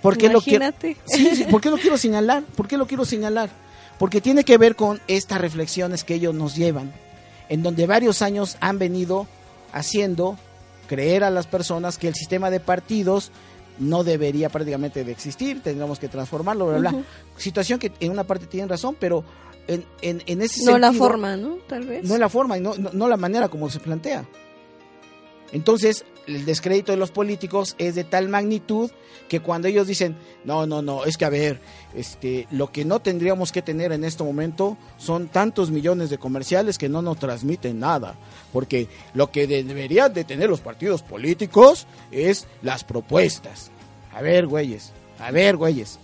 ¿Por 0.00 0.16
qué 0.16 0.30
lo 0.30 0.40
quiero? 0.40 0.64
Imagínate. 0.64 0.96
Sí, 1.04 1.36
sí, 1.36 1.44
¿por 1.44 1.60
qué 1.60 1.68
lo 1.68 1.76
quiero 1.76 1.98
señalar? 1.98 2.42
¿Por 2.56 2.68
qué 2.68 2.78
lo 2.78 2.86
quiero 2.86 3.04
señalar? 3.04 3.50
Porque 3.98 4.22
tiene 4.22 4.42
que 4.42 4.56
ver 4.56 4.76
con 4.76 4.98
estas 5.08 5.42
reflexiones 5.42 6.04
que 6.04 6.14
ellos 6.14 6.34
nos 6.34 6.56
llevan, 6.56 6.90
en 7.50 7.62
donde 7.62 7.86
varios 7.86 8.22
años 8.22 8.56
han 8.60 8.78
venido 8.78 9.26
haciendo 9.74 10.38
creer 10.88 11.22
a 11.22 11.28
las 11.28 11.48
personas 11.48 11.98
que 11.98 12.08
el 12.08 12.14
sistema 12.14 12.48
de 12.48 12.60
partidos 12.60 13.30
no 13.80 14.04
debería 14.04 14.48
prácticamente 14.48 15.02
de 15.04 15.10
existir, 15.12 15.60
tendríamos 15.62 15.98
que 15.98 16.08
transformarlo, 16.08 16.68
bla, 16.68 16.78
bla. 16.78 16.94
Situación 17.36 17.78
que 17.80 17.90
en 17.98 18.12
una 18.12 18.24
parte 18.24 18.46
tienen 18.46 18.68
razón, 18.68 18.96
pero 19.00 19.24
en, 19.66 19.84
en, 20.02 20.22
en 20.26 20.42
ese 20.42 20.64
No 20.64 20.78
la 20.78 20.88
sentido- 20.88 21.06
forma, 21.08 21.36
¿no? 21.36 21.56
Tal 21.66 21.86
vez. 21.86 22.04
no 22.08 22.16
la 22.18 22.28
forma 22.28 22.56
y 22.56 22.60
no, 22.60 22.74
no, 22.76 22.90
no 22.92 23.08
la 23.08 23.16
manera 23.16 23.48
como 23.48 23.68
se 23.68 23.80
plantea. 23.80 24.24
Entonces, 25.52 26.04
el 26.26 26.44
descrédito 26.44 26.92
de 26.92 26.98
los 26.98 27.10
políticos 27.10 27.74
es 27.78 27.94
de 27.94 28.04
tal 28.04 28.28
magnitud 28.28 28.90
que 29.28 29.40
cuando 29.40 29.68
ellos 29.68 29.86
dicen, 29.86 30.16
no, 30.44 30.66
no, 30.66 30.82
no, 30.82 31.04
es 31.04 31.16
que 31.16 31.24
a 31.24 31.28
ver, 31.30 31.60
este, 31.94 32.46
lo 32.50 32.70
que 32.72 32.84
no 32.84 33.00
tendríamos 33.00 33.52
que 33.52 33.62
tener 33.62 33.92
en 33.92 34.04
este 34.04 34.22
momento 34.24 34.76
son 34.98 35.28
tantos 35.28 35.70
millones 35.70 36.10
de 36.10 36.18
comerciales 36.18 36.78
que 36.78 36.88
no 36.88 37.00
nos 37.02 37.18
transmiten 37.18 37.78
nada, 37.80 38.16
porque 38.52 38.88
lo 39.14 39.30
que 39.30 39.46
de- 39.46 39.62
deberían 39.64 40.12
de 40.12 40.24
tener 40.24 40.50
los 40.50 40.60
partidos 40.60 41.02
políticos 41.02 41.86
es 42.10 42.46
las 42.62 42.82
propuestas. 42.84 43.70
A 44.12 44.20
ver, 44.22 44.46
güeyes, 44.48 44.92
a 45.20 45.30
ver, 45.30 45.56
güeyes, 45.56 45.98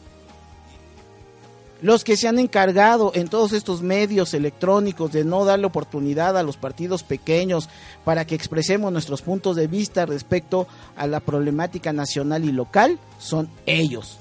los 1.87 2.03
que 2.03 2.16
se 2.16 2.27
han 2.27 2.40
encargado 2.40 3.12
en 3.14 3.29
todos 3.29 3.53
estos 3.53 3.81
medios 3.81 4.35
electrónicos 4.35 5.12
de 5.12 5.25
no 5.25 5.44
darle 5.44 5.66
oportunidad 5.66 6.37
a 6.37 6.42
los 6.42 6.57
partidos 6.57 7.05
pequeños 7.05 7.68
para 8.05 8.27
que 8.27 8.35
expresemos 8.35 8.90
nuestros 8.90 9.22
puntos 9.22 9.55
de 9.55 9.68
vista 9.68 10.05
respecto 10.05 10.66
a 10.96 11.07
la 11.07 11.20
problemática 11.20 11.92
nacional 11.92 12.44
y 12.44 12.51
local 12.51 12.99
son 13.20 13.49
ellos. 13.66 14.18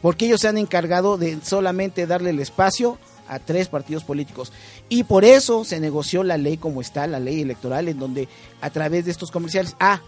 Porque 0.00 0.26
ellos 0.26 0.40
se 0.40 0.48
han 0.48 0.58
encargado 0.58 1.16
de 1.16 1.38
solamente 1.44 2.08
darle 2.08 2.30
el 2.30 2.40
espacio 2.40 2.98
a 3.28 3.38
tres 3.38 3.68
partidos 3.68 4.02
políticos. 4.02 4.52
Y 4.88 5.04
por 5.04 5.24
eso 5.24 5.64
se 5.64 5.78
negoció 5.78 6.24
la 6.24 6.38
ley 6.38 6.56
como 6.56 6.80
está, 6.80 7.06
la 7.06 7.20
ley 7.20 7.40
electoral, 7.40 7.86
en 7.86 8.00
donde 8.00 8.28
a 8.60 8.70
través 8.70 9.04
de 9.04 9.12
estos 9.12 9.30
comerciales, 9.30 9.76
ah, 9.78 10.00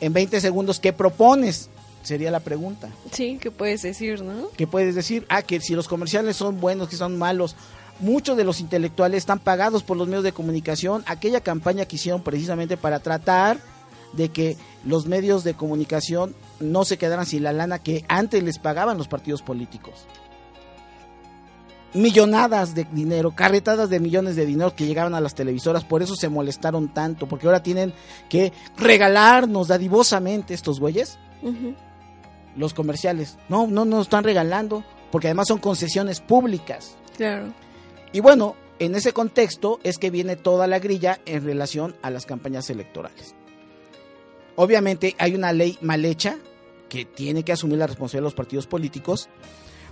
en 0.00 0.12
20 0.12 0.40
segundos, 0.40 0.80
¿qué 0.80 0.92
propones? 0.92 1.70
Sería 2.06 2.30
la 2.30 2.38
pregunta. 2.38 2.88
Sí, 3.10 3.36
¿qué 3.40 3.50
puedes 3.50 3.82
decir, 3.82 4.22
no? 4.22 4.50
que 4.56 4.68
puedes 4.68 4.94
decir, 4.94 5.26
ah, 5.28 5.42
que 5.42 5.58
si 5.58 5.74
los 5.74 5.88
comerciales 5.88 6.36
son 6.36 6.60
buenos, 6.60 6.88
que 6.88 6.94
son 6.94 7.18
malos. 7.18 7.56
Muchos 7.98 8.36
de 8.36 8.44
los 8.44 8.60
intelectuales 8.60 9.18
están 9.18 9.40
pagados 9.40 9.82
por 9.82 9.96
los 9.96 10.06
medios 10.06 10.22
de 10.22 10.30
comunicación. 10.30 11.02
Aquella 11.08 11.40
campaña 11.40 11.84
que 11.84 11.96
hicieron 11.96 12.22
precisamente 12.22 12.76
para 12.76 13.00
tratar 13.00 13.58
de 14.12 14.28
que 14.28 14.56
los 14.84 15.06
medios 15.06 15.42
de 15.42 15.54
comunicación 15.54 16.36
no 16.60 16.84
se 16.84 16.96
quedaran 16.96 17.26
sin 17.26 17.42
la 17.42 17.52
lana 17.52 17.80
que 17.80 18.04
antes 18.06 18.40
les 18.44 18.60
pagaban 18.60 18.98
los 18.98 19.08
partidos 19.08 19.42
políticos. 19.42 20.06
Millonadas 21.92 22.76
de 22.76 22.84
dinero, 22.84 23.32
carretadas 23.34 23.90
de 23.90 23.98
millones 23.98 24.36
de 24.36 24.46
dinero 24.46 24.76
que 24.76 24.86
llegaban 24.86 25.16
a 25.16 25.20
las 25.20 25.34
televisoras, 25.34 25.82
por 25.82 26.04
eso 26.04 26.14
se 26.14 26.28
molestaron 26.28 26.86
tanto, 26.86 27.26
porque 27.26 27.46
ahora 27.46 27.64
tienen 27.64 27.92
que 28.28 28.52
regalarnos 28.76 29.66
dadivosamente 29.66 30.54
estos 30.54 30.78
güeyes 30.78 31.18
Ujú. 31.42 31.74
Los 32.56 32.74
comerciales. 32.74 33.38
No, 33.48 33.66
no 33.66 33.84
nos 33.84 34.06
están 34.06 34.24
regalando, 34.24 34.84
porque 35.10 35.28
además 35.28 35.48
son 35.48 35.58
concesiones 35.58 36.20
públicas. 36.20 36.96
Claro. 37.16 37.52
Y 38.12 38.20
bueno, 38.20 38.56
en 38.78 38.94
ese 38.94 39.12
contexto 39.12 39.80
es 39.82 39.98
que 39.98 40.10
viene 40.10 40.36
toda 40.36 40.66
la 40.66 40.78
grilla 40.78 41.20
en 41.26 41.44
relación 41.44 41.94
a 42.02 42.10
las 42.10 42.26
campañas 42.26 42.68
electorales. 42.70 43.34
Obviamente 44.56 45.14
hay 45.18 45.34
una 45.34 45.52
ley 45.52 45.78
mal 45.80 46.04
hecha 46.04 46.36
que 46.88 47.04
tiene 47.04 47.42
que 47.42 47.52
asumir 47.52 47.78
la 47.78 47.86
responsabilidad 47.86 48.22
de 48.22 48.30
los 48.30 48.34
partidos 48.34 48.66
políticos, 48.66 49.28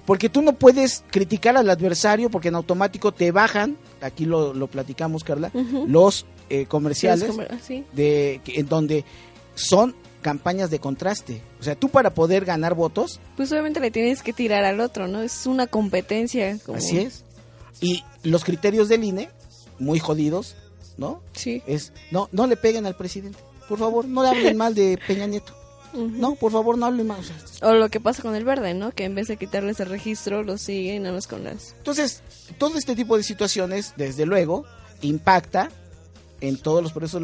porque 0.06 0.28
tú 0.28 0.42
no 0.42 0.54
puedes 0.54 1.04
criticar 1.10 1.56
al 1.56 1.68
adversario 1.68 2.30
porque 2.30 2.48
en 2.48 2.54
automático 2.54 3.12
te 3.12 3.32
bajan, 3.32 3.76
aquí 4.00 4.26
lo, 4.26 4.52
lo 4.52 4.66
platicamos 4.66 5.24
Carla, 5.24 5.50
los 5.86 6.26
eh, 6.50 6.66
comerciales 6.66 7.34
sí. 7.62 7.84
de 7.92 8.40
en 8.46 8.68
donde 8.68 9.04
son 9.54 9.94
campañas 10.24 10.70
de 10.70 10.78
contraste. 10.80 11.42
O 11.60 11.62
sea, 11.62 11.76
tú 11.76 11.90
para 11.90 12.14
poder 12.14 12.46
ganar 12.46 12.74
votos, 12.74 13.20
Pues 13.36 13.52
obviamente 13.52 13.78
le 13.78 13.90
tienes 13.90 14.22
que 14.22 14.32
tirar 14.32 14.64
al 14.64 14.80
otro, 14.80 15.06
¿no? 15.06 15.20
Es 15.20 15.46
una 15.46 15.66
competencia. 15.66 16.58
Como... 16.64 16.78
así 16.78 16.98
es. 16.98 17.24
Y 17.82 18.02
los 18.22 18.42
criterios 18.42 18.88
del 18.88 19.04
INE, 19.04 19.28
muy 19.78 19.98
jodidos, 19.98 20.56
¿no? 20.96 21.20
Sí. 21.34 21.62
Es, 21.66 21.92
no, 22.10 22.30
no 22.32 22.46
le 22.46 22.56
peguen 22.56 22.86
al 22.86 22.96
presidente. 22.96 23.38
Por 23.68 23.78
favor, 23.78 24.06
no 24.06 24.22
le 24.22 24.30
hablen 24.30 24.56
mal 24.56 24.74
de 24.74 24.98
Peña 25.06 25.26
Nieto. 25.26 25.52
No, 25.92 26.34
por 26.36 26.50
favor, 26.50 26.78
no 26.78 26.86
hablen 26.86 27.06
mal. 27.06 27.20
O 27.60 27.74
lo 27.74 27.90
que 27.90 28.00
pasa 28.00 28.22
con 28.22 28.34
el 28.34 28.44
verde, 28.44 28.72
¿no? 28.72 28.92
Que 28.92 29.04
en 29.04 29.14
vez 29.14 29.28
de 29.28 29.36
quitarles 29.36 29.78
el 29.78 29.90
registro, 29.90 30.42
lo 30.42 30.56
siguen 30.56 31.02
nada 31.02 31.14
más 31.14 31.26
con 31.28 31.44
las... 31.44 31.74
Entonces, 31.76 32.22
todo 32.58 32.78
este 32.78 32.96
tipo 32.96 33.16
de 33.16 33.22
situaciones, 33.22 33.92
desde 33.96 34.24
luego, 34.24 34.64
impacta 35.02 35.70
en 36.48 36.58
todos 36.58 36.82
los 36.82 36.92
procesos 36.92 37.22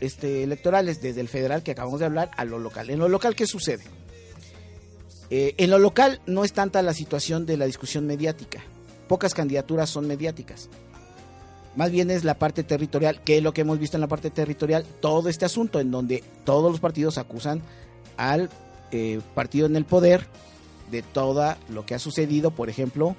este, 0.00 0.42
electorales, 0.42 1.02
desde 1.02 1.20
el 1.20 1.28
federal 1.28 1.62
que 1.62 1.72
acabamos 1.72 2.00
de 2.00 2.06
hablar 2.06 2.30
a 2.36 2.44
lo 2.44 2.58
local. 2.58 2.90
En 2.90 2.98
lo 2.98 3.08
local, 3.08 3.34
¿qué 3.34 3.46
sucede? 3.46 3.84
Eh, 5.30 5.54
en 5.58 5.70
lo 5.70 5.78
local 5.78 6.20
no 6.26 6.44
es 6.44 6.52
tanta 6.52 6.82
la 6.82 6.94
situación 6.94 7.46
de 7.46 7.56
la 7.56 7.66
discusión 7.66 8.06
mediática. 8.06 8.62
Pocas 9.08 9.34
candidaturas 9.34 9.90
son 9.90 10.06
mediáticas. 10.06 10.68
Más 11.76 11.90
bien 11.90 12.10
es 12.10 12.24
la 12.24 12.38
parte 12.38 12.62
territorial, 12.62 13.20
que 13.22 13.38
es 13.38 13.42
lo 13.42 13.52
que 13.52 13.62
hemos 13.62 13.78
visto 13.78 13.96
en 13.96 14.02
la 14.02 14.06
parte 14.06 14.30
territorial, 14.30 14.84
todo 15.00 15.28
este 15.28 15.44
asunto 15.44 15.80
en 15.80 15.90
donde 15.90 16.22
todos 16.44 16.70
los 16.70 16.80
partidos 16.80 17.18
acusan 17.18 17.62
al 18.16 18.48
eh, 18.92 19.20
partido 19.34 19.66
en 19.66 19.76
el 19.76 19.84
poder 19.84 20.26
de 20.90 21.02
todo 21.02 21.56
lo 21.68 21.84
que 21.84 21.94
ha 21.94 21.98
sucedido, 21.98 22.52
por 22.52 22.70
ejemplo, 22.70 23.16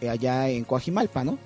eh, 0.00 0.08
allá 0.08 0.48
en 0.48 0.64
Coajimalpa, 0.64 1.24
¿no? 1.24 1.38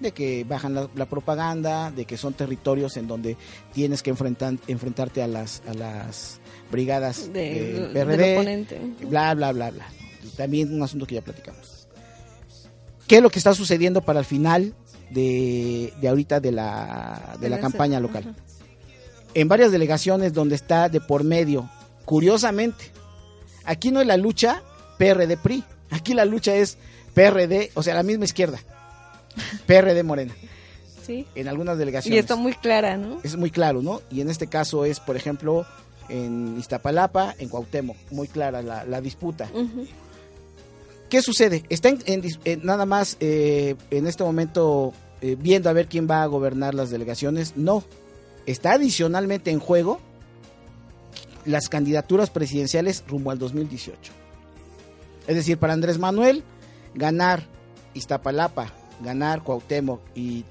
De 0.00 0.12
que 0.12 0.44
bajan 0.44 0.74
la, 0.74 0.88
la 0.94 1.06
propaganda, 1.06 1.90
de 1.90 2.04
que 2.04 2.16
son 2.16 2.32
territorios 2.34 2.96
en 2.96 3.08
donde 3.08 3.36
tienes 3.72 4.02
que 4.02 4.10
enfrentar, 4.10 4.54
enfrentarte 4.68 5.22
a 5.22 5.26
las, 5.26 5.62
a 5.66 5.74
las 5.74 6.40
brigadas 6.70 7.32
De- 7.32 7.72
del 7.72 7.90
PRD, 7.92 8.36
oponente. 8.36 8.80
bla, 9.08 9.34
bla, 9.34 9.52
bla, 9.52 9.70
bla. 9.70 9.86
También 10.36 10.72
un 10.72 10.82
asunto 10.82 11.06
que 11.06 11.16
ya 11.16 11.22
platicamos. 11.22 11.88
¿Qué 13.06 13.16
es 13.16 13.22
lo 13.22 13.30
que 13.30 13.38
está 13.38 13.54
sucediendo 13.54 14.02
para 14.02 14.20
el 14.20 14.24
final 14.24 14.74
de, 15.10 15.92
de 16.00 16.08
ahorita 16.08 16.40
de 16.40 16.52
la, 16.52 17.32
de 17.34 17.38
De 17.40 17.48
la 17.50 17.56
la 17.56 17.62
campaña 17.62 17.98
local? 18.00 18.24
ajá. 18.28 18.44
En 19.34 19.48
varias 19.48 19.72
delegaciones 19.72 20.32
donde 20.32 20.54
está 20.54 20.88
de 20.88 21.00
por 21.00 21.22
medio, 21.24 21.68
curiosamente, 22.04 22.86
aquí 23.64 23.90
no 23.90 24.00
es 24.00 24.06
la 24.06 24.16
lucha 24.16 24.62
PRD-PRI, 24.98 25.64
aquí 25.90 26.14
la 26.14 26.24
lucha 26.24 26.54
es 26.54 26.78
PRD, 27.14 27.70
o 27.74 27.82
sea, 27.82 27.94
la 27.94 28.02
misma 28.02 28.24
izquierda, 28.24 28.58
PRD 29.66 30.02
Morena, 30.02 30.34
Sí. 31.06 31.26
en 31.34 31.48
algunas 31.48 31.76
Y 31.76 31.78
delegaciones. 31.78 32.20
está 32.20 32.36
muy 32.36 32.52
clara, 32.54 32.96
¿no? 32.96 33.18
Es 33.22 33.36
muy 33.36 33.50
claro, 33.50 33.82
¿no? 33.82 34.02
Y 34.10 34.20
en 34.20 34.28
este 34.30 34.46
caso 34.46 34.84
es, 34.84 35.00
por 35.00 35.16
ejemplo, 35.16 35.64
en 36.08 36.56
Iztapalapa, 36.58 37.34
en 37.38 37.48
Cuauhtémoc, 37.48 37.96
muy 38.10 38.28
clara 38.28 38.62
la, 38.62 38.84
la 38.84 39.00
disputa. 39.00 39.48
¿Qué 41.08 41.22
sucede? 41.22 41.64
Está 41.70 41.88
en- 41.88 42.02
en 42.06 42.22
dis- 42.22 42.38
en 42.44 42.64
nada 42.64 42.84
más 42.84 43.16
eh, 43.20 43.76
en 43.90 44.06
este 44.06 44.24
momento 44.24 44.92
eh, 45.22 45.36
viendo 45.38 45.70
a 45.70 45.72
ver 45.72 45.88
quién 45.88 46.06
va 46.08 46.22
a 46.22 46.26
gobernar 46.26 46.74
las 46.74 46.90
delegaciones. 46.90 47.54
No, 47.56 47.82
está 48.46 48.72
adicionalmente 48.72 49.50
en 49.50 49.58
juego 49.58 50.00
las 51.46 51.68
candidaturas 51.70 52.28
presidenciales 52.30 53.04
rumbo 53.08 53.30
al 53.30 53.38
2018. 53.38 54.12
Es 55.26 55.34
decir, 55.34 55.56
para 55.58 55.72
Andrés 55.72 55.98
Manuel, 55.98 56.42
ganar 56.94 57.42
Iztapalapa, 57.94 58.70
ganar 59.00 59.42
Cuauhtémoc 59.42 60.00
y 60.14 60.44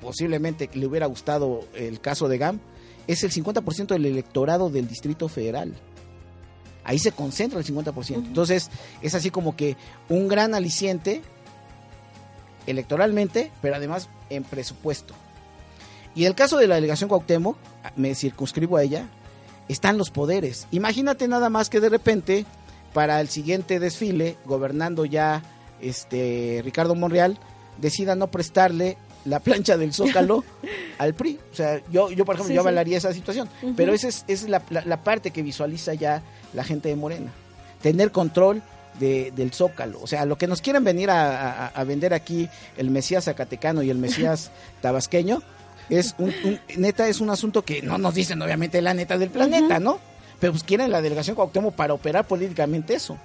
posiblemente 0.00 0.68
le 0.74 0.86
hubiera 0.86 1.06
gustado 1.06 1.60
el 1.74 2.00
caso 2.00 2.28
de 2.28 2.38
GAM, 2.38 2.60
es 3.06 3.22
el 3.24 3.30
50% 3.30 3.86
del 3.88 4.06
electorado 4.06 4.70
del 4.70 4.88
Distrito 4.88 5.28
Federal. 5.28 5.74
Ahí 6.84 6.98
se 6.98 7.12
concentra 7.12 7.58
el 7.58 7.64
50%. 7.64 8.14
Entonces, 8.16 8.70
es 9.00 9.14
así 9.14 9.30
como 9.30 9.54
que 9.54 9.76
un 10.08 10.28
gran 10.28 10.54
aliciente 10.54 11.22
electoralmente, 12.66 13.50
pero 13.60 13.76
además 13.76 14.08
en 14.30 14.44
presupuesto. 14.44 15.14
Y 16.14 16.24
el 16.24 16.34
caso 16.34 16.58
de 16.58 16.66
la 16.66 16.74
delegación 16.74 17.08
Cuauhtémoc, 17.08 17.56
me 17.96 18.14
circunscribo 18.14 18.76
a 18.76 18.82
ella, 18.82 19.08
están 19.68 19.98
los 19.98 20.10
poderes. 20.10 20.66
Imagínate 20.70 21.28
nada 21.28 21.48
más 21.48 21.70
que 21.70 21.80
de 21.80 21.88
repente, 21.88 22.44
para 22.92 23.20
el 23.20 23.28
siguiente 23.28 23.78
desfile, 23.78 24.36
gobernando 24.44 25.04
ya 25.04 25.42
este 25.80 26.60
Ricardo 26.64 26.94
Monreal, 26.94 27.38
decida 27.78 28.14
no 28.14 28.28
prestarle 28.28 28.96
la 29.24 29.38
plancha 29.40 29.76
del 29.76 29.92
Zócalo 29.92 30.44
al 30.98 31.14
PRI. 31.14 31.38
O 31.52 31.54
sea, 31.54 31.80
yo, 31.90 32.10
yo 32.10 32.24
por 32.24 32.34
ejemplo, 32.34 32.48
Sí, 32.48 32.54
yo 32.54 32.62
sí. 32.62 32.66
avalaría 32.66 32.98
esa 32.98 33.12
situación. 33.12 33.48
Pero 33.76 33.92
esa 33.94 34.08
es, 34.08 34.24
esa 34.28 34.44
es 34.44 34.50
la, 34.50 34.62
la- 34.70 34.84
la 34.84 35.04
parte 35.04 35.30
que 35.30 35.42
visualiza 35.42 35.94
ya 35.94 36.22
la 36.54 36.64
gente 36.64 36.88
de 36.88 36.96
Morena. 36.96 37.30
Tener 37.82 38.10
control 38.12 38.62
de- 38.98 39.32
del 39.34 39.52
Zócalo. 39.52 40.00
O 40.02 40.06
sea, 40.06 40.24
lo 40.24 40.36
que 40.38 40.46
nos 40.46 40.60
quieren 40.60 40.84
venir 40.84 41.10
a, 41.10 41.66
a- 41.66 41.66
a 41.68 41.84
vender 41.84 42.14
aquí, 42.14 42.48
el 42.76 42.90
Mesías 42.90 43.24
Zacatecano 43.24 43.82
y 43.82 43.90
el 43.90 43.98
Mesías 43.98 44.50
Tabasqueño, 44.80 45.40
es 45.88 46.14
un, 46.18 46.32
un- 46.44 46.60
neta, 46.76 47.08
es 47.08 47.20
un 47.20 47.30
asunto 47.30 47.62
que 47.64 47.82
no 47.82 47.98
nos 47.98 48.14
dicen 48.14 48.40
obviamente 48.42 48.80
la 48.82 48.94
neta 48.94 49.18
del 49.18 49.30
planeta, 49.30 49.78
¿no? 49.78 49.98
Pero 50.40 50.52
pues 50.52 50.64
quieren 50.64 50.90
la 50.90 51.00
delegación 51.00 51.36
Cuauhtémoc 51.36 51.74
para 51.74 51.94
operar 51.94 52.26
políticamente 52.26 52.94
eso. 52.94 53.16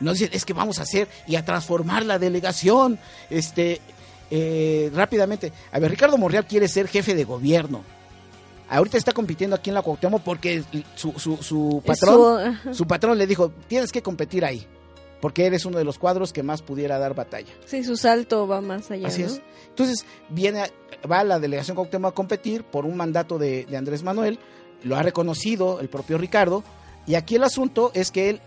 Nos 0.00 0.14
dicen, 0.18 0.30
es 0.32 0.44
que 0.44 0.52
vamos 0.52 0.78
a 0.78 0.82
hacer 0.82 1.08
y 1.26 1.36
a 1.36 1.44
transformar 1.44 2.04
la 2.04 2.18
delegación, 2.18 2.98
este, 3.30 3.80
eh, 4.30 4.90
rápidamente. 4.94 5.52
A 5.72 5.78
ver, 5.78 5.90
Ricardo 5.90 6.16
Monreal 6.18 6.46
quiere 6.46 6.68
ser 6.68 6.86
jefe 6.88 7.14
de 7.14 7.24
gobierno. 7.24 7.82
Ahorita 8.70 8.98
está 8.98 9.12
compitiendo 9.12 9.56
aquí 9.56 9.70
en 9.70 9.74
la 9.74 9.82
Cuauhtémoc 9.82 10.22
porque 10.22 10.62
su, 10.94 11.12
su, 11.18 11.82
patrón, 11.84 12.58
su- 12.72 12.86
patrón 12.86 13.16
le 13.16 13.26
dijo, 13.26 13.50
tienes 13.66 13.90
que 13.90 14.02
competir 14.02 14.44
ahí, 14.44 14.66
porque 15.22 15.46
eres 15.46 15.64
uno 15.64 15.78
de 15.78 15.84
los 15.84 15.98
cuadros 15.98 16.34
que 16.34 16.42
más 16.42 16.60
pudiera 16.60 16.98
dar 16.98 17.14
batalla. 17.14 17.48
Sí, 17.64 17.82
su 17.82 17.96
salto 17.96 18.46
va 18.46 18.60
más 18.60 18.90
allá. 18.90 19.08
Así 19.08 19.22
¿no? 19.22 19.28
es. 19.28 19.40
Entonces, 19.70 20.04
viene, 20.28 20.60
a- 20.60 20.70
va 21.10 21.24
la 21.24 21.38
delegación 21.40 21.76
Cuauhtémoc 21.76 22.12
a 22.12 22.14
competir 22.14 22.62
por 22.62 22.84
un 22.84 22.94
mandato 22.96 23.38
de, 23.38 23.64
de 23.64 23.76
Andrés 23.78 24.02
Manuel, 24.02 24.38
lo 24.84 24.96
ha 24.96 25.02
reconocido 25.02 25.80
el 25.80 25.88
propio 25.88 26.18
Ricardo, 26.18 26.62
y 27.06 27.14
aquí 27.14 27.36
el 27.36 27.44
asunto 27.44 27.90
es 27.94 28.10
que 28.10 28.28
él 28.28 28.40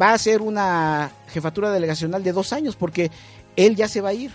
va 0.00 0.10
a 0.10 0.14
hacer 0.14 0.42
una 0.42 1.10
jefatura 1.28 1.70
delegacional 1.70 2.22
de 2.22 2.32
dos 2.32 2.52
años, 2.52 2.76
porque 2.76 3.10
él 3.56 3.76
ya 3.76 3.88
se 3.88 4.00
va 4.00 4.10
a 4.10 4.14
ir 4.14 4.30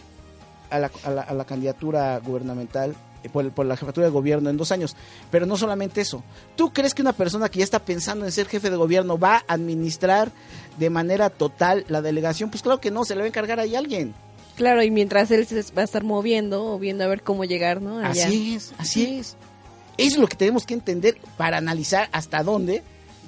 a 0.69 0.80
la, 0.80 0.91
a 1.04 1.10
la- 1.12 1.21
a 1.21 1.34
la 1.34 1.45
candidatura 1.45 2.19
gubernamental 2.19 2.95
eh, 3.24 3.30
por, 3.30 3.50
por 3.52 3.65
la 3.65 3.78
jefatura 3.78 4.08
de 4.08 4.12
gobierno 4.12 4.50
en 4.50 4.58
dos 4.58 4.71
años. 4.71 4.95
Pero 5.30 5.45
no 5.45 5.58
solamente 5.58 6.02
eso. 6.02 6.24
¿Tú 6.56 6.71
crees 6.74 6.93
que 6.93 7.02
una 7.02 7.13
persona 7.13 7.50
que 7.50 7.60
ya 7.60 7.65
está 7.65 7.80
pensando 7.80 8.26
en 8.26 8.32
ser 8.32 8.47
jefe 8.47 8.69
de 8.69 8.78
gobierno 8.78 9.17
va 9.19 9.43
a 9.47 9.54
administrar 9.54 10.32
de 10.80 10.89
manera 10.89 11.30
total 11.30 11.86
la 11.88 12.02
delegación? 12.02 12.50
Pues 12.50 12.63
claro 12.63 12.80
que 12.80 12.89
no, 12.91 13.06
se 13.06 13.13
le 13.15 13.19
va 13.21 13.26
a 13.26 13.28
encargar 13.28 13.60
ahí 13.60 13.76
alguien. 13.76 14.13
Claro, 14.56 14.82
y 14.84 14.91
mientras 14.91 15.30
él 15.32 15.45
se 15.47 15.62
va 15.74 15.82
a 15.82 15.86
estar 15.86 16.04
moviendo 16.04 16.65
o 16.74 16.80
viendo 16.80 17.04
a 17.04 17.08
ver 17.08 17.21
cómo 17.24 17.45
llegar, 17.45 17.82
¿no? 17.82 18.00
Allá. 18.00 18.26
Así 18.28 18.56
es, 18.56 18.74
así 18.78 19.17
es. 19.19 19.36
Eso 19.97 20.15
es 20.15 20.17
lo 20.17 20.28
que 20.28 20.36
tenemos 20.36 20.65
que 20.65 20.74
entender 20.74 21.17
para 21.38 21.58
analizar 21.58 22.10
hasta 22.12 22.43
dónde 22.43 22.82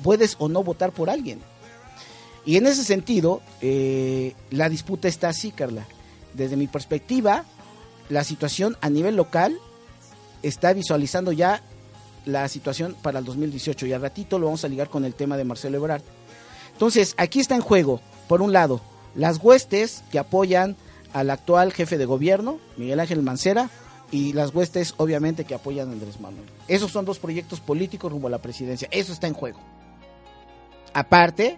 puedes 0.04 0.36
o 0.40 0.50
no 0.50 0.64
votar 0.64 0.92
por 0.92 1.10
alguien. 1.10 1.40
Y 2.46 2.58
en 2.58 2.68
ese 2.68 2.84
sentido, 2.84 3.42
eh, 3.62 4.36
la 4.52 4.70
disputa 4.70 5.08
está 5.08 5.30
así, 5.30 5.52
Carla. 5.52 5.86
Desde 6.34 6.58
mi 6.58 6.68
perspectiva, 6.68 7.46
la 8.10 8.24
situación 8.24 8.78
a 8.82 8.90
nivel 8.90 9.16
local 9.16 9.58
está 10.42 10.74
visualizando 10.74 11.32
ya 11.32 11.62
la 12.26 12.48
situación 12.48 12.96
para 13.02 13.20
el 13.20 13.26
2018 13.26 13.86
y 13.86 13.94
al 13.94 14.02
ratito 14.02 14.40
lo 14.40 14.48
vamos 14.48 14.64
a 14.64 14.68
ligar 14.68 14.90
con 14.90 15.06
el 15.06 15.14
tema 15.14 15.38
de 15.38 15.44
Marcelo 15.44 15.78
Ebrard. 15.78 16.02
Entonces, 16.74 17.14
aquí 17.18 17.40
está 17.40 17.56
en 17.56 17.62
juego, 17.62 18.02
por 18.28 18.42
un 18.42 18.52
lado, 18.52 18.82
las 19.16 19.38
huestes 19.38 20.04
que 20.12 20.20
apoyan 20.20 20.76
al 21.14 21.30
actual 21.30 21.72
jefe 21.72 21.98
de 21.98 22.06
gobierno, 22.06 22.60
Miguel 22.78 23.00
Ángel 23.00 23.22
Mancera, 23.22 23.70
y 24.12 24.34
las 24.34 24.54
huestes, 24.54 24.94
obviamente, 24.98 25.44
que 25.44 25.56
apoyan 25.56 25.90
a 25.90 25.92
Andrés 25.94 26.20
Manuel. 26.20 26.46
Esos 26.68 26.92
son 26.92 27.06
dos 27.06 27.20
proyectos 27.20 27.60
políticos 27.60 28.12
rumbo 28.12 28.28
a 28.28 28.32
la 28.32 28.42
presidencia. 28.42 28.88
Eso 28.92 29.12
está 29.12 29.28
en 29.28 29.34
juego. 29.34 29.60
Aparte 30.94 31.58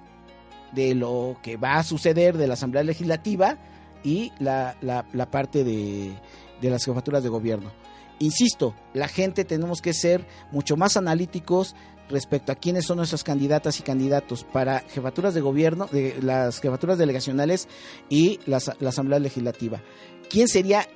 de 0.75 0.93
lo 0.95 1.37
que 1.41 1.57
va 1.57 1.75
a 1.77 1.83
suceder 1.83 2.37
de 2.37 2.47
la 2.47 2.53
Asamblea 2.55 2.83
Legislativa 2.83 3.57
y 4.03 4.31
la, 4.39 4.75
la- 4.81 5.05
la 5.13 5.31
parte 5.31 5.63
de, 5.63 6.13
de 6.61 6.69
las 6.69 6.85
jefaturas 6.85 7.23
de 7.23 7.29
gobierno. 7.29 7.71
Insisto, 8.19 8.75
la 8.93 9.07
gente 9.07 9.43
tenemos 9.45 9.81
que 9.81 9.93
ser 9.93 10.25
mucho 10.51 10.77
más 10.77 10.95
analíticos 10.97 11.75
respecto 12.07 12.51
a 12.51 12.55
quiénes 12.55 12.85
son 12.85 12.97
nuestras 12.97 13.23
candidatas 13.23 13.79
y 13.79 13.83
candidatos 13.83 14.43
para 14.43 14.79
jefaturas 14.81 15.33
de 15.33 15.41
gobierno, 15.41 15.87
de 15.91 16.15
las 16.21 16.59
jefaturas 16.61 16.97
delegacionales 16.97 17.67
y 18.09 18.39
las- 18.45 18.71
la 18.79 18.89
Asamblea 18.89 19.19
Legislativa. 19.19 19.81
¿Quién 20.29 20.47
sería 20.47 20.87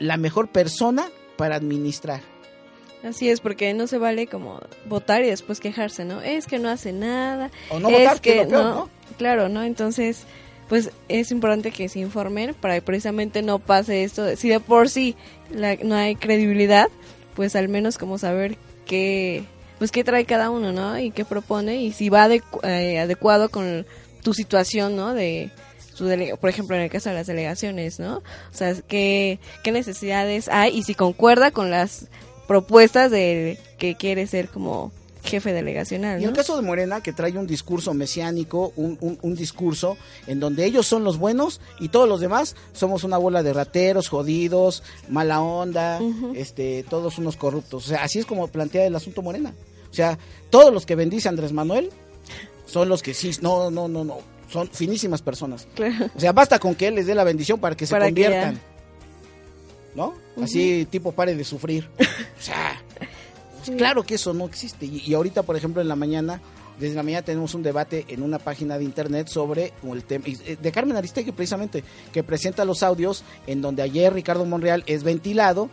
la 0.00 0.16
mejor 0.16 0.50
persona 0.50 1.06
para 1.36 1.54
administrar? 1.56 2.20
Así 3.04 3.28
es, 3.28 3.40
porque 3.40 3.72
no 3.74 3.86
se 3.86 3.98
vale 3.98 4.26
como 4.26 4.60
votar 4.86 5.22
y 5.22 5.28
después 5.28 5.60
quejarse, 5.60 6.04
¿no? 6.04 6.20
Es 6.20 6.46
que 6.46 6.58
no 6.58 6.68
hace 6.68 6.92
nada. 6.92 7.50
O 7.70 7.78
no 7.78 7.88
es 7.90 7.98
votar, 8.00 8.20
que 8.20 8.32
peor, 8.32 8.48
¿no? 8.50 8.90
Claro, 9.18 9.48
¿no? 9.48 9.62
Entonces, 9.62 10.22
pues 10.68 10.90
es 11.08 11.30
importante 11.30 11.70
que 11.70 11.88
se 11.88 12.00
informen 12.00 12.54
para 12.54 12.74
que 12.74 12.82
precisamente 12.82 13.42
no 13.42 13.58
pase 13.60 14.02
esto. 14.04 14.36
Si 14.36 14.48
de 14.48 14.60
por 14.60 14.88
sí 14.88 15.14
la- 15.50 15.76
no 15.76 15.94
hay 15.94 16.16
credibilidad, 16.16 16.88
pues 17.36 17.54
al 17.56 17.68
menos 17.68 17.98
como 17.98 18.18
saber 18.18 18.56
qué, 18.84 19.44
pues 19.78 19.92
qué 19.92 20.02
trae 20.02 20.24
cada 20.24 20.50
uno, 20.50 20.72
¿no? 20.72 20.98
Y 20.98 21.12
qué 21.12 21.24
propone 21.24 21.76
y 21.82 21.92
si 21.92 22.08
va 22.08 22.26
adecu- 22.28 22.64
eh, 22.64 22.98
adecuado 22.98 23.48
con 23.48 23.86
tu 24.24 24.34
situación, 24.34 24.96
¿no? 24.96 25.14
De 25.14 25.50
por 26.40 26.48
ejemplo, 26.48 26.76
en 26.76 26.82
el 26.82 26.90
caso 26.90 27.08
de 27.08 27.16
las 27.16 27.26
delegaciones, 27.26 27.98
¿no? 27.98 28.18
O 28.18 28.22
sea, 28.52 28.72
qué, 28.86 29.40
qué 29.64 29.72
necesidades 29.72 30.48
hay 30.48 30.76
y 30.78 30.84
si 30.84 30.94
concuerda 30.94 31.50
con 31.50 31.70
las 31.72 32.06
propuestas 32.48 33.12
de 33.12 33.58
que 33.78 33.94
quiere 33.94 34.26
ser 34.26 34.48
como 34.48 34.90
jefe 35.24 35.52
delegacional, 35.52 36.20
Y 36.20 36.24
en 36.24 36.30
el 36.30 36.34
caso 36.36 36.56
de 36.56 36.62
Morena, 36.62 37.02
que 37.02 37.12
trae 37.12 37.36
un 37.36 37.46
discurso 37.46 37.92
mesiánico, 37.92 38.72
un, 38.76 38.96
un- 39.00 39.18
un 39.20 39.34
discurso 39.34 39.98
en 40.26 40.40
donde 40.40 40.64
ellos 40.64 40.86
son 40.86 41.04
los 41.04 41.18
buenos 41.18 41.60
y 41.80 41.88
todos 41.90 42.08
los 42.08 42.20
demás 42.20 42.56
somos 42.72 43.04
una 43.04 43.18
bola 43.18 43.42
de 43.42 43.52
rateros, 43.52 44.08
jodidos, 44.08 44.82
mala 45.10 45.42
onda, 45.42 46.00
este, 46.34 46.82
todos 46.88 47.18
unos 47.18 47.36
corruptos. 47.36 47.84
O 47.86 47.88
sea, 47.90 48.02
así 48.04 48.20
es 48.20 48.26
como 48.26 48.48
plantea 48.48 48.86
el 48.86 48.96
asunto 48.96 49.20
Morena. 49.20 49.52
O 49.90 49.94
sea, 49.94 50.18
todos 50.50 50.72
los 50.72 50.86
que 50.86 50.94
bendice 50.94 51.28
Andrés 51.28 51.52
Manuel 51.52 51.90
son 52.66 52.88
los 52.88 53.02
que 53.02 53.12
sí, 53.12 53.30
no, 53.42 53.70
no, 53.70 53.86
no, 53.88 54.04
no, 54.04 54.18
son 54.50 54.68
finísimas 54.68 55.20
personas. 55.20 55.66
Claro. 55.74 56.06
O 56.16 56.20
sea, 56.20 56.32
basta 56.32 56.58
con 56.58 56.74
que 56.74 56.88
él 56.88 56.94
les 56.94 57.06
dé 57.06 57.14
la 57.14 57.24
bendición 57.24 57.58
para 57.60 57.76
que 57.76 57.86
se 57.86 57.94
que 58.14 58.58
¿No? 59.98 60.14
Así 60.40 60.86
tipo 60.88 61.12
pare 61.12 61.34
de 61.34 61.44
sufrir. 61.44 61.88
O 62.38 62.40
sea, 62.40 62.80
pues 63.56 63.76
claro 63.76 64.04
que 64.04 64.14
eso 64.14 64.32
no 64.32 64.46
existe. 64.46 64.86
Y, 64.86 65.02
y 65.04 65.14
ahorita, 65.14 65.42
por 65.42 65.56
ejemplo, 65.56 65.82
en 65.82 65.88
la 65.88 65.96
mañana 65.96 66.40
desde 66.78 66.94
la 66.94 67.02
mañana 67.02 67.24
tenemos 67.24 67.54
un 67.54 67.62
debate 67.62 68.04
en 68.08 68.22
una 68.22 68.38
página 68.38 68.78
de 68.78 68.84
internet 68.84 69.26
sobre 69.28 69.72
el 69.82 70.04
tema 70.04 70.24
eh, 70.28 70.56
de 70.60 70.72
Carmen 70.72 70.96
Aristegui 70.96 71.32
precisamente, 71.32 71.82
que 72.12 72.22
presenta 72.22 72.64
los 72.64 72.82
audios 72.82 73.24
en 73.46 73.60
donde 73.60 73.82
ayer 73.82 74.12
Ricardo 74.12 74.44
Monreal 74.44 74.84
es 74.86 75.02
ventilado, 75.02 75.68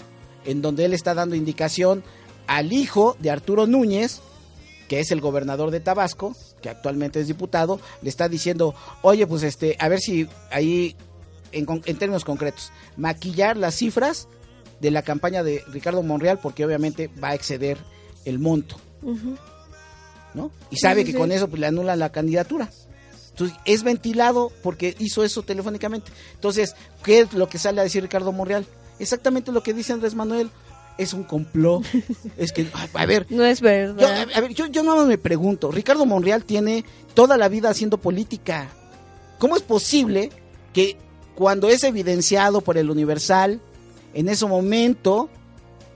en 0.46 0.62
donde 0.62 0.86
él 0.86 0.94
está 0.94 1.14
dando 1.14 1.36
indicación 1.36 2.04
al 2.48 2.74
hijo 2.74 3.16
de 3.20 3.30
Arturo 3.30 3.68
Núñez, 3.68 4.22
que 4.88 5.00
es 5.00 5.12
el 5.12 5.22
gobernador 5.22 5.72
de 5.72 5.80
Tabasco, 5.80 6.36
que 6.62 6.70
actualmente 6.70 7.20
es 7.20 7.28
diputado, 7.28 7.80
le 8.02 8.10
está 8.10 8.28
diciendo, 8.28 8.74
oye, 9.02 9.28
pues 9.28 9.44
este, 9.44 9.76
a 9.80 9.88
ver 9.88 10.00
si 10.00 10.28
ahí, 10.52 10.96
en, 11.56 11.98
términos 11.98 12.26
concretos, 12.26 12.72
maquillar 12.98 13.58
las 13.58 13.76
cifras 13.76 14.28
de 14.82 14.92
la 14.92 15.02
campaña 15.02 15.44
de 15.44 15.64
Ricardo 15.72 16.04
Monreal, 16.04 16.40
porque 16.40 16.66
obviamente 16.66 17.10
va 17.24 17.30
a 17.30 17.36
exceder 17.36 17.78
el 18.26 18.40
monto. 18.40 18.76
¿no? 20.34 20.52
Y 20.70 20.78
sabe 20.78 21.02
sí, 21.02 21.06
que 21.08 21.12
sí. 21.14 21.18
con 21.18 21.32
eso 21.32 21.48
pues, 21.48 21.60
le 21.60 21.68
anulan 21.68 22.00
la 22.00 22.12
candidatura. 22.12 22.70
Entonces, 23.30 23.58
es 23.66 23.84
ventilado 23.84 24.52
porque 24.64 24.96
hizo 25.00 25.24
eso 25.24 25.44
telefónicamente. 25.44 26.12
Entonces, 26.34 26.76
¿qué 27.04 27.20
es 27.20 27.34
lo 27.34 27.50
que 27.50 27.58
sale 27.58 27.82
a 27.82 27.84
decir 27.84 28.04
Ricardo 28.04 28.32
Monreal? 28.32 28.66
Exactamente 29.00 29.52
lo 29.52 29.64
que 29.64 29.74
dice 29.74 29.94
Andrés 29.94 30.16
Manuel. 30.16 30.50
Es 30.98 31.14
un 31.14 31.24
complot. 31.24 31.84
es 32.38 32.54
que, 32.54 32.68
a 32.94 33.06
ver, 33.06 33.28
No 33.30 33.44
es 33.44 33.60
yo, 33.60 33.66
verdad. 33.66 34.28
a 34.34 34.40
ver, 34.42 34.54
yo, 34.54 34.68
yo 34.68 34.84
nada 34.84 34.98
más 34.98 35.08
me 35.08 35.18
pregunto, 35.18 35.70
Ricardo 35.70 36.06
Monreal 36.06 36.46
tiene 36.46 36.86
toda 37.14 37.36
la 37.36 37.50
vida 37.50 37.70
haciendo 37.70 37.98
política. 37.98 38.70
¿Cómo 39.38 39.58
es 39.58 39.62
posible 39.62 40.30
que 40.72 40.98
cuando 41.36 41.68
es 41.70 41.84
evidenciado 41.84 42.62
por 42.62 42.78
el 42.78 42.90
Universal, 42.90 43.60
en 44.14 44.30
ese 44.30 44.46
momento, 44.46 45.30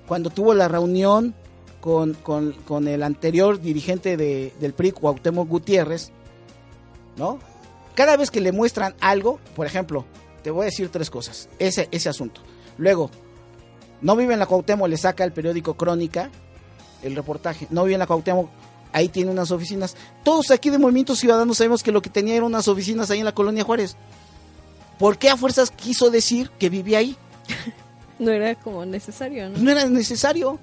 cuando 0.07 0.29
tuvo 0.29 0.53
la 0.53 0.67
reunión 0.67 1.33
con, 1.81 2.13
con- 2.13 2.87
el 2.87 3.03
anterior 3.03 3.59
dirigente 3.61 4.17
de- 4.17 4.53
del 4.59 4.73
PRI, 4.73 4.91
Cuauhtémoc 4.91 5.47
Gutiérrez, 5.47 6.11
¿no? 7.17 7.39
Cada 7.95 8.17
vez 8.17 8.31
que 8.31 8.41
le 8.41 8.51
muestran 8.51 8.95
algo, 8.99 9.39
por 9.55 9.65
ejemplo, 9.65 10.05
te 10.43 10.51
voy 10.51 10.63
a 10.63 10.65
decir 10.65 10.89
tres 10.89 11.09
cosas, 11.09 11.49
ese, 11.59 11.87
ese 11.91 12.09
asunto. 12.09 12.41
Luego, 12.77 13.09
no 14.01 14.15
vive 14.15 14.33
en 14.33 14.39
la 14.39 14.45
Cuauhtémoc, 14.45 14.87
le 14.87 14.97
saca 14.97 15.23
el 15.23 15.31
periódico 15.33 15.75
Crónica, 15.75 16.29
el 17.03 17.15
reportaje. 17.15 17.67
No 17.69 17.83
vive 17.83 17.95
en 17.95 17.99
la 17.99 18.07
Cuauhtémoc, 18.07 18.49
ahí 18.93 19.07
tiene 19.09 19.31
unas 19.31 19.51
oficinas. 19.51 19.95
Todos 20.23 20.51
aquí 20.51 20.69
de 20.69 20.77
Movimiento 20.79 21.15
Ciudadano 21.15 21.53
sabemos 21.53 21.83
que 21.83 21.91
lo 21.91 22.01
que 22.01 22.09
tenía 22.09 22.33
eran 22.35 22.45
unas 22.47 22.67
oficinas 22.67 23.09
ahí 23.11 23.19
en 23.19 23.25
la 23.25 23.33
Colonia 23.33 23.63
Juárez. 23.63 23.95
¿Por 24.99 25.17
qué 25.17 25.29
a 25.29 25.37
fuerzas 25.37 25.71
quiso 25.71 26.11
decir 26.11 26.51
que 26.59 26.69
vivía 26.69 26.99
ahí? 26.99 27.15
No 28.19 28.31
era 28.31 28.53
como 28.53 28.85
necesario, 28.85 29.47
¿no? 29.47 29.57
No 29.57 29.71
era 29.71 29.85
necesario. 29.85 30.59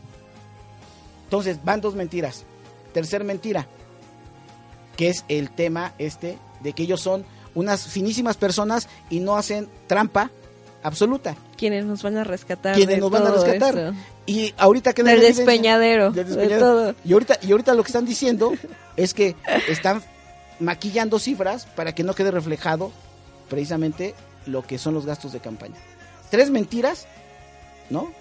Entonces, 1.25 1.59
van 1.65 1.81
dos 1.81 1.95
mentiras. 1.95 2.45
Tercer 2.93 3.25
mentira, 3.25 3.67
que 4.99 5.09
es 5.09 5.25
el 5.29 5.51
tema 5.51 5.95
este 5.99 6.37
de 6.61 6.75
que 6.75 6.83
ellos 6.83 7.01
son 7.01 7.25
unas 7.55 7.87
finísimas 7.87 8.37
personas 8.37 8.89
y 9.09 9.21
no 9.21 9.39
hacen 9.39 9.71
trampa 9.87 10.31
absoluta. 10.83 11.35
Quienes 11.57 11.87
nos 11.87 12.03
van 12.03 12.19
a 12.19 12.25
rescatar. 12.25 12.75
Quienes 12.75 12.97
de 12.97 13.01
nos 13.01 13.11
van 13.11 13.27
a 13.27 13.31
rescatar. 13.31 13.79
esto. 13.79 13.95
Y 14.27 14.53
ahorita 14.59 14.93
que 14.93 15.03
Del 15.03 15.21
despeñadero, 15.23 16.11
Del 16.11 16.15
de 16.15 16.25
despeñadero. 16.25 16.61
todo. 16.61 16.95
Y 17.07 17.13
ahorita, 17.15 17.39
y 17.41 17.53
ahorita 17.53 17.73
lo 17.73 17.83
que 17.85 17.89
están 17.89 18.05
diciendo 18.05 18.53
es 18.99 19.15
que 19.15 19.35
están 19.69 20.03
maquillando 20.61 21.19
cifras 21.19 21.65
para 21.65 21.95
que 21.95 22.03
no 22.03 22.15
quede 22.15 22.31
reflejado 22.33 22.93
precisamente 23.49 24.15
lo 24.47 24.63
que 24.67 24.79
son 24.79 24.95
los 24.95 25.05
gastos 25.07 25.33
de 25.33 25.41
campaña. 25.41 25.75
Tres 26.31 26.51
mentiras, 26.51 27.07
¿no? 27.91 28.13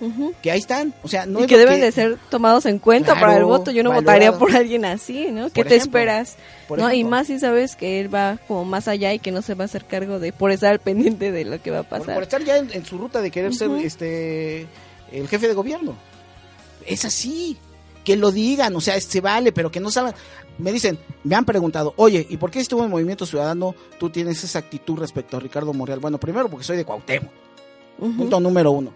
Que 0.41 0.51
ahí 0.51 0.59
están. 0.59 0.93
O 1.01 1.07
sea, 1.07 1.26
no 1.26 1.39
y 1.39 1.43
es 1.43 1.47
que 1.47 1.57
deben 1.57 1.82
de 1.82 1.91
ser 1.91 2.17
tomados 2.30 2.65
en 2.67 2.78
cuenta 2.80 3.13
Claro, 3.13 3.21
para 3.21 3.38
el 3.38 3.45
voto. 3.45 3.71
Yo 3.71 3.82
no 3.84 3.89
valorado. 3.89 4.03
votaría 4.05 4.38
por 4.38 4.55
alguien 4.55 4.86
así, 4.86 5.28
¿no? 5.32 5.45
¿Qué 5.49 5.61
Por 5.61 5.67
te 5.67 5.76
ejemplo, 5.78 5.99
esperas? 5.99 6.36
¿No? 6.69 6.91
Y 6.93 7.03
más 7.03 7.28
si 7.28 7.39
sabes 7.39 7.76
que 7.76 7.99
él 7.99 8.13
va 8.13 8.38
como 8.47 8.63
más 8.65 8.88
allá 8.88 9.13
y 9.13 9.19
que 9.19 9.32
no 9.32 9.41
se 9.41 9.55
va 9.55 9.63
a 9.63 9.65
hacer 9.65 9.86
cargo 9.86 10.19
de 10.19 10.34
por 10.34 10.51
estar 10.51 10.80
pendiente 10.80 11.32
de 11.32 11.45
lo 11.45 11.61
que 11.61 11.71
va 11.71 11.80
a 11.80 11.84
pasar. 11.84 12.13
por 12.13 12.23
estar 12.23 12.43
ya 12.43 12.57
en, 12.57 12.71
en 12.71 12.86
su 12.86 12.97
ruta 12.97 13.21
de 13.21 13.32
querer 13.32 13.53
ser 13.55 13.71
este 13.84 14.67
el 15.11 15.28
jefe 15.28 15.47
de 15.47 15.53
gobierno. 15.53 15.95
Es 16.86 17.05
así. 17.05 17.57
Que 18.03 18.15
lo 18.15 18.32
digan, 18.32 18.76
o 18.76 18.82
sea, 18.82 19.01
se 19.01 19.19
vale, 19.19 19.51
pero 19.51 19.71
que 19.71 19.80
no 19.80 19.89
salgan. 19.89 20.13
Me 20.58 20.72
dicen, 20.72 20.97
me 21.24 21.36
han 21.36 21.45
preguntado, 21.45 21.93
oye, 21.97 22.26
¿y 22.30 22.38
por 22.38 22.51
qué 22.51 22.60
estuvo 22.60 22.84
en 22.84 22.89
Movimiento 22.89 23.26
Ciudadano 23.26 23.76
tú 23.99 24.10
tienes 24.10 24.43
esa 24.43 24.60
actitud 24.60 24.97
respecto 24.97 25.38
a 25.38 25.39
Ricardo 25.39 25.74
Monreal? 25.74 25.99
Bueno, 25.99 26.18
primero 26.20 26.49
porque 26.49 26.66
soy 26.66 26.78
de 26.78 26.86
Cuauhtémoc, 26.86 27.32
punto 27.97 28.39
número 28.39 28.72
uno. 28.72 28.91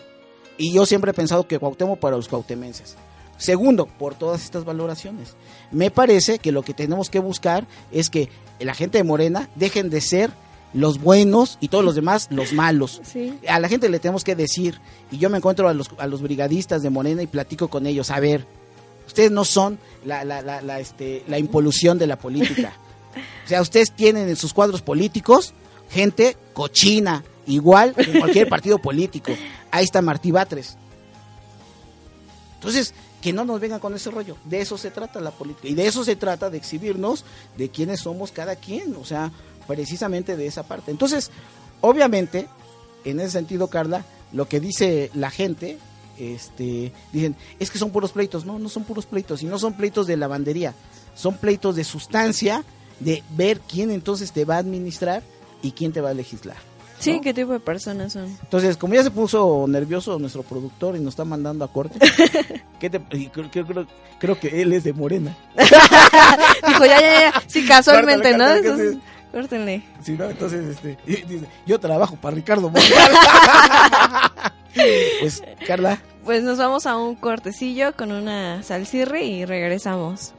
Y 0.58 0.74
yo 0.74 0.86
siempre 0.86 1.12
he 1.12 1.14
pensado 1.14 1.48
que 1.48 1.60
Cuauhtémoc 1.60 2.00
para 2.00 2.18
los 2.18 2.28
cuautemenses. 2.28 2.96
Segundo, 3.38 3.86
por 3.86 4.16
todas 4.16 4.44
estas 4.44 4.66
valoraciones. 4.66 5.36
Me 5.72 5.92
parece 5.92 6.40
que 6.40 6.52
lo 6.52 6.62
que 6.62 6.74
tenemos 6.74 7.10
que 7.10 7.20
buscar 7.20 7.66
es 7.92 8.10
que 8.10 8.30
la 8.60 8.74
gente 8.74 8.98
de 8.98 9.06
Morena 9.06 9.50
dejen 9.56 9.90
de 9.90 10.02
ser 10.02 10.32
los 10.74 11.02
buenos 11.02 11.58
y 11.62 11.70
todos 11.70 11.84
los 11.84 11.96
demás 11.96 12.28
los 12.32 12.54
malos. 12.54 13.02
Sí. 13.10 13.40
A 13.48 13.60
la 13.60 13.70
gente 13.70 13.90
le 13.90 14.00
tenemos 14.00 14.24
que 14.24 14.36
decir, 14.36 14.80
y 15.10 15.18
yo 15.18 15.30
me 15.30 15.38
encuentro 15.38 15.68
a 15.68 15.74
los, 15.74 15.90
a 15.98 16.06
los 16.06 16.22
brigadistas 16.22 16.84
de 16.84 16.90
Morena 16.90 17.24
y 17.24 17.28
platico 17.28 17.70
con 17.70 17.88
ellos, 17.88 18.12
a 18.12 18.20
ver, 18.20 18.46
ustedes 19.10 19.32
no 19.32 19.44
son 19.44 19.80
la, 20.06 20.24
la, 20.24 20.42
la, 20.42 20.62
la, 20.62 20.80
este, 20.80 21.24
de 21.28 22.08
la 22.08 22.18
política. 22.18 22.74
O 23.46 23.48
sea, 23.50 23.62
ustedes 23.62 23.92
tienen 23.92 24.30
en 24.30 24.36
sus 24.36 24.54
cuadros 24.54 24.82
políticos 24.82 25.54
gente 25.90 26.38
cochina, 26.54 27.24
igual 27.48 27.96
que 27.96 28.04
en 28.04 28.20
cualquier 28.20 28.48
partido 28.48 28.78
político. 28.80 29.32
Ahí 29.72 29.84
está 29.84 30.02
Martí 30.02 30.32
Batres. 30.32 30.78
Entonces, 32.56 32.94
que 33.22 33.34
no 33.34 33.44
nos 33.46 33.60
vengan 33.60 33.80
con 33.80 33.96
ese 33.96 34.12
rollo. 34.12 34.38
De 34.46 34.62
eso 34.62 34.78
se 34.78 34.92
trata 34.92 35.20
la 35.20 35.32
política. 35.32 35.68
Y 35.68 35.74
de 35.74 35.88
eso 35.88 36.04
se 36.04 36.16
trata, 36.16 36.50
de 36.50 36.58
exhibirnos 36.58 37.26
de 37.58 37.70
quiénes 37.70 38.02
somos 38.02 38.32
cada 38.32 38.56
quien. 38.56 38.96
O 38.96 39.06
sea, 39.06 39.32
precisamente 39.68 40.38
de 40.38 40.46
esa 40.48 40.64
parte. 40.64 40.92
Entonces, 40.92 41.32
obviamente, 41.82 42.48
en 43.04 43.20
ese 43.20 43.32
sentido, 43.32 43.68
Carla, 43.68 44.06
lo 44.32 44.48
que 44.48 44.60
dice 44.60 45.10
la 45.14 45.32
gente, 45.32 45.78
este, 46.20 46.92
dicen, 47.14 47.36
es 47.60 47.72
que 47.72 47.78
son 47.80 47.92
puros 47.92 48.12
pleitos. 48.12 48.46
No, 48.46 48.60
no 48.60 48.70
son 48.70 48.84
puros 48.84 49.06
pleitos. 49.06 49.42
Y 49.44 49.46
no 49.46 49.58
son 49.60 49.74
pleitos 49.74 50.08
de 50.08 50.18
lavandería. 50.18 50.74
Son 51.16 51.36
pleitos 51.38 51.76
de 51.76 51.84
sustancia, 51.84 52.64
de 53.00 53.24
ver 53.32 53.60
quién 53.62 53.92
entonces 53.92 54.32
te 54.32 54.46
va 54.46 54.56
a 54.56 54.60
administrar 54.60 55.24
y 55.62 55.72
quién 55.72 55.92
te 55.92 56.02
va 56.02 56.10
a 56.10 56.14
legislar. 56.14 56.58
Sí. 57.00 57.22
¿qué 57.24 57.34
tipo 57.34 57.54
de 57.54 57.62
personas 57.62 58.12
son? 58.12 58.26
Entonces, 58.44 58.76
como 58.76 58.94
ya 58.94 59.04
se 59.04 59.12
puso 59.12 59.66
nervioso 59.70 60.20
nuestro 60.20 60.44
productor 60.44 60.98
y 60.98 61.00
nos 61.00 61.14
está 61.14 61.24
mandando 61.24 61.64
a 61.64 61.72
corte, 61.72 61.98
¿qué 62.80 62.90
te- 62.90 63.00
creo, 63.32 63.88
creo- 64.20 64.40
que 64.40 64.62
él 64.62 64.74
es 64.74 64.84
de 64.84 64.92
Morena. 64.92 65.38
Dijo, 66.68 66.86
ya, 66.86 67.00
ya, 67.02 67.32
ya. 67.32 67.44
Sí, 67.48 67.66
casualmente, 67.66 68.38
¿no? 68.38 68.46
Córtenle. 69.32 69.84
Sí, 70.02 70.14
¿no? 70.14 70.26
Entonces, 70.26 70.66
este, 70.66 70.98
y 71.06 71.22
dice, 71.24 71.46
yo 71.66 71.80
trabajo 71.80 72.16
para 72.16 72.36
Ricardo 72.36 72.72
pues, 75.20 75.44
Carla, 75.66 76.00
Pues 76.24 76.44
nos 76.44 76.58
vamos 76.58 76.86
a 76.86 76.98
un 76.98 77.16
cortecillo 77.16 77.96
con 77.96 78.12
una 78.12 78.64
salsirri 78.64 79.22
y 79.22 79.46
regresamos. 79.46 80.34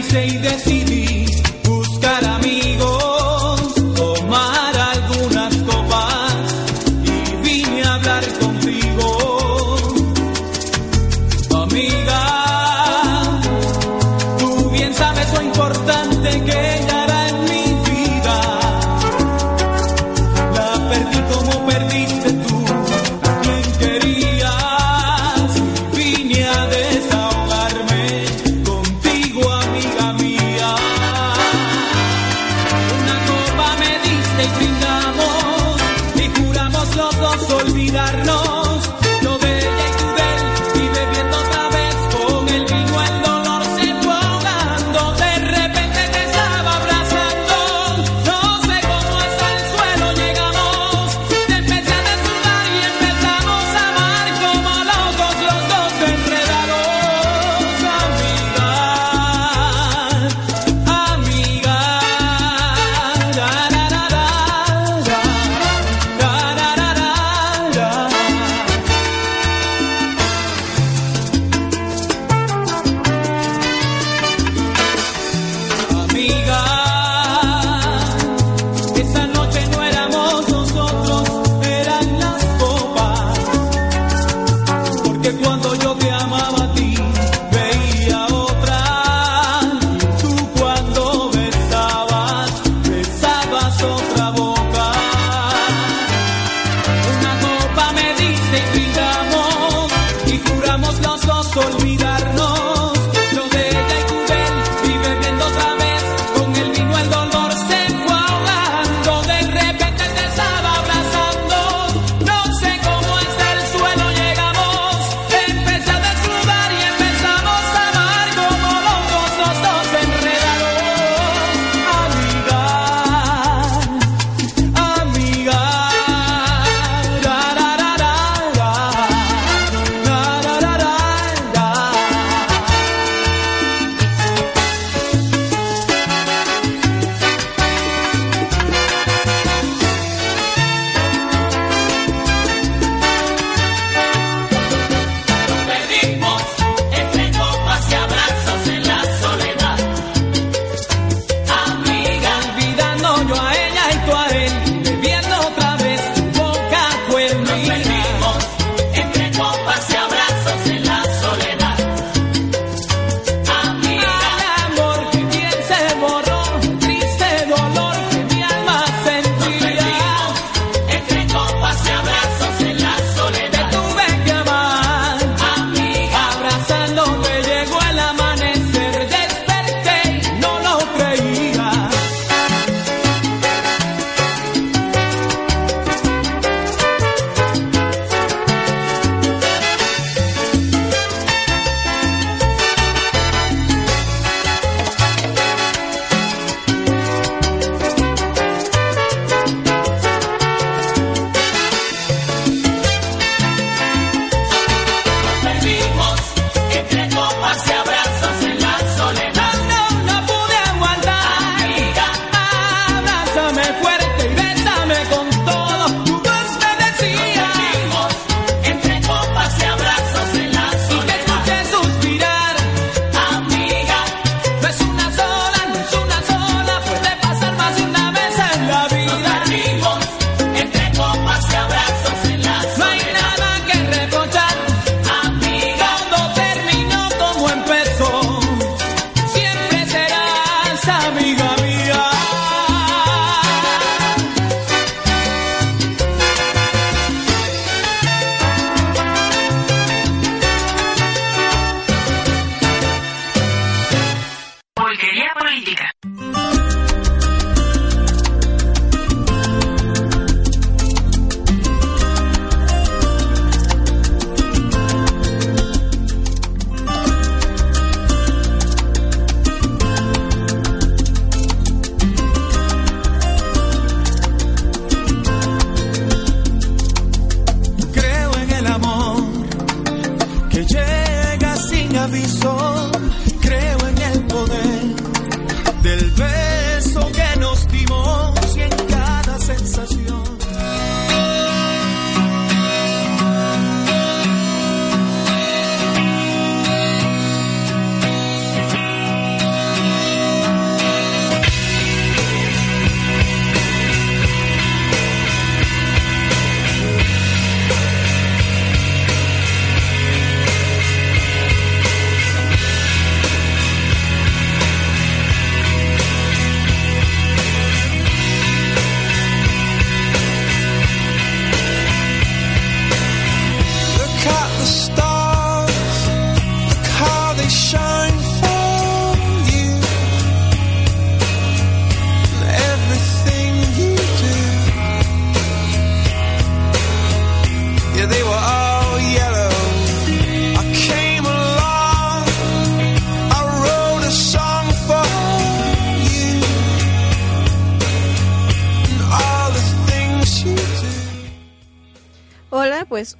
Triste 0.00 0.26
y 0.26 0.38
decidí 0.38 0.99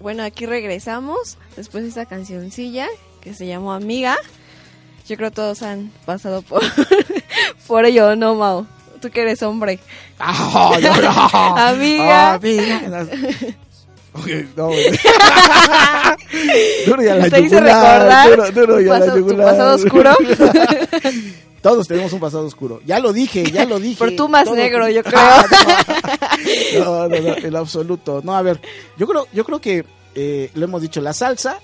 bueno, 0.01 0.23
aquí 0.23 0.47
regresamos 0.47 1.37
después 1.57 1.83
de 1.85 1.89
esta 1.91 2.07
cancioncilla 2.07 2.89
que 3.21 3.35
se 3.35 3.47
llamó 3.47 3.73
Amiga. 3.73 4.17
Yo 5.09 5.17
creo 5.17 5.31
todos 5.31 5.63
han 5.63 5.91
pasado 6.07 6.43
por, 6.43 6.63
por 7.67 7.85
ello, 7.85 8.17
¿no, 8.17 8.35
Mao? 8.35 8.67
Tú 9.01 9.11
que 9.11 9.23
eres 9.23 9.43
hombre. 9.43 9.79
Ah, 10.19 10.77
no, 10.81 10.97
no. 11.01 11.11
Amiga. 11.57 12.31
Ah, 12.31 12.35
amiga. 12.35 13.07
Ok, 14.13 14.27
no, 14.57 14.71
duro 16.87 17.03
y 17.05 17.09
a 17.09 17.15
la 17.15 17.31
Te 17.31 17.41
hice 17.43 17.55
yugular, 17.55 18.01
recordar 18.03 18.29
duro, 18.29 18.51
duro 18.51 18.81
y 18.81 18.85
tu 18.87 18.93
a 18.93 18.99
la 18.99 19.07
paso- 19.07 19.13
tu 19.13 19.19
yugular. 19.21 19.47
pasado 19.51 19.75
oscuro. 19.77 20.17
Todos 21.63 21.87
tenemos 21.87 22.13
un 22.13 22.21
pasado 22.21 22.47
oscuro. 22.47 22.81
Ya 22.87 22.99
lo 23.01 23.13
dije, 23.13 23.51
ya 23.51 23.67
lo 23.67 23.79
dije. 23.79 23.97
Pero 23.99 24.17
tú 24.17 24.29
más 24.29 24.51
negro, 24.51 24.89
yo 24.89 25.03
creo. 25.03 25.19
Ah, 25.21 25.45
no, 26.79 27.09
no, 27.09 27.21
no, 27.21 27.37
en 27.37 27.57
absoluto. 27.57 28.23
No, 28.25 28.35
a 28.35 28.43
ver, 28.43 28.61
yo 28.97 29.07
creo, 29.07 29.27
yo 29.33 29.45
creo 29.45 29.61
que 29.61 29.85
eh, 30.15 30.51
lo 30.55 30.65
hemos 30.65 30.81
dicho, 30.81 31.01
la 31.01 31.13
salsa, 31.13 31.61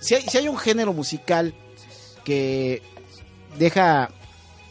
si 0.00 0.14
hay, 0.14 0.22
si 0.22 0.38
hay 0.38 0.48
un 0.48 0.58
género 0.58 0.92
musical 0.92 1.54
que 2.24 2.82
deja 3.58 4.10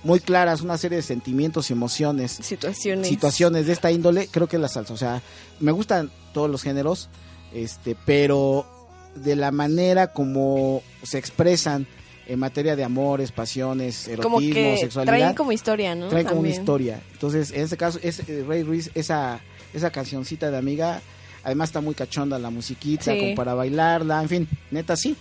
muy 0.03 0.19
claras 0.19 0.61
una 0.61 0.77
serie 0.77 0.97
de 0.97 1.01
sentimientos 1.01 1.69
y 1.69 1.73
emociones 1.73 2.31
Situaciones. 2.33 3.07
situaciones 3.07 3.65
de 3.65 3.73
esta 3.73 3.91
índole, 3.91 4.27
creo 4.27 4.47
que 4.47 4.57
es 4.57 4.61
la 4.61 4.67
salsa. 4.67 4.93
O 4.93 4.97
sea, 4.97 5.21
me 5.59 5.71
gustan 5.71 6.11
todos 6.33 6.49
los 6.49 6.61
géneros, 6.61 7.09
este, 7.53 7.95
pero 8.05 8.67
de 9.15 9.35
la 9.35 9.51
manera 9.51 10.11
como 10.13 10.83
se 11.03 11.17
expresan 11.17 11.87
en 12.27 12.39
materia 12.39 12.75
de 12.75 12.83
amores, 12.83 13.31
pasiones, 13.31 14.07
erotismo, 14.07 14.23
Como 14.23 14.39
que 14.39 14.77
sexualidad, 14.79 15.17
traen 15.17 15.35
como 15.35 15.51
historia, 15.51 15.95
¿no? 15.95 16.07
traen 16.07 16.25
como 16.27 16.39
una 16.41 16.49
historia. 16.49 16.99
Entonces, 17.13 17.51
en 17.51 17.61
este 17.61 17.77
caso, 17.77 17.99
es 18.01 18.19
eh, 18.27 18.43
Ray 18.47 18.63
Ruiz, 18.63 18.89
esa, 18.95 19.39
esa 19.73 19.91
cancioncita 19.91 20.49
de 20.51 20.57
amiga, 20.57 21.01
además 21.43 21.69
está 21.69 21.81
muy 21.81 21.93
cachonda 21.95 22.39
la 22.39 22.49
musiquita, 22.49 23.13
Sí. 23.13 23.19
como 23.19 23.35
para 23.35 23.53
bailarla, 23.53 24.21
en 24.21 24.29
fin, 24.29 24.47
neta 24.71 24.95
sí. 24.95 25.15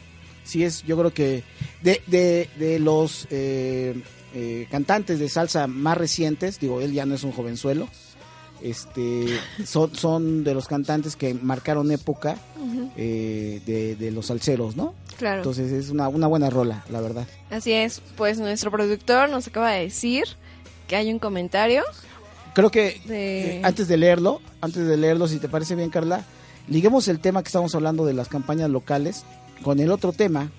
Sí 0.45 0.63
es, 0.63 0.83
yo 0.85 0.99
creo 0.99 1.13
que 1.13 1.43
de, 1.83 2.03
de, 2.07 2.49
de 2.59 2.79
los 2.79 3.27
eh, 3.31 3.95
eh, 4.35 4.67
cantantes 4.71 5.19
de 5.19 5.29
salsa 5.29 5.67
más 5.67 5.97
recientes, 5.97 6.61
digo, 6.61 6.81
él 6.83 6.93
ya 6.93 7.07
no 7.07 7.15
es 7.15 7.23
un 7.25 7.33
jovenzuelo, 7.33 7.89
este, 8.65 9.39
son, 9.65 9.95
son 9.95 10.43
de 10.43 10.55
los 10.55 10.67
cantantes 10.67 11.15
que 11.15 11.35
marcaron 11.35 11.93
época 11.93 12.37
eh, 12.97 13.61
de, 13.65 13.95
de 13.95 14.11
los 14.11 14.27
salseros, 14.27 14.75
¿no? 14.75 14.95
Claro. 15.17 15.37
Entonces 15.37 15.71
es 15.71 15.91
una, 15.91 16.09
una 16.09 16.27
buena 16.27 16.51
rola, 16.51 16.85
la 16.91 17.01
verdad. 17.01 17.27
Así 17.51 17.73
es, 17.73 18.03
pues 18.17 18.39
nuestro 18.39 18.73
productor 18.73 19.29
nos 19.29 19.47
acaba 19.47 19.71
de 19.71 19.83
decir 19.83 20.25
que 20.89 20.97
hay 20.97 21.13
un 21.13 21.19
comentario 21.19 21.85
Creo 22.55 22.71
que 22.71 23.01
de... 23.07 23.59
Eh, 23.59 23.61
antes 23.65 23.89
de 23.89 23.97
leerlo, 23.97 24.41
antes 24.61 24.87
de 24.87 24.97
leerlo, 24.97 25.27
si 25.27 25.39
te 25.39 25.49
parece 25.49 25.75
bien, 25.75 25.91
Carla, 25.91 26.25
liguemos 26.69 27.09
el 27.09 27.19
tema 27.19 27.43
que 27.43 27.49
estamos 27.49 27.75
hablando 27.75 28.07
de 28.07 28.15
las 28.15 28.29
campañas 28.29 28.71
locales 28.71 29.25
con 29.63 29.81
el 29.81 29.91
otro 29.91 30.13
tema. 30.13 30.51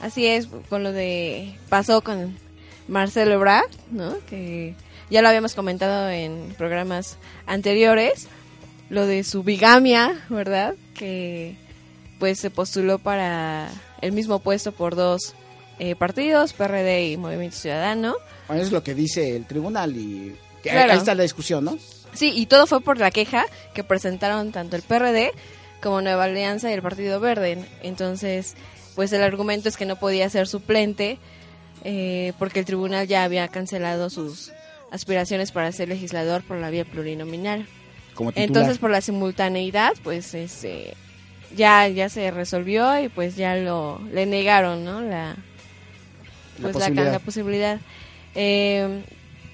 Así 0.00 0.26
es, 0.26 0.48
con 0.68 0.82
lo 0.82 0.92
de... 0.92 1.54
Pasó 1.68 2.02
con 2.02 2.36
Marcelo 2.88 3.32
Ebrard, 3.32 3.70
¿no? 3.92 4.16
Que 4.28 4.74
ya 5.10 5.22
lo 5.22 5.28
habíamos 5.28 5.54
comentado 5.54 6.08
en 6.10 6.54
programas 6.58 7.16
anteriores. 7.46 8.28
Lo 8.90 9.06
de 9.06 9.22
su 9.24 9.42
bigamia, 9.42 10.24
¿verdad? 10.30 10.74
Que 10.94 11.56
pues 12.18 12.38
se 12.40 12.50
postuló 12.50 12.98
para 12.98 13.68
el 14.00 14.12
mismo 14.12 14.38
puesto 14.38 14.72
por 14.72 14.96
dos 14.96 15.34
eh, 15.78 15.94
partidos, 15.94 16.52
PRD 16.54 17.10
y 17.10 17.16
Movimiento 17.16 17.56
Ciudadano. 17.56 18.16
Bueno, 18.48 18.62
es 18.62 18.72
lo 18.72 18.82
que 18.82 18.94
dice 18.94 19.36
el 19.36 19.46
tribunal 19.46 19.94
y 19.96 20.34
Claro. 20.62 20.92
ahí 20.92 20.98
está 20.98 21.14
la 21.14 21.22
discusión, 21.22 21.64
¿no? 21.64 21.78
Sí, 22.14 22.32
y 22.34 22.46
todo 22.46 22.66
fue 22.66 22.80
por 22.80 22.98
la 22.98 23.10
queja 23.10 23.44
que 23.74 23.84
presentaron 23.84 24.50
tanto 24.52 24.74
el 24.76 24.82
PRD 24.82 25.32
como 25.82 26.00
Nueva 26.00 26.24
Alianza 26.24 26.70
y 26.70 26.74
el 26.74 26.82
Partido 26.82 27.20
Verde. 27.20 27.58
Entonces, 27.82 28.54
pues 28.96 29.12
el 29.12 29.22
argumento 29.22 29.68
es 29.68 29.76
que 29.76 29.84
no 29.86 29.96
podía 29.96 30.28
ser 30.30 30.48
suplente 30.48 31.18
eh, 31.84 32.32
porque 32.38 32.58
el 32.60 32.64
tribunal 32.64 33.06
ya 33.06 33.22
había 33.22 33.46
cancelado 33.48 34.10
sus 34.10 34.50
aspiraciones 34.90 35.52
para 35.52 35.70
ser 35.72 35.88
legislador 35.88 36.42
por 36.42 36.58
la 36.58 36.70
vía 36.70 36.84
plurinominal. 36.84 37.66
Como. 38.14 38.32
Entonces, 38.34 38.78
por 38.78 38.90
la 38.90 39.00
simultaneidad, 39.00 39.92
pues 40.02 40.34
este, 40.34 40.94
ya 41.56 41.88
ya 41.88 42.08
se 42.08 42.30
resolvió 42.30 43.00
y 43.00 43.08
pues 43.08 43.36
ya 43.36 43.56
lo 43.56 44.00
le 44.12 44.26
negaron, 44.26 44.84
¿no? 44.84 45.00
La 45.00 45.36
La 46.58 46.72
pues 46.72 46.74
la, 46.74 46.80
posibilidad. 46.80 47.12
la 47.12 47.18
posibilidad. 47.18 47.80
Eh, 48.34 49.02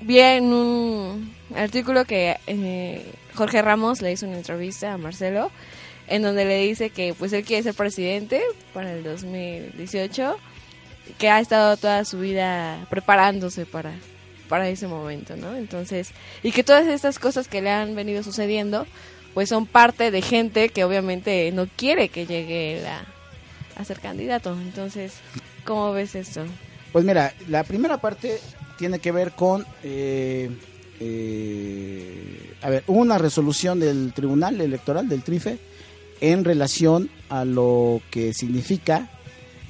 vi 0.01 0.19
en 0.19 0.45
un 0.45 1.35
artículo 1.55 2.05
que 2.05 2.37
eh, 2.47 3.05
Jorge 3.35 3.63
Ramos 3.63 4.03
le 4.03 4.13
hizo 4.13 4.27
una 4.27 4.37
entrevista 4.37 4.93
a 4.93 4.99
Marcelo 4.99 5.51
en 6.07 6.23
donde 6.23 6.45
le 6.45 6.59
dice 6.59 6.91
que 6.91 7.15
pues 7.15 7.33
él 7.33 7.45
quiere 7.45 7.63
ser 7.63 7.75
presidente 7.75 8.43
para 8.73 8.93
el 8.93 9.03
2018 9.03 10.37
que 11.19 11.29
ha 11.29 11.41
estado 11.41 11.77
toda 11.77 12.05
su 12.05 12.21
vida 12.21 12.87
preparándose 12.91 13.67
para 13.67 13.93
para 14.49 14.69
ese 14.69 14.87
momento, 14.87 15.37
¿no? 15.37 15.55
Entonces, 15.57 16.11
y 16.43 16.53
que 16.53 16.63
todas 16.65 16.87
estas 16.87 17.19
cosas 17.19 17.49
que 17.49 17.63
le 17.63 17.71
han 17.71 17.95
venido 17.95 18.23
sucediendo, 18.23 18.87
pues 19.33 19.49
son 19.49 19.67
parte 19.67 20.11
de 20.11 20.23
gente 20.23 20.69
que 20.69 20.85
obviamente 20.85 21.51
no 21.53 21.67
quiere 21.77 22.09
que 22.09 22.27
llegue 22.27 22.81
la- 22.83 23.05
a 23.77 23.85
ser 23.85 23.99
candidato. 24.01 24.53
Entonces, 24.61 25.15
¿cómo 25.65 25.93
ves 25.93 26.15
esto? 26.15 26.45
Pues 26.93 27.05
mira, 27.05 27.35
la 27.49 27.65
primera 27.65 27.99
parte 27.99 28.39
tiene 28.79 29.01
que 29.01 29.11
ver 29.13 29.33
con, 29.33 29.67
eh, 29.83 30.51
eh, 31.01 32.55
a 32.63 32.71
ver, 32.71 32.85
una 32.87 33.19
resolución 33.19 33.81
del 33.81 34.13
Tribunal 34.13 34.61
Electoral 34.61 35.09
del 35.09 35.23
TRIFE 35.23 35.59
en 36.21 36.45
relación 36.45 37.11
a 37.29 37.45
lo 37.45 38.01
que 38.11 38.33
significa 38.33 39.09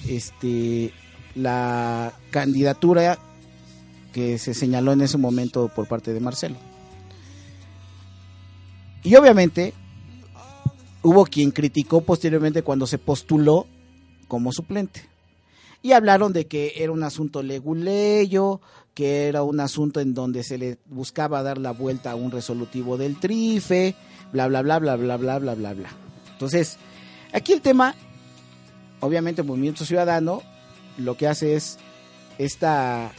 este 0.08 0.92
la 1.34 2.12
candidatura 2.30 3.18
que 4.14 4.38
se 4.38 4.54
señaló 4.54 4.92
en 4.92 5.00
ese 5.00 5.18
momento 5.18 5.68
por 5.74 5.88
parte 5.88 6.14
de 6.14 6.20
Marcelo. 6.20 6.54
Y 9.02 9.16
obviamente 9.16 9.74
hubo 11.02 11.26
quien 11.26 11.50
criticó 11.50 12.00
posteriormente 12.00 12.62
cuando 12.62 12.86
se 12.86 12.98
postuló 12.98 13.66
como 14.28 14.52
suplente. 14.52 15.02
Y 15.82 15.92
hablaron 15.92 16.32
de 16.32 16.46
que 16.46 16.74
era 16.76 16.92
un 16.92 17.02
asunto 17.02 17.42
leguleyo, 17.42 18.60
que 18.94 19.26
era 19.26 19.42
un 19.42 19.58
asunto 19.58 19.98
en 19.98 20.14
donde 20.14 20.44
se 20.44 20.58
le 20.58 20.78
buscaba 20.86 21.42
dar 21.42 21.58
la 21.58 21.72
vuelta 21.72 22.12
a 22.12 22.14
un 22.14 22.30
resolutivo 22.30 22.96
del 22.96 23.18
trife, 23.18 23.96
bla, 24.32 24.46
bla, 24.46 24.62
bla, 24.62 24.78
bla, 24.78 24.94
bla, 24.94 25.16
bla, 25.16 25.38
bla, 25.40 25.54
bla, 25.56 25.74
bla. 25.74 25.88
Entonces, 26.32 26.76
aquí 27.32 27.52
el 27.52 27.60
tema, 27.60 27.96
obviamente 29.00 29.42
Movimiento 29.42 29.84
Ciudadano 29.84 30.40
lo 30.98 31.16
que 31.16 31.26
hace 31.26 31.56
es 31.56 31.78
esta 32.38 33.12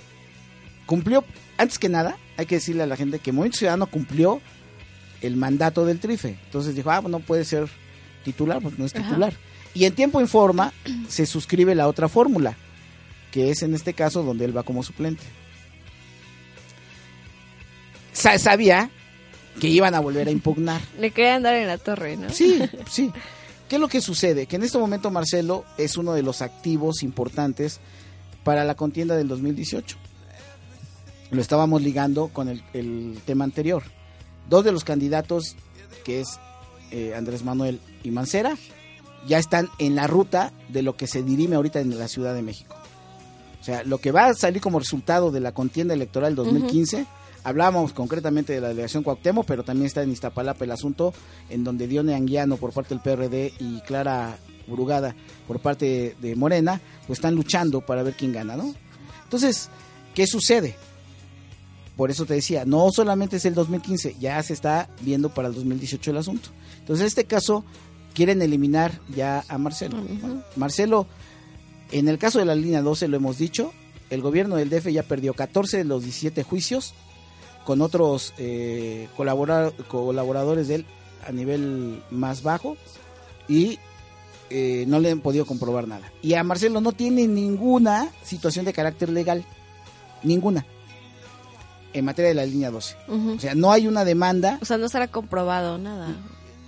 cumplió 0.86 1.24
antes 1.58 1.80
que 1.80 1.90
nada 1.90 2.18
hay 2.38 2.46
que 2.46 2.56
decirle 2.56 2.84
a 2.84 2.88
la 2.88 2.96
gente 2.98 3.20
que 3.20 3.32
Movimiento 3.32 3.60
Ciudadano 3.60 3.88
cumplió 3.88 4.42
el 5.22 5.36
mandato 5.38 5.86
del 5.86 6.00
trife 6.00 6.38
entonces 6.46 6.76
dijo 6.76 6.92
ah 6.92 7.02
no 7.08 7.20
puede 7.20 7.46
ser 7.46 7.68
titular 8.24 8.62
porque 8.62 8.78
no 8.78 8.86
es 8.86 8.96
Ajá. 8.96 9.08
titular 9.08 9.34
y 9.74 9.86
en 9.86 9.94
tiempo 9.96 10.22
informa 10.22 10.74
se 11.08 11.26
suscribe 11.26 11.74
la 11.76 11.88
otra 11.88 12.08
fórmula 12.10 12.56
que 13.32 13.50
es 13.52 13.64
en 13.64 13.74
este 13.74 13.94
caso 13.94 14.24
donde 14.24 14.46
él 14.46 14.56
va 14.56 14.64
como 14.64 14.84
suplente 14.84 15.24
Sa- 18.14 18.38
sabía 18.40 18.90
que 19.60 19.68
iban 19.68 19.94
a 19.96 20.00
volver 20.00 20.28
a 20.28 20.32
impugnar 20.32 20.82
Le 21.00 21.12
querían 21.12 21.44
dar 21.44 21.56
en 21.56 21.68
la 21.68 21.78
torre, 21.78 22.18
¿no? 22.18 22.30
Sí, 22.30 22.60
sí. 22.90 23.12
¿Qué 23.70 23.76
es 23.76 23.82
lo 23.82 23.88
que 23.88 24.00
sucede? 24.02 24.46
Que 24.46 24.58
en 24.58 24.64
este 24.64 24.78
momento 24.78 25.10
Marcelo 25.12 25.66
es 25.78 25.98
uno 25.98 26.14
de 26.14 26.22
los 26.24 26.42
activos 26.42 27.02
importantes 27.04 27.80
para 28.44 28.64
la 28.64 28.76
contienda 28.76 29.16
del 29.16 29.28
2018. 29.28 29.98
Lo 31.32 31.42
estábamos 31.42 31.82
ligando 31.82 32.30
con 32.30 32.50
el, 32.50 32.64
el 32.74 33.20
tema 33.26 33.44
anterior. 33.44 33.84
Dos 34.50 34.64
de 34.64 34.72
los 34.72 34.84
candidatos, 34.84 35.56
que 36.04 36.22
es 36.22 36.40
eh, 36.92 37.14
Andrés 37.16 37.44
Manuel 37.44 37.80
y 38.04 38.12
Mancera, 38.12 38.56
ya 39.28 39.40
están 39.40 39.70
en 39.80 39.96
la 39.96 40.08
ruta 40.08 40.54
de 40.70 40.84
lo 40.84 40.96
que 40.96 41.08
se 41.08 41.24
dirime 41.24 41.56
ahorita 41.56 41.80
en 41.80 41.98
la 41.98 42.08
Ciudad 42.08 42.36
de 42.36 42.44
México. 42.44 42.76
O 43.60 43.64
sea, 43.64 43.84
lo 43.84 43.98
que 43.98 44.12
va 44.12 44.28
a 44.28 44.34
salir 44.36 44.62
como 44.62 44.78
resultado 44.78 45.32
de 45.32 45.40
la 45.40 45.52
contienda 45.52 45.96
electoral 45.96 46.36
2015 46.36 47.08
Hablamos 47.46 47.94
concretamente 47.94 48.54
de 48.54 48.60
la 48.60 48.70
delegación 48.70 49.04
Cuauhtémoc, 49.04 49.46
pero 49.46 49.64
también 49.64 49.86
está 49.86 50.02
en 50.02 50.10
Iztapalapa 50.10 50.66
el 50.66 50.72
asunto, 50.72 51.14
en 51.48 51.64
donde 51.64 51.88
Dione 51.88 52.16
Anguiano 52.16 52.58
por 52.58 52.74
parte 52.74 52.96
del 52.96 53.04
PRD 53.04 53.54
y 53.60 53.82
Clara 53.82 54.40
Brugada 54.66 55.16
por 55.48 55.60
parte 55.60 56.16
de 56.20 56.36
Morena, 56.36 56.82
pues 57.06 57.20
están 57.20 57.36
luchando 57.36 57.82
para 57.82 58.02
ver 58.02 58.16
quién 58.16 58.34
gana, 58.34 58.58
¿no? 58.58 58.74
Entonces, 59.26 59.70
¿qué 60.16 60.26
sucede? 60.26 60.76
Por 61.96 62.12
eso 62.12 62.26
te 62.26 62.34
decía, 62.34 62.66
no 62.66 62.92
solamente 62.92 63.38
es 63.38 63.46
el 63.46 63.54
2015, 63.54 64.16
ya 64.20 64.42
se 64.44 64.54
está 64.54 64.90
viendo 65.02 65.30
para 65.34 65.48
el 65.48 65.54
2018 65.56 66.12
el 66.12 66.18
asunto. 66.18 66.50
Entonces, 66.80 67.02
en 67.02 67.08
este 67.08 67.26
caso, 67.26 67.64
quieren 68.14 68.42
eliminar 68.42 69.00
ya 69.16 69.44
a 69.48 69.58
Marcelo. 69.58 69.98
Bueno, 70.02 70.44
Marcelo, 70.58 71.08
en 71.92 72.08
el 72.10 72.18
caso 72.18 72.40
de 72.40 72.46
la 72.46 72.56
línea 72.56 72.82
12, 72.82 73.08
lo 73.08 73.16
hemos 73.18 73.38
dicho, 73.38 73.72
el 74.10 74.22
gobierno 74.22 74.56
del 74.58 74.70
DF 74.70 74.88
ya 74.92 75.04
perdió 75.04 75.34
14 75.34 75.78
de 75.78 75.84
los 75.86 76.04
17 76.04 76.44
juicios 76.44 76.94
con 77.66 77.82
otros 77.82 78.34
eh, 78.38 79.08
colabora- 79.18 79.72
colaboradores 79.88 80.68
de 80.68 80.76
él 80.76 80.86
a 81.28 81.32
nivel 81.32 82.04
más 82.12 82.44
bajo 82.44 82.78
y 83.48 83.80
eh, 84.52 84.86
no 84.88 85.00
le 85.00 85.10
han 85.12 85.22
podido 85.22 85.46
comprobar 85.46 85.88
nada. 85.88 86.12
Y 86.22 86.34
a 86.36 86.44
Marcelo 86.44 86.82
no 86.82 86.92
tiene 86.92 87.28
ninguna 87.28 88.10
situación 88.24 88.66
de 88.66 88.74
carácter 88.74 89.10
legal, 89.10 89.44
ninguna, 90.22 90.66
en 91.98 92.06
materia 92.06 92.30
de 92.30 92.36
la 92.36 92.46
línea 92.46 92.70
12. 92.72 92.96
Ujú. 93.08 93.32
O 93.34 93.40
sea, 93.40 93.56
no 93.56 93.72
hay 93.72 93.88
una 93.88 94.06
demanda, 94.06 94.60
O 94.62 94.66
sea, 94.66 94.78
no 94.78 94.90
será 94.90 95.08
comprobado 95.08 95.78
nada. 95.78 96.16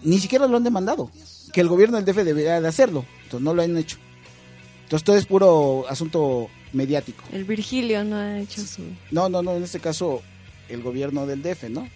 ni 0.03 0.19
siquiera 0.19 0.47
lo 0.47 0.57
han 0.57 0.63
demandado, 0.63 1.11
que 1.53 1.61
el 1.61 1.67
gobierno 1.67 1.97
del 2.01 2.05
DF 2.05 2.23
debería 2.23 2.59
de 2.61 2.67
hacerlo, 2.67 3.05
entonces 3.23 3.41
no 3.41 3.53
lo 3.53 3.61
han 3.61 3.77
hecho. 3.77 3.97
Entonces 4.83 5.03
todo 5.03 5.17
es 5.17 5.25
puro 5.25 5.85
asunto 5.89 6.47
mediático. 6.73 7.23
El 7.33 7.43
Virgilio 7.43 8.03
no 8.05 8.15
ha 8.15 8.39
hecho 8.39 8.61
su... 8.61 8.81
No, 9.11 9.27
no, 9.27 9.41
no, 9.41 9.55
en 9.55 9.63
este 9.63 9.79
caso 9.81 10.21
el 10.69 10.81
gobierno 10.81 11.25
del 11.25 11.41
DF, 11.43 11.69
¿no? 11.69 11.87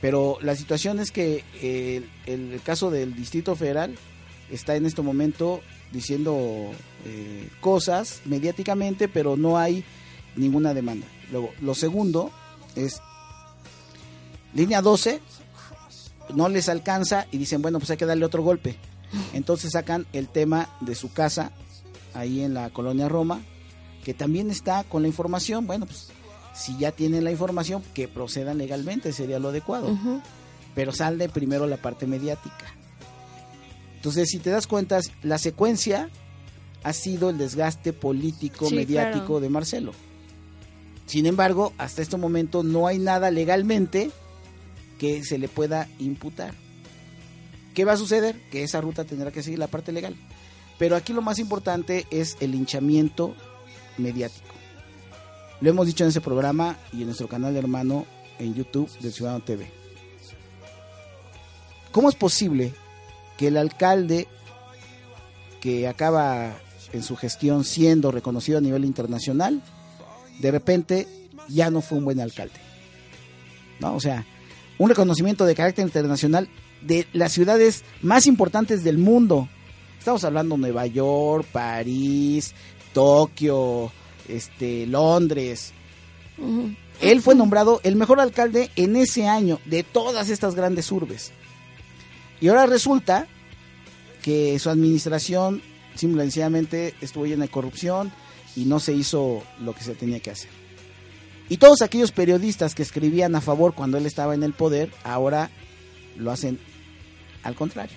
Pero 0.00 0.38
la 0.42 0.54
situación 0.54 1.00
es 1.00 1.10
que 1.10 1.44
eh, 1.60 2.02
el, 2.26 2.52
el 2.52 2.60
caso 2.62 2.90
del 2.90 3.14
Distrito 3.16 3.56
Federal 3.56 3.96
está 4.50 4.76
en 4.76 4.86
este 4.86 5.02
momento 5.02 5.60
diciendo 5.92 6.70
eh, 7.06 7.48
cosas 7.60 8.20
mediáticamente, 8.26 9.08
pero 9.08 9.36
no 9.36 9.58
hay 9.58 9.82
ninguna 10.36 10.74
demanda. 10.74 11.06
Luego, 11.32 11.50
lo 11.62 11.74
segundo 11.74 12.30
es 12.76 13.00
línea 14.54 14.82
12, 14.82 15.20
no 16.34 16.48
les 16.48 16.68
alcanza 16.68 17.26
y 17.30 17.38
dicen, 17.38 17.62
bueno, 17.62 17.78
pues 17.78 17.90
hay 17.90 17.96
que 17.96 18.06
darle 18.06 18.24
otro 18.24 18.42
golpe. 18.42 18.76
Entonces 19.32 19.72
sacan 19.72 20.06
el 20.12 20.28
tema 20.28 20.68
de 20.80 20.94
su 20.94 21.12
casa 21.12 21.52
ahí 22.14 22.42
en 22.42 22.54
la 22.54 22.70
colonia 22.70 23.08
Roma, 23.08 23.40
que 24.04 24.14
también 24.14 24.50
está 24.50 24.84
con 24.84 25.02
la 25.02 25.08
información, 25.08 25.66
bueno, 25.66 25.86
pues 25.86 26.08
si 26.54 26.76
ya 26.78 26.92
tienen 26.92 27.24
la 27.24 27.30
información, 27.32 27.82
que 27.94 28.06
procedan 28.08 28.58
legalmente, 28.58 29.12
sería 29.12 29.38
lo 29.38 29.48
adecuado. 29.48 29.96
Pero 30.74 30.92
sale 30.92 31.28
primero 31.28 31.66
la 31.66 31.76
parte 31.76 32.06
mediática. 32.06 32.74
Entonces, 33.96 34.28
si 34.28 34.38
te 34.38 34.50
das 34.50 34.66
cuenta, 34.66 35.00
la 35.22 35.38
secuencia 35.38 36.10
ha 36.82 36.92
sido 36.92 37.30
el 37.30 37.38
desgaste 37.38 37.92
político, 37.92 38.68
Sí, 38.68 38.74
mediático 38.74 39.26
claro. 39.26 39.40
de 39.40 39.48
Marcelo. 39.48 39.92
Sin 41.06 41.26
embargo, 41.26 41.72
hasta 41.78 42.02
este 42.02 42.16
momento 42.16 42.62
no 42.62 42.86
hay 42.86 42.98
nada 42.98 43.30
legalmente 43.30 44.10
que 44.98 45.24
se 45.24 45.38
le 45.38 45.48
pueda 45.48 45.88
imputar. 45.98 46.54
¿Qué 47.74 47.84
va 47.84 47.92
a 47.92 47.96
suceder? 47.96 48.40
Que 48.50 48.62
esa 48.62 48.80
ruta 48.80 49.04
tendrá 49.04 49.30
que 49.30 49.42
seguir 49.42 49.58
la 49.58 49.66
parte 49.66 49.92
legal. 49.92 50.16
Pero 50.78 50.96
aquí 50.96 51.12
lo 51.12 51.22
más 51.22 51.38
importante 51.38 52.06
es 52.10 52.36
el 52.40 52.54
hinchamiento 52.54 53.34
mediático. 53.98 54.54
Lo 55.60 55.70
hemos 55.70 55.86
dicho 55.86 56.04
en 56.04 56.10
ese 56.10 56.20
programa 56.20 56.76
y 56.92 57.00
en 57.00 57.06
nuestro 57.06 57.28
canal 57.28 57.56
hermano 57.56 58.06
en 58.38 58.54
YouTube 58.54 58.90
del 59.00 59.12
Ciudadano 59.12 59.44
TV. 59.44 59.70
¿Cómo 61.92 62.08
es 62.08 62.14
posible 62.16 62.72
que 63.36 63.48
el 63.48 63.56
alcalde 63.56 64.26
que 65.60 65.86
acaba 65.88 66.56
en 66.92 67.02
su 67.02 67.16
gestión 67.16 67.64
siendo 67.64 68.10
reconocido 68.10 68.58
a 68.58 68.60
nivel 68.60 68.84
internacional, 68.84 69.62
de 70.40 70.50
repente 70.50 71.08
ya 71.48 71.70
no 71.70 71.80
fue 71.80 71.98
un 71.98 72.04
buen 72.04 72.20
alcalde? 72.20 72.54
¿No? 73.80 73.94
O 73.94 74.00
sea, 74.00 74.24
un 74.78 74.88
reconocimiento 74.88 75.44
de 75.44 75.54
carácter 75.54 75.84
internacional 75.84 76.48
de 76.80 77.06
las 77.12 77.32
ciudades 77.32 77.84
más 78.02 78.26
importantes 78.26 78.84
del 78.84 78.98
mundo. 78.98 79.48
Estamos 79.98 80.24
hablando 80.24 80.56
de 80.56 80.62
Nueva 80.62 80.86
York, 80.86 81.46
París, 81.50 82.54
Tokio, 82.92 83.90
este, 84.28 84.86
Londres. 84.86 85.72
Él 87.00 87.22
fue 87.22 87.34
nombrado 87.34 87.80
el 87.84 87.96
mejor 87.96 88.20
alcalde 88.20 88.70
en 88.76 88.96
ese 88.96 89.26
año 89.26 89.60
de 89.64 89.82
todas 89.82 90.28
estas 90.28 90.54
grandes 90.54 90.90
urbes. 90.92 91.32
Y 92.40 92.48
ahora 92.48 92.66
resulta 92.66 93.26
que 94.22 94.58
su 94.58 94.70
administración 94.70 95.62
simplemente 95.94 96.94
estuvo 97.00 97.26
llena 97.26 97.44
de 97.44 97.50
corrupción 97.50 98.12
y 98.56 98.64
no 98.64 98.80
se 98.80 98.92
hizo 98.92 99.42
lo 99.60 99.74
que 99.74 99.84
se 99.84 99.94
tenía 99.94 100.20
que 100.20 100.30
hacer. 100.30 100.50
Y 101.48 101.58
todos 101.58 101.82
aquellos 101.82 102.12
periodistas 102.12 102.74
que 102.74 102.82
escribían 102.82 103.34
a 103.34 103.40
favor 103.40 103.74
cuando 103.74 103.98
él 103.98 104.06
estaba 104.06 104.34
en 104.34 104.42
el 104.42 104.52
poder, 104.52 104.90
ahora 105.02 105.50
lo 106.16 106.30
hacen 106.30 106.58
al 107.42 107.54
contrario. 107.54 107.96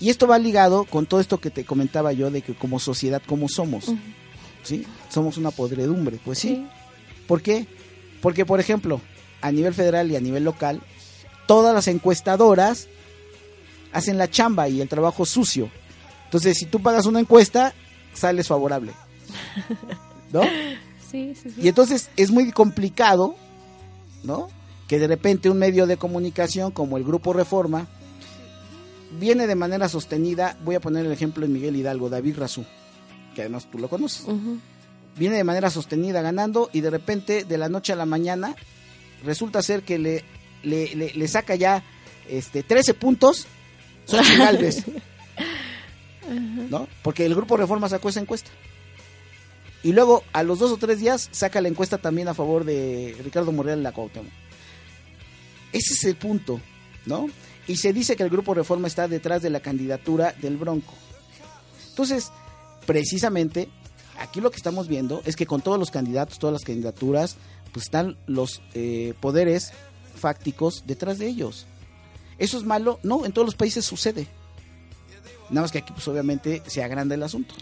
Y 0.00 0.10
esto 0.10 0.26
va 0.26 0.38
ligado 0.38 0.84
con 0.84 1.06
todo 1.06 1.20
esto 1.20 1.38
que 1.38 1.50
te 1.50 1.64
comentaba 1.64 2.12
yo 2.12 2.30
de 2.30 2.42
que 2.42 2.54
como 2.54 2.78
sociedad, 2.80 3.22
como 3.26 3.48
somos. 3.48 3.86
¿sí? 4.62 4.84
Somos 5.08 5.38
una 5.38 5.50
podredumbre, 5.50 6.18
pues 6.24 6.38
sí. 6.38 6.48
Sí. 6.48 6.66
¿Por 7.26 7.42
qué? 7.42 7.66
Porque, 8.20 8.46
por 8.46 8.60
ejemplo, 8.60 9.00
a 9.40 9.52
nivel 9.52 9.74
federal 9.74 10.10
y 10.10 10.16
a 10.16 10.20
nivel 10.20 10.44
local, 10.44 10.80
todas 11.46 11.74
las 11.74 11.88
encuestadoras 11.88 12.88
hacen 13.92 14.18
la 14.18 14.30
chamba 14.30 14.68
y 14.68 14.80
el 14.80 14.88
trabajo 14.88 15.26
sucio. 15.26 15.70
Entonces, 16.24 16.58
si 16.58 16.66
tú 16.66 16.80
pagas 16.80 17.06
una 17.06 17.20
encuesta, 17.20 17.74
sales 18.16 18.48
favorable. 18.48 18.92
¿No? 20.32 20.42
Sí, 21.10 21.34
sí, 21.40 21.50
sí. 21.50 21.60
Y 21.62 21.68
entonces 21.68 22.10
es 22.16 22.32
muy 22.32 22.50
complicado, 22.50 23.36
¿no? 24.24 24.48
Que 24.88 24.98
de 24.98 25.06
repente 25.06 25.48
un 25.48 25.56
medio 25.56 25.86
de 25.86 25.96
comunicación 25.96 26.72
como 26.72 26.96
el 26.96 27.04
Grupo 27.04 27.32
Reforma 27.32 27.86
viene 29.20 29.46
de 29.46 29.54
manera 29.54 29.88
sostenida, 29.88 30.56
voy 30.64 30.74
a 30.74 30.80
poner 30.80 31.06
el 31.06 31.12
ejemplo 31.12 31.44
en 31.46 31.52
Miguel 31.52 31.76
Hidalgo, 31.76 32.10
David 32.10 32.36
Razú, 32.38 32.64
que 33.36 33.42
además 33.42 33.68
tú 33.70 33.78
lo 33.78 33.88
conoces 33.88 34.26
viene 35.16 35.36
de 35.36 35.44
manera 35.44 35.70
sostenida 35.70 36.20
ganando 36.22 36.68
y 36.72 36.80
de 36.82 36.90
repente 36.90 37.44
de 37.44 37.56
la 37.56 37.68
noche 37.70 37.92
a 37.92 37.96
la 37.96 38.04
mañana 38.04 38.54
resulta 39.24 39.62
ser 39.62 39.82
que 39.84 39.98
le, 39.98 40.24
le, 40.64 40.94
le- 40.96 41.14
le 41.14 41.28
saca 41.28 41.54
ya 41.54 41.82
este 42.28 42.62
13 42.64 42.94
puntos 42.94 43.46
Xochitl 44.06 44.92
¿No? 46.28 46.88
Porque 47.02 47.24
el 47.26 47.34
grupo 47.34 47.56
Reforma 47.56 47.88
sacó 47.88 48.08
esa 48.08 48.20
encuesta. 48.20 48.50
Y 49.82 49.92
luego 49.92 50.24
a 50.32 50.42
los 50.42 50.58
dos 50.58 50.72
o 50.72 50.76
tres 50.76 50.98
días 51.00 51.28
saca 51.30 51.60
la 51.60 51.68
encuesta 51.68 51.98
también 51.98 52.28
a 52.28 52.34
favor 52.34 52.64
de 52.64 53.16
Ricardo 53.22 53.52
Morreal 53.52 53.78
en 53.78 53.84
la 53.84 53.92
Cuauhtémoc. 53.92 54.32
Ese 55.72 55.94
es 55.94 56.04
el 56.04 56.16
punto, 56.16 56.60
¿no? 57.04 57.28
Y 57.68 57.76
se 57.76 57.92
dice 57.92 58.16
que 58.16 58.22
el 58.22 58.30
grupo 58.30 58.54
Reforma 58.54 58.88
está 58.88 59.08
detrás 59.08 59.42
de 59.42 59.50
la 59.50 59.60
candidatura 59.60 60.34
del 60.40 60.56
Bronco. 60.56 60.94
Entonces, 61.90 62.30
precisamente, 62.86 63.68
aquí 64.18 64.40
lo 64.40 64.50
que 64.50 64.56
estamos 64.56 64.88
viendo 64.88 65.22
es 65.24 65.36
que 65.36 65.46
con 65.46 65.60
todos 65.60 65.78
los 65.78 65.90
candidatos, 65.90 66.38
todas 66.38 66.54
las 66.54 66.64
candidaturas, 66.64 67.36
pues 67.72 67.86
están 67.86 68.16
los 68.26 68.62
eh, 68.74 69.14
poderes 69.20 69.72
fácticos 70.16 70.84
detrás 70.86 71.18
de 71.18 71.26
ellos. 71.26 71.66
¿Eso 72.38 72.58
es 72.58 72.64
malo? 72.64 72.98
No, 73.02 73.24
en 73.24 73.32
todos 73.32 73.46
los 73.46 73.54
países 73.54 73.84
sucede. 73.84 74.26
Nada 75.50 75.62
más 75.62 75.72
que 75.72 75.78
aquí, 75.78 75.92
pues 75.92 76.06
obviamente, 76.08 76.62
se 76.66 76.82
agranda 76.82 77.14
el 77.14 77.22
asunto. 77.22 77.54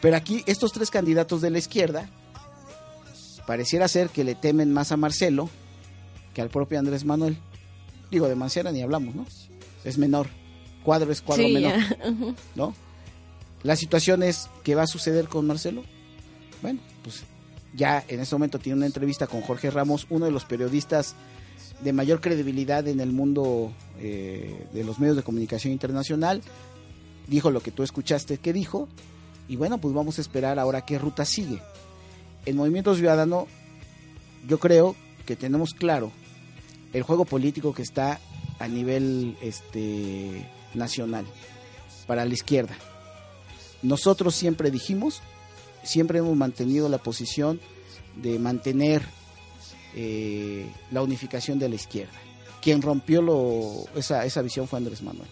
Pero 0.00 0.16
aquí, 0.16 0.42
estos 0.46 0.72
tres 0.72 0.90
candidatos 0.90 1.40
de 1.40 1.50
la 1.50 1.58
izquierda, 1.58 2.08
pareciera 3.46 3.88
ser 3.88 4.10
que 4.10 4.24
le 4.24 4.34
temen 4.34 4.72
más 4.72 4.92
a 4.92 4.96
Marcelo 4.96 5.48
que 6.34 6.42
al 6.42 6.50
propio 6.50 6.78
Andrés 6.78 7.04
Manuel. 7.04 7.38
Digo, 8.10 8.28
de 8.28 8.34
Mancera 8.34 8.70
ni 8.70 8.82
hablamos, 8.82 9.14
¿no? 9.14 9.26
Es 9.84 9.96
menor. 9.98 10.28
Cuadro 10.84 11.10
es 11.10 11.22
cuadro 11.22 11.44
Sí, 11.44 11.52
menor. 11.52 11.74
¿no? 12.54 12.74
La 13.62 13.74
situación 13.74 14.22
es, 14.22 14.50
¿qué 14.62 14.74
va 14.74 14.82
a 14.82 14.86
suceder 14.86 15.28
con 15.28 15.46
Marcelo? 15.46 15.82
Bueno, 16.62 16.80
pues 17.02 17.22
ya 17.74 18.04
en 18.08 18.20
este 18.20 18.34
momento 18.34 18.58
tiene 18.58 18.76
una 18.76 18.86
entrevista 18.86 19.26
con 19.26 19.40
Jorge 19.40 19.70
Ramos, 19.70 20.06
uno 20.10 20.26
de 20.26 20.30
los 20.30 20.44
periodistas 20.44 21.14
de 21.82 21.92
mayor 21.92 22.20
credibilidad 22.20 22.86
en 22.86 23.00
el 23.00 23.12
mundo 23.12 23.72
eh, 23.98 24.66
de 24.72 24.84
los 24.84 24.98
medios 24.98 25.16
de 25.16 25.22
comunicación 25.22 25.72
internacional. 25.72 26.42
Dijo 27.26 27.50
lo 27.50 27.60
que 27.60 27.70
tú 27.70 27.82
escuchaste 27.82 28.38
que 28.38 28.52
dijo. 28.52 28.88
Y 29.48 29.56
bueno, 29.56 29.78
pues 29.78 29.94
vamos 29.94 30.18
a 30.18 30.20
esperar 30.20 30.58
ahora 30.58 30.84
qué 30.84 30.98
ruta 30.98 31.24
sigue. 31.24 31.60
El 32.44 32.54
movimiento 32.54 32.94
ciudadano, 32.94 33.46
yo 34.46 34.58
creo 34.58 34.96
que 35.24 35.36
tenemos 35.36 35.74
claro 35.74 36.12
el 36.92 37.02
juego 37.02 37.24
político 37.24 37.74
que 37.74 37.82
está 37.82 38.20
a 38.58 38.68
nivel 38.68 39.36
este, 39.42 40.48
nacional 40.74 41.26
para 42.06 42.24
la 42.24 42.32
izquierda. 42.32 42.76
Nosotros 43.82 44.34
siempre 44.34 44.70
dijimos, 44.70 45.20
siempre 45.82 46.18
hemos 46.18 46.36
mantenido 46.36 46.88
la 46.88 46.98
posición 46.98 47.60
de 48.16 48.38
mantener 48.38 49.02
eh, 49.94 50.66
la 50.90 51.02
unificación 51.02 51.58
de 51.58 51.68
la 51.68 51.74
izquierda. 51.74 52.14
Quien 52.62 52.82
rompió 52.82 53.22
lo, 53.22 53.84
esa, 53.94 54.24
esa 54.24 54.42
visión 54.42 54.66
fue 54.66 54.78
Andrés 54.78 55.02
Manuel. 55.02 55.28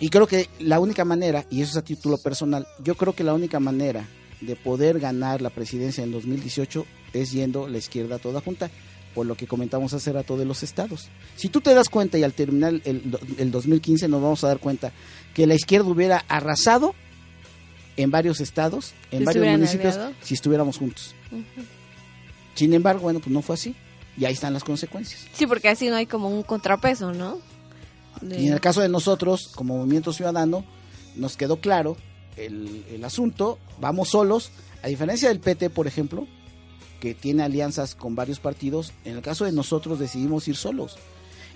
Y 0.00 0.08
creo 0.08 0.26
que 0.26 0.48
la 0.58 0.80
única 0.80 1.04
manera, 1.04 1.44
y 1.50 1.60
eso 1.60 1.72
es 1.72 1.76
a 1.76 1.82
título 1.82 2.16
personal, 2.18 2.66
yo 2.82 2.94
creo 2.94 3.14
que 3.14 3.22
la 3.22 3.34
única 3.34 3.60
manera 3.60 4.06
de 4.40 4.56
poder 4.56 4.98
ganar 4.98 5.42
la 5.42 5.50
presidencia 5.50 6.02
en 6.02 6.10
2018 6.12 6.86
es 7.12 7.32
yendo 7.32 7.68
la 7.68 7.78
izquierda 7.78 8.18
toda 8.18 8.40
junta, 8.40 8.70
por 9.14 9.26
lo 9.26 9.34
que 9.34 9.46
comentamos 9.46 9.92
hace 9.92 10.12
rato 10.12 10.38
de 10.38 10.46
los 10.46 10.62
estados. 10.62 11.08
Si 11.36 11.48
tú 11.48 11.60
te 11.60 11.74
das 11.74 11.88
cuenta 11.88 12.16
y 12.16 12.22
al 12.22 12.32
terminar 12.32 12.80
el, 12.84 13.18
el 13.36 13.50
2015 13.50 14.08
nos 14.08 14.22
vamos 14.22 14.42
a 14.44 14.48
dar 14.48 14.58
cuenta 14.58 14.92
que 15.34 15.46
la 15.46 15.54
izquierda 15.54 15.88
hubiera 15.88 16.24
arrasado 16.28 16.94
en 17.96 18.10
varios 18.10 18.40
estados, 18.40 18.94
en 19.10 19.20
Si 19.20 19.24
varios 19.24 19.46
municipios, 19.46 19.98
si 20.22 20.34
estuviéramos 20.34 20.78
juntos. 20.78 21.14
Sin 22.54 22.72
embargo, 22.72 23.02
bueno, 23.02 23.20
pues 23.20 23.30
no 23.30 23.42
fue 23.42 23.54
así. 23.54 23.74
Y 24.16 24.24
ahí 24.24 24.32
están 24.32 24.52
las 24.52 24.64
consecuencias. 24.64 25.26
Sí, 25.32 25.46
porque 25.46 25.68
así 25.68 25.88
no 25.88 25.96
hay 25.96 26.06
como 26.06 26.28
un 26.28 26.42
contrapeso, 26.42 27.12
¿no? 27.12 27.38
Y 28.22 28.46
en 28.46 28.52
el 28.52 28.60
caso 28.60 28.80
de 28.80 28.88
nosotros, 28.88 29.48
como 29.54 29.78
Movimiento 29.78 30.12
Ciudadano, 30.12 30.64
nos 31.16 31.36
quedó 31.36 31.60
claro 31.60 31.96
el, 32.36 32.84
el 32.90 33.04
asunto, 33.04 33.58
vamos 33.80 34.10
solos, 34.10 34.50
a 34.82 34.88
diferencia 34.88 35.28
del 35.28 35.40
PT, 35.40 35.70
por 35.70 35.86
ejemplo, 35.86 36.26
que 37.00 37.14
tiene 37.14 37.42
alianzas 37.42 37.94
con 37.94 38.14
varios 38.14 38.40
partidos, 38.40 38.92
en 39.04 39.16
el 39.16 39.22
caso 39.22 39.44
de 39.44 39.52
nosotros 39.52 39.98
decidimos 39.98 40.46
ir 40.48 40.56
solos. 40.56 40.96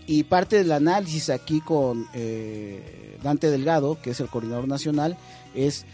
Y 0.06 0.24
parte 0.24 0.56
del 0.56 0.72
análisis 0.72 1.30
aquí 1.30 1.60
con 1.60 2.06
eh, 2.12 3.18
Dante 3.22 3.50
Delgado, 3.50 4.00
que 4.02 4.10
es 4.10 4.20
el 4.20 4.28
coordinador 4.28 4.68
nacional, 4.68 5.16
es, 5.54 5.86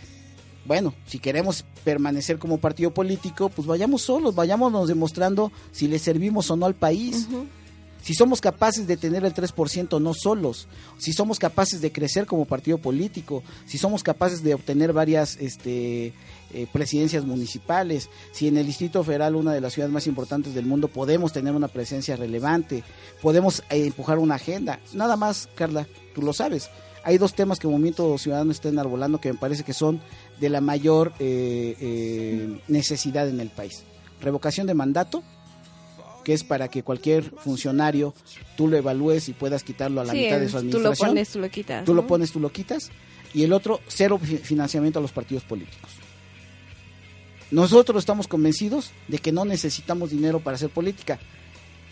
bueno, 0.65 0.95
si 1.07 1.19
queremos 1.19 1.65
permanecer 1.85 2.39
como 2.39 2.59
partido 2.59 2.93
político, 2.93 3.51
pues 3.51 3.69
vayamos 3.69 4.03
solos, 4.03 4.35
vayámonos 4.35 4.89
demostrando 4.89 5.53
si 5.71 5.87
le 5.87 5.99
servimos 5.99 6.51
o 6.51 6.57
no 6.57 6.67
al 6.67 6.75
país. 6.75 7.29
Ujú. 7.29 7.47
Si 8.03 8.15
somos 8.15 8.41
capaces 8.41 8.87
de 8.87 8.97
tener 8.97 9.25
el 9.25 9.35
3% 9.35 10.01
no 10.01 10.15
solos, 10.15 10.69
si 10.99 11.13
somos 11.13 11.39
capaces 11.39 11.81
de 11.81 11.93
crecer 11.93 12.27
como 12.27 12.45
partido 12.45 12.79
político, 12.79 13.43
si 13.67 13.79
somos 13.79 14.03
capaces 14.03 14.43
de 14.43 14.55
obtener 14.55 14.93
varias 14.93 15.37
este, 15.39 16.15
eh, 16.53 16.67
presidencias 16.73 17.25
municipales, 17.25 18.09
si 18.33 18.49
en 18.49 18.57
el 18.57 18.67
Distrito 18.67 19.05
Federal, 19.05 19.37
una 19.37 19.53
de 19.53 19.61
las 19.61 19.75
ciudades 19.75 19.93
más 19.93 20.07
importantes 20.07 20.55
del 20.55 20.67
mundo, 20.67 20.89
podemos 20.89 21.33
tener 21.33 21.55
una 21.55 21.69
presencia 21.69 22.17
relevante, 22.17 22.83
podemos 23.21 23.61
eh, 23.71 23.87
empujar 23.87 24.19
una 24.19 24.37
agenda. 24.37 24.81
Nada 24.95 25.17
más, 25.17 25.49
Carla, 25.55 25.87
tú 26.15 26.23
lo 26.23 26.33
sabes. 26.33 26.71
Hay 27.03 27.19
dos 27.19 27.35
temas 27.35 27.59
que 27.59 27.67
el 27.67 27.73
Movimiento 27.73 28.17
Ciudadano 28.19 28.53
está 28.53 28.69
enarbolando 28.69 29.21
que 29.21 29.33
me 29.33 29.39
parece 29.39 29.65
que 29.65 29.73
son 29.73 30.01
de 30.39 30.51
la 30.51 30.61
mayor 30.61 31.13
eh, 31.19 32.61
necesidad 32.69 33.29
en 33.29 33.41
el 33.41 33.49
país. 33.49 33.85
Revocación 34.21 34.67
de 34.67 34.75
mandato 34.75 35.23
que 36.31 36.35
es 36.35 36.45
para 36.45 36.69
que 36.69 36.85
cualquier 36.85 37.25
funcionario 37.25 38.15
tú 38.57 38.69
lo 38.69 38.77
evalúes 38.77 39.29
y 39.29 39.33
puedas 39.33 39.65
quitarlo 39.65 40.01
a 40.01 40.05
la 40.05 40.13
Sí, 40.13 40.19
mitad 40.21 40.39
de 40.39 40.47
su 40.49 40.53
tú 40.53 40.55
lo 40.55 40.61
administración. 40.91 41.09
pones, 41.11 41.29
tú 41.31 41.39
lo 41.41 41.49
quitas. 41.51 41.85
Tú 41.85 41.93
lo 41.95 42.07
pones, 42.07 42.31
tú 42.31 42.39
lo 42.39 42.53
quitas. 42.53 42.91
Y 43.35 43.43
el 43.43 43.53
otro, 43.53 43.81
cero 43.89 44.17
fi- 44.23 44.37
financiamiento 44.39 45.01
a 45.01 45.03
los 45.03 45.11
partidos 45.11 45.43
políticos. 45.43 45.91
Nosotros 47.51 47.99
estamos 48.03 48.29
convencidos 48.29 48.93
de 49.09 49.19
que 49.19 49.33
no 49.33 49.45
necesitamos 49.45 50.11
dinero 50.11 50.39
para 50.39 50.55
hacer 50.55 50.71
política. 50.71 51.19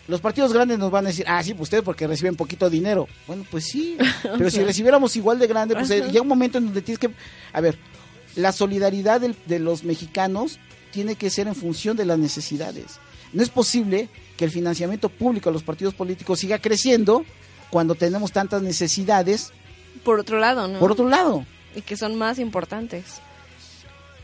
Los 0.07 0.21
partidos 0.21 0.53
grandes 0.53 0.79
nos 0.79 0.89
van 0.89 1.05
a 1.05 1.09
decir, 1.09 1.25
ah, 1.27 1.43
sí, 1.43 1.51
pues 1.53 1.63
ustedes 1.63 1.83
porque 1.83 2.07
reciben 2.07 2.37
poquito 2.37 2.69
dinero. 2.69 3.07
Bueno, 3.27 3.45
pues 3.51 3.65
sí, 3.65 3.97
pero 4.37 4.49
si 4.49 4.63
recibiéramos 4.63 5.17
igual 5.17 5.37
de 5.37 5.47
grande, 5.47 5.75
pues 5.75 5.89
eh, 5.91 5.97
Ajá. 6.01 6.07
llega 6.07 6.21
un 6.21 6.29
momento 6.29 6.57
en 6.59 6.65
donde 6.67 6.81
tienes 6.81 6.97
que... 6.99 7.09
A 7.51 7.59
ver, 7.59 7.77
la 8.37 8.53
solidaridad 8.53 9.19
de 9.19 9.59
los 9.59 9.83
mexicanos 9.83 10.59
tiene 10.91 11.15
que 11.15 11.29
ser 11.29 11.47
en 11.49 11.55
función 11.55 11.97
de 11.97 12.05
las 12.05 12.17
necesidades. 12.17 12.99
No 13.33 13.43
es 13.43 13.49
posible 13.49 14.09
que 14.37 14.45
el 14.45 14.51
financiamiento 14.51 15.09
público 15.09 15.49
a 15.49 15.53
los 15.53 15.63
partidos 15.63 15.93
políticos 15.93 16.39
siga 16.39 16.59
creciendo 16.59 17.25
cuando 17.69 17.95
tenemos 17.95 18.31
tantas 18.31 18.61
necesidades 18.61 19.51
Por 20.03 20.19
otro 20.19 20.39
lado, 20.39 20.67
¿no? 20.67 20.79
por 20.79 20.91
otro 20.91 21.07
lado. 21.07 21.45
Y 21.75 21.81
que 21.81 21.97
son 21.97 22.15
más 22.15 22.39
importantes. 22.39 23.21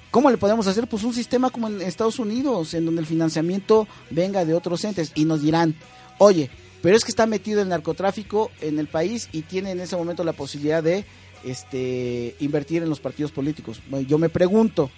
¿Cómo 0.10 0.32
le 0.32 0.38
podemos 0.38 0.66
hacer? 0.68 0.88
Pues 0.88 1.04
un 1.04 1.14
sistema 1.14 1.50
como 1.50 1.68
en 1.68 1.82
Estados 1.82 2.20
Unidos, 2.20 2.74
en 2.74 2.86
donde 2.86 3.02
el 3.02 3.08
financiamiento 3.08 3.88
venga 4.10 4.46
de 4.46 4.54
otros 4.54 4.84
entes 4.86 5.12
y 5.14 5.26
nos 5.26 5.42
dirán, 5.42 5.76
oye, 6.18 6.50
pero 6.82 6.96
es 6.96 7.04
que 7.04 7.12
está 7.12 7.26
metido 7.26 7.62
el 7.62 7.68
narcotráfico 7.68 8.50
en 8.62 8.80
el 8.80 8.88
país 8.88 9.28
y 9.32 9.42
tiene 9.42 9.72
en 9.72 9.82
ese 9.82 9.98
momento 9.98 10.24
la 10.24 10.34
posibilidad 10.34 10.82
de 10.82 11.04
este, 11.44 12.36
invertir 12.40 12.82
en 12.82 12.90
los 12.90 13.00
partidos 13.00 13.32
políticos. 13.32 13.82
Bueno, 13.90 14.08
yo 14.08 14.18
me 14.18 14.30
pregunto, 14.30 14.90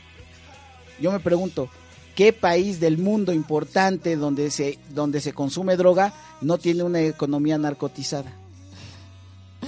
yo 1.00 1.12
me 1.12 1.20
pregunto, 1.20 1.70
¿qué 2.18 2.34
país 2.34 2.80
del 2.80 2.98
mundo 2.98 3.32
importante 3.32 4.16
donde 4.16 4.50
se, 4.50 4.80
donde 4.90 5.22
se 5.22 5.34
consume 5.34 5.78
droga 5.78 6.16
no 6.42 6.58
tiene 6.58 6.82
una 6.82 7.00
economía 7.00 7.60
narcotizada? 7.60 8.34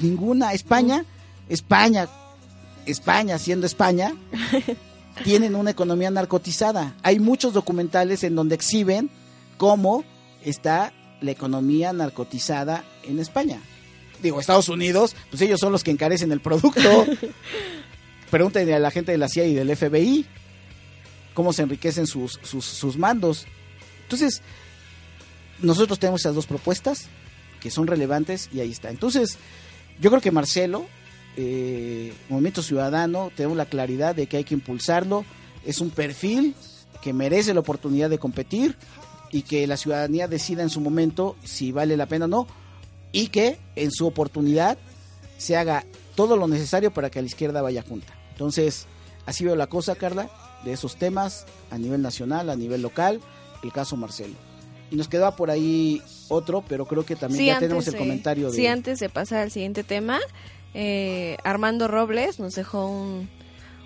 Ninguna. 0.02 0.52
España, 0.54 1.06
España, 1.48 2.10
España 2.88 3.38
siendo 3.38 3.68
España, 3.68 4.16
tienen 5.24 5.54
una 5.54 5.70
economía 5.70 6.10
narcotizada. 6.10 6.96
Hay 7.04 7.20
muchos 7.20 7.54
documentales 7.54 8.24
en 8.24 8.34
donde 8.34 8.56
exhiben 8.56 9.12
cómo 9.58 10.04
está 10.44 10.92
la 11.22 11.30
economía 11.30 11.94
narcotizada 11.94 12.84
en 13.04 13.20
España. 13.20 13.62
Digo, 14.24 14.40
Estados 14.40 14.70
Unidos, 14.70 15.16
pues 15.30 15.44
ellos 15.44 15.60
son 15.60 15.72
los 15.72 15.84
que 15.84 15.92
encarecen 15.92 16.32
el 16.32 16.40
producto. 16.40 17.06
Pregúntenle 18.32 18.74
a 18.74 18.80
la 18.80 18.90
gente 18.90 19.12
de 19.12 19.20
la 19.20 19.30
CIA 19.30 19.46
y 19.46 19.54
del 19.54 19.78
FBI 19.78 20.26
cómo 21.34 21.54
se 21.54 21.64
enriquecen 21.64 22.08
sus, 22.08 22.40
sus, 22.44 22.66
sus 22.66 22.98
mandos. 22.98 23.46
Entonces, 24.04 24.42
nosotros 25.62 26.00
tenemos 26.00 26.22
esas 26.22 26.36
dos 26.36 26.48
propuestas 26.48 27.08
que 27.60 27.72
son 27.72 27.88
relevantes 27.88 28.50
y 28.54 28.62
ahí 28.62 28.72
está. 28.72 28.90
Entonces, 28.90 29.38
yo 30.00 30.10
creo 30.10 30.22
que 30.22 30.32
Marcelo, 30.32 30.86
eh, 31.36 32.14
Movimiento 32.30 32.64
Ciudadano, 32.64 33.32
tenemos 33.36 33.58
la 33.58 33.66
claridad 33.66 34.16
de 34.16 34.28
que 34.28 34.38
hay 34.38 34.44
que 34.44 34.54
impulsarlo. 34.54 35.26
Es 35.66 35.82
un 35.82 35.90
perfil 35.90 36.56
que 37.02 37.14
merece 37.14 37.54
la 37.54 37.60
oportunidad 37.60 38.10
de 38.10 38.18
competir 38.18 38.76
y 39.32 39.44
que 39.44 39.68
la 39.68 39.78
ciudadanía 39.78 40.28
decida 40.28 40.64
en 40.64 40.70
su 40.70 40.82
momento 40.82 41.36
si 41.44 41.72
vale 41.72 41.98
la 41.98 42.08
pena 42.08 42.26
o 42.26 42.28
no 42.28 42.48
y 43.12 43.28
que 43.28 43.60
en 43.76 43.92
su 43.92 44.08
oportunidad 44.08 44.78
se 45.38 45.58
haga 45.58 45.86
todo 46.16 46.36
lo 46.36 46.48
necesario 46.48 46.92
para 46.92 47.10
que 47.10 47.22
la 47.22 47.28
izquierda 47.28 47.62
vaya 47.62 47.84
junta. 47.88 48.14
Entonces, 48.32 48.88
así 49.26 49.46
veo 49.46 49.56
la 49.56 49.68
cosa, 49.68 49.96
Carla, 49.96 50.30
de 50.64 50.74
esos 50.74 50.96
temas 50.96 51.46
a 51.72 51.78
nivel 51.78 52.02
nacional, 52.02 52.50
a 52.50 52.56
nivel 52.56 52.82
local, 52.82 53.22
el 53.64 53.72
caso 53.72 53.96
Marcelo. 53.96 54.36
Y 54.92 54.96
nos 54.96 55.08
quedaba 55.08 55.36
por 55.36 55.52
ahí 55.52 56.02
otro, 56.30 56.64
pero 56.68 56.86
creo 56.86 57.06
que 57.06 57.16
también 57.16 57.40
Sí, 57.40 57.46
ya 57.46 57.54
antes 57.56 57.68
tenemos 57.68 57.88
el 57.88 57.96
comentario 57.96 58.50
de... 58.50 58.56
Sí, 58.56 58.68
antes 58.68 59.00
de 59.00 59.10
pasar 59.10 59.40
al 59.40 59.52
siguiente 59.52 59.84
tema, 59.84 60.20
eh, 60.74 61.38
Armando 61.44 61.88
Robles 61.88 62.40
nos 62.40 62.56
dejó 62.56 62.88
un, 62.88 63.30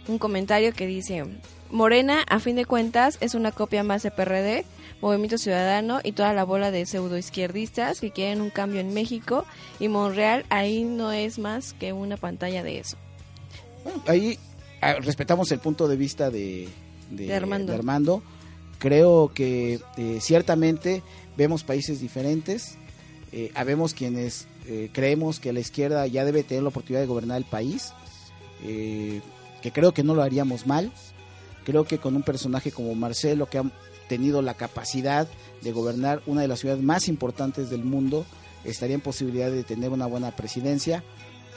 un 0.07 0.17
comentario 0.17 0.74
que 0.74 0.88
dice, 0.88 1.26
Morena, 1.71 2.24
a 2.30 2.39
fin 2.39 2.55
de 2.55 2.65
cuentas, 2.65 3.17
es 3.19 3.36
una 3.36 3.51
copia 3.51 3.84
más 3.84 4.03
de 4.03 4.11
PRD, 4.11 4.65
Movimiento 5.01 5.38
Ciudadano 5.38 5.99
y 6.03 6.13
toda 6.13 6.34
la 6.34 6.45
bola 6.45 6.71
de 6.71 6.86
pseudoizquierdistas 6.86 7.99
que 7.99 8.11
quieren 8.11 8.41
un 8.41 8.49
cambio 8.49 8.80
en 8.80 8.93
México 8.93 9.45
y 9.80 9.89
Monreal 9.89 10.45
ahí 10.49 10.86
no 10.86 11.11
es 11.11 11.39
más 11.39 11.74
que 11.74 11.91
una 11.91 12.15
pantalla 12.15 12.63
de 12.63 12.80
eso. 12.80 12.95
Bueno, 13.84 14.01
ahí 14.07 14.39
ah, 14.39 14.53
respetamos 15.01 15.51
el 15.51 15.59
punto 15.59 15.88
de 15.88 15.95
vista 15.97 16.29
de, 16.29 16.67
de- 17.11 17.27
De 17.27 17.34
Armando. 17.34 17.71
de 17.71 17.77
Armando. 17.77 18.23
Creo 18.79 19.31
que 19.34 19.79
eh, 19.97 20.17
ciertamente 20.21 21.03
vemos 21.38 21.63
países 21.63 22.01
diferentes. 22.01 22.77
Eh, 23.31 23.51
habemos 23.55 23.93
quienes 23.93 24.47
eh, 24.67 24.89
creemos 24.93 25.39
que 25.39 25.53
la 25.53 25.59
izquierda 25.61 26.05
ya 26.07 26.25
debe 26.25 26.43
tener 26.43 26.63
la 26.63 26.69
oportunidad 26.69 27.01
de 27.01 27.07
gobernar 27.07 27.38
el 27.38 27.45
país. 27.45 27.93
eh, 28.63 29.21
que 29.61 29.71
creo 29.71 29.93
que 29.93 30.03
no 30.03 30.13
lo 30.13 30.23
haríamos 30.23 30.67
mal. 30.67 30.91
Creo 31.63 31.86
que 31.86 31.97
con 31.97 32.17
un 32.17 32.23
personaje 32.23 32.71
como 32.71 32.93
Marcelo, 32.95 33.49
que 33.49 33.59
ha 33.59 33.63
tenido 34.09 34.41
la 34.41 34.55
capacidad 34.55 35.25
de 35.61 35.71
gobernar 35.71 36.21
una 36.25 36.41
de 36.41 36.49
las 36.49 36.59
ciudades 36.59 36.84
más 36.84 37.07
importantes 37.07 37.69
del 37.69 37.86
mundo, 37.86 38.25
estaría 38.65 38.95
en 38.95 39.01
posibilidad 39.01 39.49
de 39.49 39.63
tener 39.63 39.91
una 39.91 40.05
buena 40.05 40.31
presidencia. 40.36 41.01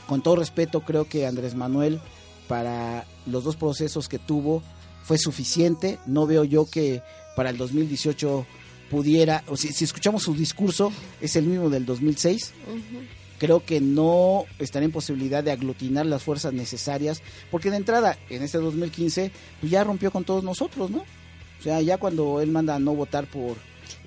Con 0.07 0.23
todo 0.23 0.37
respeto, 0.37 0.83
creo 0.83 1.09
que 1.09 1.27
Andrés 1.27 1.57
Manuel, 1.57 2.01
para 2.49 3.07
los 3.27 3.45
dos 3.45 3.57
procesos 3.57 4.09
que 4.09 4.19
tuvo, 4.19 4.63
fue 5.05 5.19
suficiente. 5.19 5.99
No 6.07 6.27
veo 6.27 6.45
yo 6.45 6.67
que 6.67 7.03
para 7.37 7.51
el 7.51 7.57
2018 7.57 8.47
pudiera, 8.91 9.43
o 9.49 9.57
si, 9.57 9.73
si 9.73 9.85
escuchamos 9.85 10.23
su 10.23 10.35
discurso, 10.35 10.93
es 11.21 11.37
el 11.37 11.47
mismo 11.47 11.71
del 11.71 11.85
2006 11.87 12.53
creo 13.39 13.65
que 13.65 13.81
no 13.81 14.45
estaría 14.59 14.87
en 14.87 14.93
posibilidad 14.93 15.43
de 15.45 15.53
aglutinar 15.53 16.07
las 16.07 16.23
fuerzas 16.23 16.53
necesarias, 16.53 17.23
porque 17.51 17.71
de 17.71 17.77
entrada, 17.77 18.19
en 18.31 18.43
este 18.43 18.59
2015, 18.59 19.31
pues 19.61 19.71
ya 19.71 19.85
rompió 19.85 20.11
con 20.11 20.25
todos 20.25 20.45
nosotros, 20.45 20.91
¿no? 20.91 21.05
O 21.59 21.63
sea, 21.63 21.81
ya 21.81 21.99
cuando 21.99 22.41
él 22.41 22.51
manda 22.51 22.75
a 22.75 22.79
no 22.79 22.95
votar 22.95 23.27
por 23.27 23.57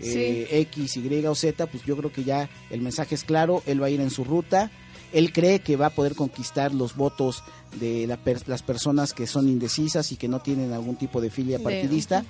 eh, 0.01 0.47
X, 0.51 0.97
Y 0.97 1.25
o 1.25 1.35
Z, 1.35 1.67
pues 1.67 1.83
yo 1.83 1.97
creo 1.97 2.11
que 2.11 2.23
ya 2.23 2.49
el 2.69 2.81
mensaje 2.81 3.15
es 3.15 3.23
claro, 3.23 3.63
él 3.65 3.81
va 3.81 3.87
a 3.87 3.89
ir 3.89 4.01
en 4.01 4.09
su 4.09 4.23
ruta, 4.23 4.71
él 5.13 5.31
cree 5.33 5.59
que 5.59 5.75
va 5.75 5.87
a 5.87 5.89
poder 5.89 6.15
conquistar 6.15 6.73
los 6.73 6.95
votos 6.95 7.43
de 7.79 8.05
la 8.07 8.17
per- 8.17 8.47
las 8.47 8.61
personas 8.63 9.13
que 9.13 9.27
son 9.27 9.47
indecisas 9.47 10.11
y 10.11 10.15
que 10.17 10.27
no 10.27 10.39
tienen 10.39 10.73
algún 10.73 10.95
tipo 10.95 11.21
de 11.21 11.29
filia 11.29 11.59
partidista. 11.59 12.23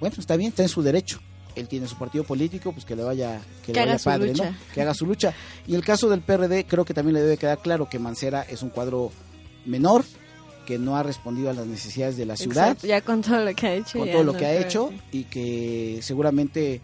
Bueno, 0.00 0.16
está 0.18 0.36
bien, 0.36 0.50
está 0.50 0.62
en 0.62 0.68
su 0.68 0.82
derecho. 0.82 1.20
él 1.56 1.66
tiene 1.68 1.86
su 1.88 1.96
partido 1.98 2.22
político, 2.24 2.72
pues 2.72 2.84
que 2.84 2.94
le 2.96 3.02
vaya, 3.02 3.40
que, 3.66 3.72
Que 3.72 3.80
le 3.80 3.86
vaya 3.92 3.98
padre. 4.04 4.32
¿no? 4.34 4.44
Que 4.72 4.82
haga 4.82 4.94
su 4.94 5.04
lucha. 5.04 5.34
Y 5.66 5.74
el 5.74 5.84
caso 5.84 6.08
del 6.08 6.20
PRD, 6.22 6.64
creo 6.64 6.84
que 6.84 6.94
también 6.94 7.14
le 7.14 7.20
debe 7.22 7.36
quedar 7.36 7.58
claro 7.60 7.88
que 7.88 7.98
Mancera 7.98 8.42
es 8.42 8.62
un 8.62 8.70
cuadro 8.70 9.10
menor, 9.66 10.04
que 10.66 10.78
no 10.78 10.96
ha 10.96 11.02
respondido 11.02 11.50
a 11.50 11.52
las 11.52 11.66
necesidades 11.66 12.16
de 12.16 12.24
la 12.26 12.36
ciudad 12.36 12.68
Exacto, 12.68 12.86
ya 12.86 13.00
con 13.00 13.20
todo 13.22 13.44
lo 13.44 13.52
que 13.54 13.66
ha 13.66 13.74
hecho. 13.74 13.98
con 13.98 14.10
todo 14.12 14.22
lo 14.22 14.32
que 14.36 14.46
ha 14.46 14.50
creo 14.50 14.62
hecho 14.62 14.90
y 15.10 15.24
que 15.24 15.98
seguramente 16.02 16.80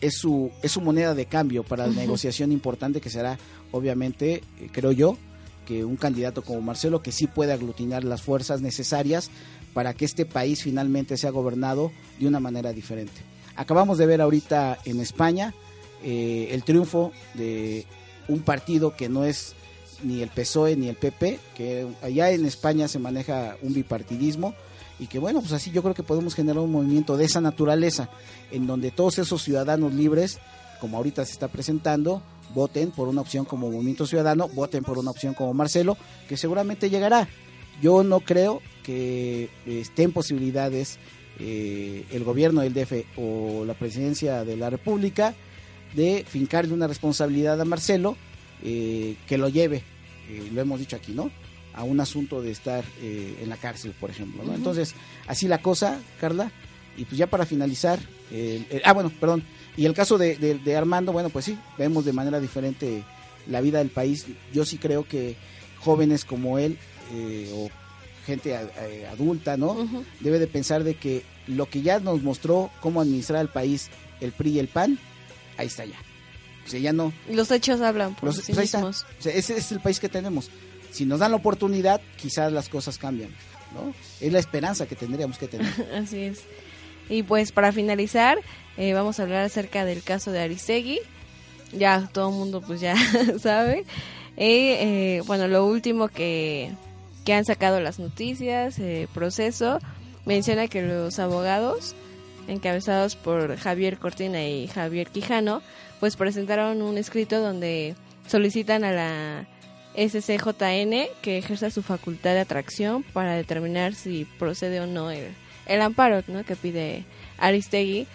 es 0.00 0.14
su, 0.14 0.50
es 0.62 0.72
su 0.72 0.80
moneda 0.80 1.14
de 1.14 1.26
cambio 1.26 1.64
para 1.64 1.86
la 1.86 1.94
negociación 1.94 2.52
importante 2.52 3.00
que 3.00 3.10
será, 3.10 3.38
obviamente, 3.72 4.42
eh, 4.60 4.68
creo 4.72 4.92
yo, 4.92 5.16
que 5.66 5.84
un 5.84 5.96
candidato 5.96 6.42
como 6.42 6.60
Marcelo 6.62 7.02
que 7.02 7.12
sí 7.12 7.26
puede 7.26 7.52
aglutinar 7.52 8.04
las 8.04 8.22
fuerzas 8.22 8.62
necesarias 8.62 9.30
para 9.74 9.92
que 9.92 10.04
este 10.04 10.24
país 10.24 10.62
finalmente 10.62 11.16
sea 11.16 11.30
gobernado 11.30 11.92
de 12.18 12.26
una 12.26 12.40
manera 12.40 12.72
diferente. 12.72 13.20
Acabamos 13.54 13.98
de 13.98 14.06
ver 14.06 14.20
ahorita 14.20 14.78
en 14.84 15.00
España 15.00 15.52
eh, 16.02 16.48
el 16.52 16.62
triunfo 16.62 17.12
de 17.34 17.84
un 18.28 18.40
partido 18.40 18.96
que 18.96 19.08
no 19.08 19.24
es 19.24 19.54
ni 20.02 20.22
el 20.22 20.30
PSOE 20.30 20.76
ni 20.76 20.88
el 20.88 20.96
PP, 20.96 21.38
que 21.56 21.86
allá 22.02 22.30
en 22.30 22.46
España 22.46 22.88
se 22.88 22.98
maneja 22.98 23.56
un 23.62 23.74
bipartidismo 23.74 24.54
y 24.98 25.06
que 25.06 25.18
bueno, 25.18 25.40
pues 25.40 25.52
así 25.52 25.70
yo 25.70 25.82
creo 25.82 25.94
que 25.94 26.02
podemos 26.02 26.34
generar 26.34 26.60
un 26.60 26.72
movimiento 26.72 27.16
de 27.16 27.24
esa 27.24 27.40
naturaleza, 27.40 28.08
en 28.50 28.66
donde 28.66 28.90
todos 28.90 29.18
esos 29.18 29.42
ciudadanos 29.42 29.94
libres, 29.94 30.38
como 30.80 30.96
ahorita 30.96 31.24
se 31.24 31.32
está 31.32 31.48
presentando, 31.48 32.22
voten 32.54 32.90
por 32.90 33.08
una 33.08 33.20
opción 33.20 33.44
como 33.44 33.70
Movimiento 33.70 34.06
Ciudadano, 34.06 34.48
voten 34.48 34.82
por 34.82 34.98
una 34.98 35.10
opción 35.10 35.34
como 35.34 35.54
Marcelo, 35.54 35.96
que 36.28 36.36
seguramente 36.36 36.90
llegará. 36.90 37.28
Yo 37.82 38.02
no 38.02 38.20
creo 38.20 38.60
que 38.82 39.50
estén 39.66 40.12
posibilidades 40.12 40.98
eh, 41.38 42.04
el 42.10 42.24
gobierno 42.24 42.62
del 42.62 42.74
DF 42.74 43.04
o 43.16 43.64
la 43.64 43.74
presidencia 43.74 44.44
de 44.44 44.56
la 44.56 44.70
República 44.70 45.34
de 45.94 46.24
fincarle 46.26 46.74
una 46.74 46.88
responsabilidad 46.88 47.60
a 47.60 47.64
Marcelo 47.64 48.16
eh, 48.62 49.14
que 49.28 49.38
lo 49.38 49.48
lleve, 49.48 49.84
eh, 50.28 50.48
lo 50.52 50.60
hemos 50.60 50.80
dicho 50.80 50.96
aquí, 50.96 51.12
¿no? 51.12 51.30
A 51.78 51.84
un 51.84 52.00
asunto 52.00 52.42
de 52.42 52.50
estar 52.50 52.84
eh, 53.00 53.38
en 53.40 53.48
la 53.48 53.56
cárcel, 53.56 53.94
por 54.00 54.10
ejemplo. 54.10 54.42
Entonces, 54.54 54.94
así 55.28 55.46
la 55.46 55.62
cosa, 55.62 56.00
Carla. 56.20 56.50
Y 56.96 57.04
pues 57.04 57.16
ya 57.16 57.28
para 57.28 57.46
finalizar, 57.46 58.00
ah, 58.84 58.92
bueno, 58.92 59.12
perdón. 59.20 59.44
Y 59.76 59.86
el 59.86 59.94
caso 59.94 60.18
de, 60.18 60.36
de- 60.36 60.58
de 60.58 60.76
Armando, 60.76 61.12
bueno, 61.12 61.30
pues 61.30 61.44
sí, 61.44 61.56
vemos 61.78 62.04
de 62.04 62.12
manera 62.12 62.40
diferente 62.40 63.04
la 63.46 63.60
vida 63.60 63.78
del 63.78 63.90
país. 63.90 64.26
Yo 64.52 64.64
sí 64.64 64.78
creo 64.78 65.06
que 65.06 65.36
jóvenes 65.78 66.24
como 66.24 66.58
él, 66.58 66.76
eh, 67.14 67.48
o 67.54 67.70
gente 68.26 68.52
eh, 68.54 69.06
adulta, 69.06 69.56
¿no? 69.56 69.88
Debe 70.18 70.40
de 70.40 70.48
pensar 70.48 70.82
de 70.82 70.96
que 70.96 71.22
lo 71.46 71.66
que 71.66 71.80
ya 71.82 72.00
nos 72.00 72.22
mostró 72.24 72.70
cómo 72.80 73.00
administrar 73.00 73.40
el 73.42 73.48
país, 73.48 73.88
el 74.20 74.32
PRI 74.32 74.50
y 74.50 74.58
el 74.58 74.66
PAN, 74.68 74.98
ahí 75.56 75.68
está 75.68 75.84
ya. 75.84 75.96
O 76.66 76.68
sea, 76.70 76.80
ya 76.80 76.92
no, 76.92 77.12
Los 77.32 77.50
hechos 77.52 77.80
hablan 77.80 78.14
por 78.16 78.24
los- 78.24 78.36
sí 78.44 78.52
pues 78.52 78.74
mismos. 78.74 79.06
O 79.18 79.22
sea, 79.22 79.32
ese 79.32 79.56
es 79.56 79.70
el 79.72 79.78
país 79.80 80.00
que 80.00 80.08
tenemos. 80.08 80.50
Si 80.90 81.04
nos 81.04 81.20
dan 81.20 81.30
la 81.30 81.36
oportunidad, 81.36 82.00
quizás 82.16 82.52
las 82.52 82.68
cosas 82.68 82.98
cambian, 82.98 83.30
¿no? 83.74 83.94
Es 84.20 84.32
la 84.32 84.38
esperanza 84.38 84.86
que 84.86 84.96
tendríamos 84.96 85.38
que 85.38 85.48
tener. 85.48 85.72
Así 85.94 86.22
es. 86.22 86.44
Y 87.08 87.22
pues 87.22 87.52
para 87.52 87.72
finalizar, 87.72 88.38
eh, 88.76 88.92
vamos 88.92 89.18
a 89.18 89.22
hablar 89.22 89.44
acerca 89.44 89.84
del 89.84 90.02
caso 90.02 90.30
de 90.30 90.40
Aristegui. 90.40 91.00
Ya 91.72 92.08
todo 92.12 92.30
el 92.30 92.34
mundo 92.34 92.60
pues 92.60 92.80
ya 92.80 92.94
sabe. 93.38 93.84
Eh, 94.36 95.16
eh, 95.16 95.22
bueno, 95.26 95.48
lo 95.48 95.66
último 95.66 96.08
que, 96.08 96.70
que 97.24 97.34
han 97.34 97.44
sacado 97.44 97.80
las 97.80 97.98
noticias, 97.98 98.78
eh, 98.78 99.08
proceso, 99.12 99.80
menciona 100.26 100.68
que 100.68 100.80
los 100.80 101.18
abogados, 101.18 101.96
encabezados 102.46 103.16
por 103.16 103.56
Javier 103.56 103.98
Cortina 103.98 104.44
y 104.44 104.68
Javier 104.68 105.08
Quijano, 105.08 105.60
pues 105.98 106.14
presentaron 106.14 106.82
un 106.82 106.98
escrito 106.98 107.40
donde 107.40 107.96
solicitan 108.28 108.84
a 108.84 108.92
la 108.92 109.48
SCJN 109.96 111.06
que 111.22 111.38
ejerza 111.38 111.70
su 111.70 111.82
facultad 111.82 112.34
de 112.34 112.40
atracción 112.40 113.02
para 113.02 113.34
determinar 113.34 113.94
si 113.94 114.24
procede 114.38 114.80
o 114.80 114.86
no 114.86 115.10
el, 115.10 115.28
el 115.66 115.80
amparo 115.80 116.22
¿no? 116.28 116.44
que 116.44 116.56
pide 116.56 117.04
Aristegui 117.38 118.06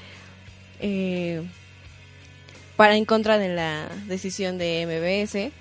eh, 0.80 1.42
para 2.76 2.96
en 2.96 3.06
contra 3.06 3.38
de 3.38 3.50
la 3.50 3.88
decisión 4.08 4.58
de 4.58 4.86
MBS 4.86 5.52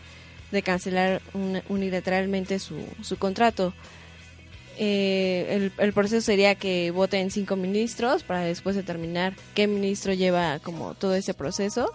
de 0.53 0.63
cancelar 0.63 1.23
un- 1.35 1.63
unilateralmente 1.69 2.59
su, 2.59 2.77
su 3.03 3.17
contrato. 3.19 3.73
Eh, 4.79 5.47
el, 5.51 5.73
el 5.79 5.93
proceso 5.93 6.25
sería 6.25 6.55
que 6.55 6.91
voten 6.91 7.31
cinco 7.31 7.57
ministros 7.57 8.23
para 8.23 8.41
después 8.41 8.75
determinar 8.75 9.35
qué 9.55 9.67
ministro 9.67 10.15
lleva 10.15 10.59
como 10.61 10.95
todo 10.95 11.15
ese 11.15 11.35
proceso 11.35 11.93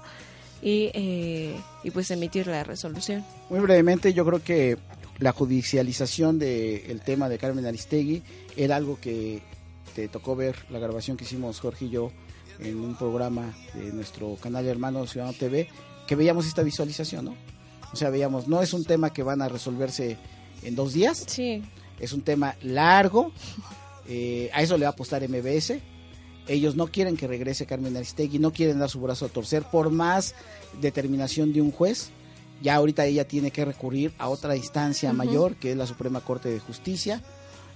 y, 0.61 0.89
eh, 0.93 1.55
y 1.83 1.91
pues 1.91 2.11
emitir 2.11 2.47
la 2.47 2.63
resolución. 2.63 3.23
Muy 3.49 3.59
brevemente, 3.59 4.13
yo 4.13 4.25
creo 4.25 4.43
que 4.43 4.77
la 5.19 5.31
judicialización 5.31 6.39
del 6.39 7.01
tema 7.01 7.29
de 7.29 7.37
Carmen 7.37 7.65
Aristegui 7.65 8.23
era 8.55 8.75
algo 8.75 8.99
que 8.99 9.41
te 9.95 10.07
tocó 10.07 10.35
ver 10.35 10.55
la 10.69 10.79
grabación 10.79 11.17
que 11.17 11.23
hicimos 11.23 11.59
Jorge 11.59 11.85
y 11.85 11.89
yo 11.89 12.11
en 12.59 12.79
un 12.79 12.95
programa 12.95 13.55
de 13.73 13.91
nuestro 13.93 14.35
canal 14.35 14.65
hermano 14.67 15.05
Ciudadano 15.07 15.37
TV, 15.37 15.69
que 16.07 16.15
veíamos 16.15 16.47
esta 16.47 16.63
visualización, 16.63 17.25
¿no? 17.25 17.35
O 17.93 17.95
sea, 17.95 18.09
veíamos, 18.09 18.47
no 18.47 18.61
es 18.61 18.73
un 18.73 18.83
tema 18.83 19.13
que 19.13 19.23
van 19.23 19.41
a 19.41 19.49
resolverse 19.49 20.17
en 20.63 20.75
dos 20.75 20.93
días, 20.93 21.23
Sí, 21.27 21.63
es 21.99 22.13
un 22.13 22.21
tema 22.21 22.55
largo, 22.61 23.31
eh, 24.07 24.49
a 24.53 24.61
eso 24.61 24.77
le 24.77 24.85
va 24.85 24.89
a 24.89 24.93
apostar 24.93 25.27
MBS. 25.27 25.79
Ellos 26.47 26.75
no 26.75 26.87
quieren 26.87 27.17
que 27.17 27.27
regrese 27.27 27.65
Carmen 27.65 27.95
Aristegui, 27.95 28.39
no 28.39 28.51
quieren 28.51 28.79
dar 28.79 28.89
su 28.89 29.01
brazo 29.01 29.25
a 29.25 29.29
torcer 29.29 29.63
por 29.63 29.89
más 29.89 30.35
determinación 30.81 31.53
de 31.53 31.61
un 31.61 31.71
juez. 31.71 32.09
Ya 32.61 32.75
ahorita 32.75 33.05
ella 33.05 33.27
tiene 33.27 33.51
que 33.51 33.65
recurrir 33.65 34.13
a 34.17 34.29
otra 34.29 34.55
instancia 34.55 35.13
mayor, 35.13 35.55
que 35.55 35.71
es 35.71 35.77
la 35.77 35.85
Suprema 35.85 36.21
Corte 36.21 36.49
de 36.49 36.59
Justicia. 36.59 37.21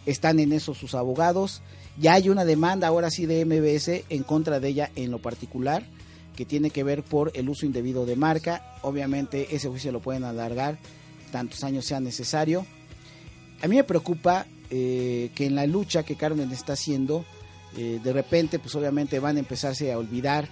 Están 0.05 0.39
en 0.39 0.53
eso 0.53 0.73
sus 0.73 0.95
abogados. 0.95 1.61
Ya 1.99 2.13
hay 2.13 2.29
una 2.29 2.45
demanda 2.45 2.87
ahora 2.87 3.11
sí 3.11 3.25
de 3.25 3.45
MBS 3.45 4.05
en 4.09 4.23
contra 4.23 4.59
de 4.59 4.69
ella 4.69 4.91
en 4.95 5.11
lo 5.11 5.19
particular, 5.21 5.85
que 6.35 6.45
tiene 6.45 6.71
que 6.71 6.83
ver 6.83 7.03
por 7.03 7.31
el 7.35 7.49
uso 7.49 7.65
indebido 7.65 8.05
de 8.05 8.15
marca. 8.15 8.77
Obviamente 8.81 9.55
ese 9.55 9.69
juicio 9.69 9.91
lo 9.91 9.99
pueden 9.99 10.23
alargar 10.23 10.79
tantos 11.31 11.63
años 11.63 11.85
sea 11.85 11.99
necesario. 11.99 12.65
A 13.63 13.67
mí 13.67 13.75
me 13.75 13.83
preocupa 13.83 14.45
eh, 14.69 15.31
que 15.33 15.45
en 15.47 15.55
la 15.55 15.65
lucha 15.65 16.03
que 16.03 16.15
Carmen 16.15 16.51
está 16.51 16.73
haciendo, 16.73 17.25
eh, 17.77 17.99
de 18.03 18.13
repente, 18.13 18.59
pues 18.59 18.75
obviamente 18.75 19.19
van 19.19 19.37
a 19.37 19.39
empezarse 19.39 19.91
a 19.91 19.97
olvidar 19.97 20.47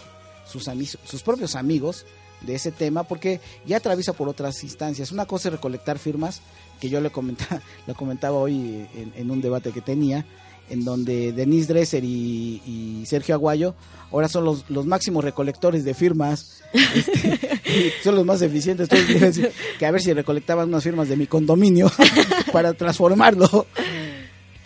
sus, 0.46 0.70
sus 1.04 1.24
propios 1.24 1.56
amigos 1.56 2.06
de 2.42 2.56
ese 2.56 2.72
tema, 2.72 3.04
porque 3.04 3.42
ya 3.66 3.78
atraviesa 3.78 4.14
por 4.14 4.30
otras 4.30 4.64
instancias. 4.64 5.12
Una 5.12 5.26
cosa 5.26 5.50
es 5.50 5.54
recolectar 5.54 6.00
firmas, 6.00 6.42
que 6.80 6.90
yo 6.90 7.02
le 7.02 7.10
comentaba, 7.10 7.62
lo 7.88 7.96
comentaba 7.96 8.38
hoy 8.38 8.88
en, 8.96 9.14
en 9.16 9.32
un 9.32 9.42
debate 9.42 9.72
que 9.72 9.82
tenía, 9.82 10.26
en 10.70 10.86
donde 10.86 11.34
Denise 11.34 11.74
Dresser 11.74 12.04
y, 12.04 12.62
y 12.66 13.06
Sergio 13.06 13.36
Aguayo 13.36 13.76
ahora 14.12 14.28
son 14.28 14.46
los, 14.46 14.70
los 14.70 14.86
máximos 14.86 15.24
recolectores 15.24 15.84
de 15.84 15.94
firmas, 15.94 16.62
este, 16.74 17.94
son 18.04 18.16
los 18.16 18.26
más 18.26 18.42
eficientes. 18.42 18.88
Que 19.78 19.86
a 19.86 19.92
ver 19.92 20.02
si 20.02 20.14
recolectaban 20.14 20.70
unas 20.70 20.84
firmas 20.84 21.10
de 21.10 21.18
mi 21.18 21.28
condominio 21.28 21.92
para 22.52 22.74
transformarlo. 22.74 23.68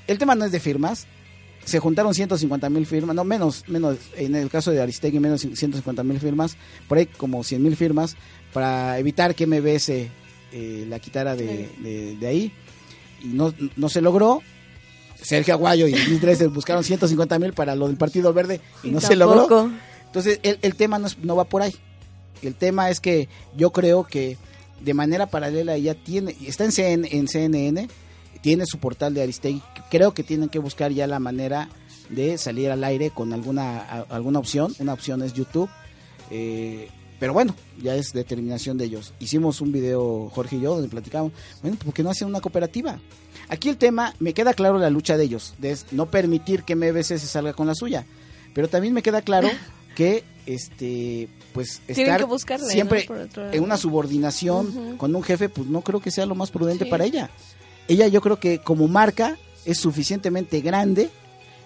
El 0.07 0.17
tema 0.17 0.35
no 0.35 0.45
es 0.45 0.51
de 0.51 0.59
firmas. 0.59 1.07
Se 1.65 1.79
juntaron 1.79 2.13
150 2.13 2.69
mil 2.69 2.85
firmas, 2.85 3.15
no 3.15 3.23
menos, 3.23 3.63
menos, 3.67 3.97
en 4.17 4.35
el 4.35 4.49
caso 4.49 4.71
de 4.71 4.81
Aristegui, 4.81 5.19
menos 5.19 5.41
150 5.41 6.03
mil 6.03 6.19
firmas, 6.19 6.57
por 6.89 6.97
ahí 6.97 7.05
como 7.05 7.43
100 7.43 7.63
mil 7.63 7.75
firmas, 7.77 8.15
para 8.51 8.99
evitar 8.99 9.33
que 9.33 9.47
MBS 9.47 9.89
eh, 9.89 10.85
la 10.89 10.99
quitara 10.99 11.35
de, 11.35 11.69
de- 11.79 12.15
de 12.17 12.27
ahí. 12.27 12.51
Y 13.23 13.27
no, 13.27 13.53
no 13.77 13.89
se 13.89 14.01
logró. 14.01 14.41
Sergio 15.21 15.53
Aguayo 15.53 15.87
y 15.87 15.95
Luis 15.95 16.19
Dresser 16.21 16.49
buscaron 16.49 16.83
150 16.83 17.39
mil 17.39 17.53
para 17.53 17.75
lo 17.75 17.87
del 17.87 17.95
Partido 17.95 18.33
Verde 18.33 18.59
y, 18.83 18.89
no 18.91 18.99
se 18.99 19.15
logró. 19.15 19.43
Entonces, 20.05 20.39
el, 20.43 20.59
el 20.61 20.75
tema 20.75 20.99
no, 20.99 21.07
es- 21.07 21.17
no 21.19 21.35
va 21.35 21.45
por 21.45 21.61
ahí. 21.61 21.73
El 22.41 22.55
tema 22.55 22.89
es 22.89 22.99
que 22.99 23.29
yo 23.55 23.71
creo 23.71 24.03
que 24.03 24.37
de 24.81 24.93
manera 24.93 25.27
paralela 25.27 25.75
ella 25.75 25.95
tiene, 25.95 26.35
está 26.45 26.65
en, 26.65 26.73
CN 26.73 27.07
en 27.09 27.27
CNN, 27.29 27.87
tiene 28.43 28.65
su 28.67 28.77
portal 28.77 29.15
de 29.15 29.23
Aristegui. 29.23 29.63
Creo 29.89 30.13
que 30.13 30.21
tienen 30.21 30.49
que 30.49 30.59
buscar 30.59 30.91
ya 30.91 31.07
la 31.07 31.17
manera 31.17 31.69
de 32.09 32.37
salir 32.37 32.69
al 32.69 32.83
aire 32.83 33.09
con 33.09 33.33
alguna, 33.33 33.79
a- 33.79 34.05
alguna 34.09 34.37
opción. 34.37 34.75
Una 34.77 34.93
opción 34.93 35.23
es 35.23 35.33
YouTube. 35.33 35.69
Eh, 36.29 36.89
pero 37.19 37.31
bueno, 37.33 37.55
ya 37.81 37.95
es 37.95 38.11
determinación 38.11 38.77
de 38.77 38.85
ellos. 38.85 39.13
Hicimos 39.19 39.61
un 39.61 39.71
video, 39.71 40.29
Jorge 40.35 40.57
y 40.57 40.61
yo, 40.61 40.73
donde 40.73 40.89
platicamos, 40.89 41.31
bueno, 41.61 41.77
¿por 41.83 41.93
qué 41.93 42.03
no 42.03 42.09
hacen 42.09 42.27
una 42.27 42.41
cooperativa? 42.41 42.99
Aquí 43.47 43.69
el 43.69 43.77
tema, 43.77 44.13
me 44.19 44.33
queda 44.33 44.53
claro 44.53 44.77
la 44.77 44.89
lucha 44.89 45.15
de 45.15 45.23
ellos, 45.23 45.53
de 45.57 45.77
no 45.91 46.07
permitir 46.11 46.63
que 46.63 46.75
MBC 46.75 47.03
se 47.17 47.19
salga 47.19 47.53
con 47.53 47.65
la 47.67 47.75
suya. 47.75 48.05
Pero 48.53 48.67
también 48.67 48.93
me 48.93 49.01
queda 49.01 49.21
claro 49.21 49.47
que 49.95 50.23
este 50.45 51.29
pues 51.53 51.79
Tienen 51.85 52.05
estar 52.05 52.19
que 52.19 52.25
buscarle, 52.25 52.67
siempre 52.67 53.07
en 53.53 53.63
una 53.63 53.77
subordinación 53.77 54.97
con 54.97 55.15
un 55.15 55.23
jefe, 55.23 55.47
pues 55.49 55.67
no 55.67 55.81
creo 55.81 56.01
que 56.01 56.11
sea 56.11 56.25
lo 56.25 56.35
más 56.35 56.51
prudente 56.51 56.83
Sí. 56.85 56.89
para 56.91 57.05
ella. 57.05 57.29
Ella 57.87 58.07
yo 58.07 58.21
creo 58.21 58.39
que 58.39 58.59
como 58.59 58.87
marca 58.87 59.37
es 59.65 59.77
suficientemente 59.79 60.61
grande 60.61 61.09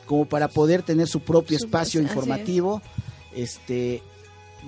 como 0.05 0.25
para 0.25 0.47
poder 0.47 0.81
tener 0.83 1.07
su 1.07 1.19
propio 1.19 1.57
Su- 1.59 1.65
espacio 1.65 1.99
es. 2.01 2.07
informativo 2.07 2.81
este 3.35 4.01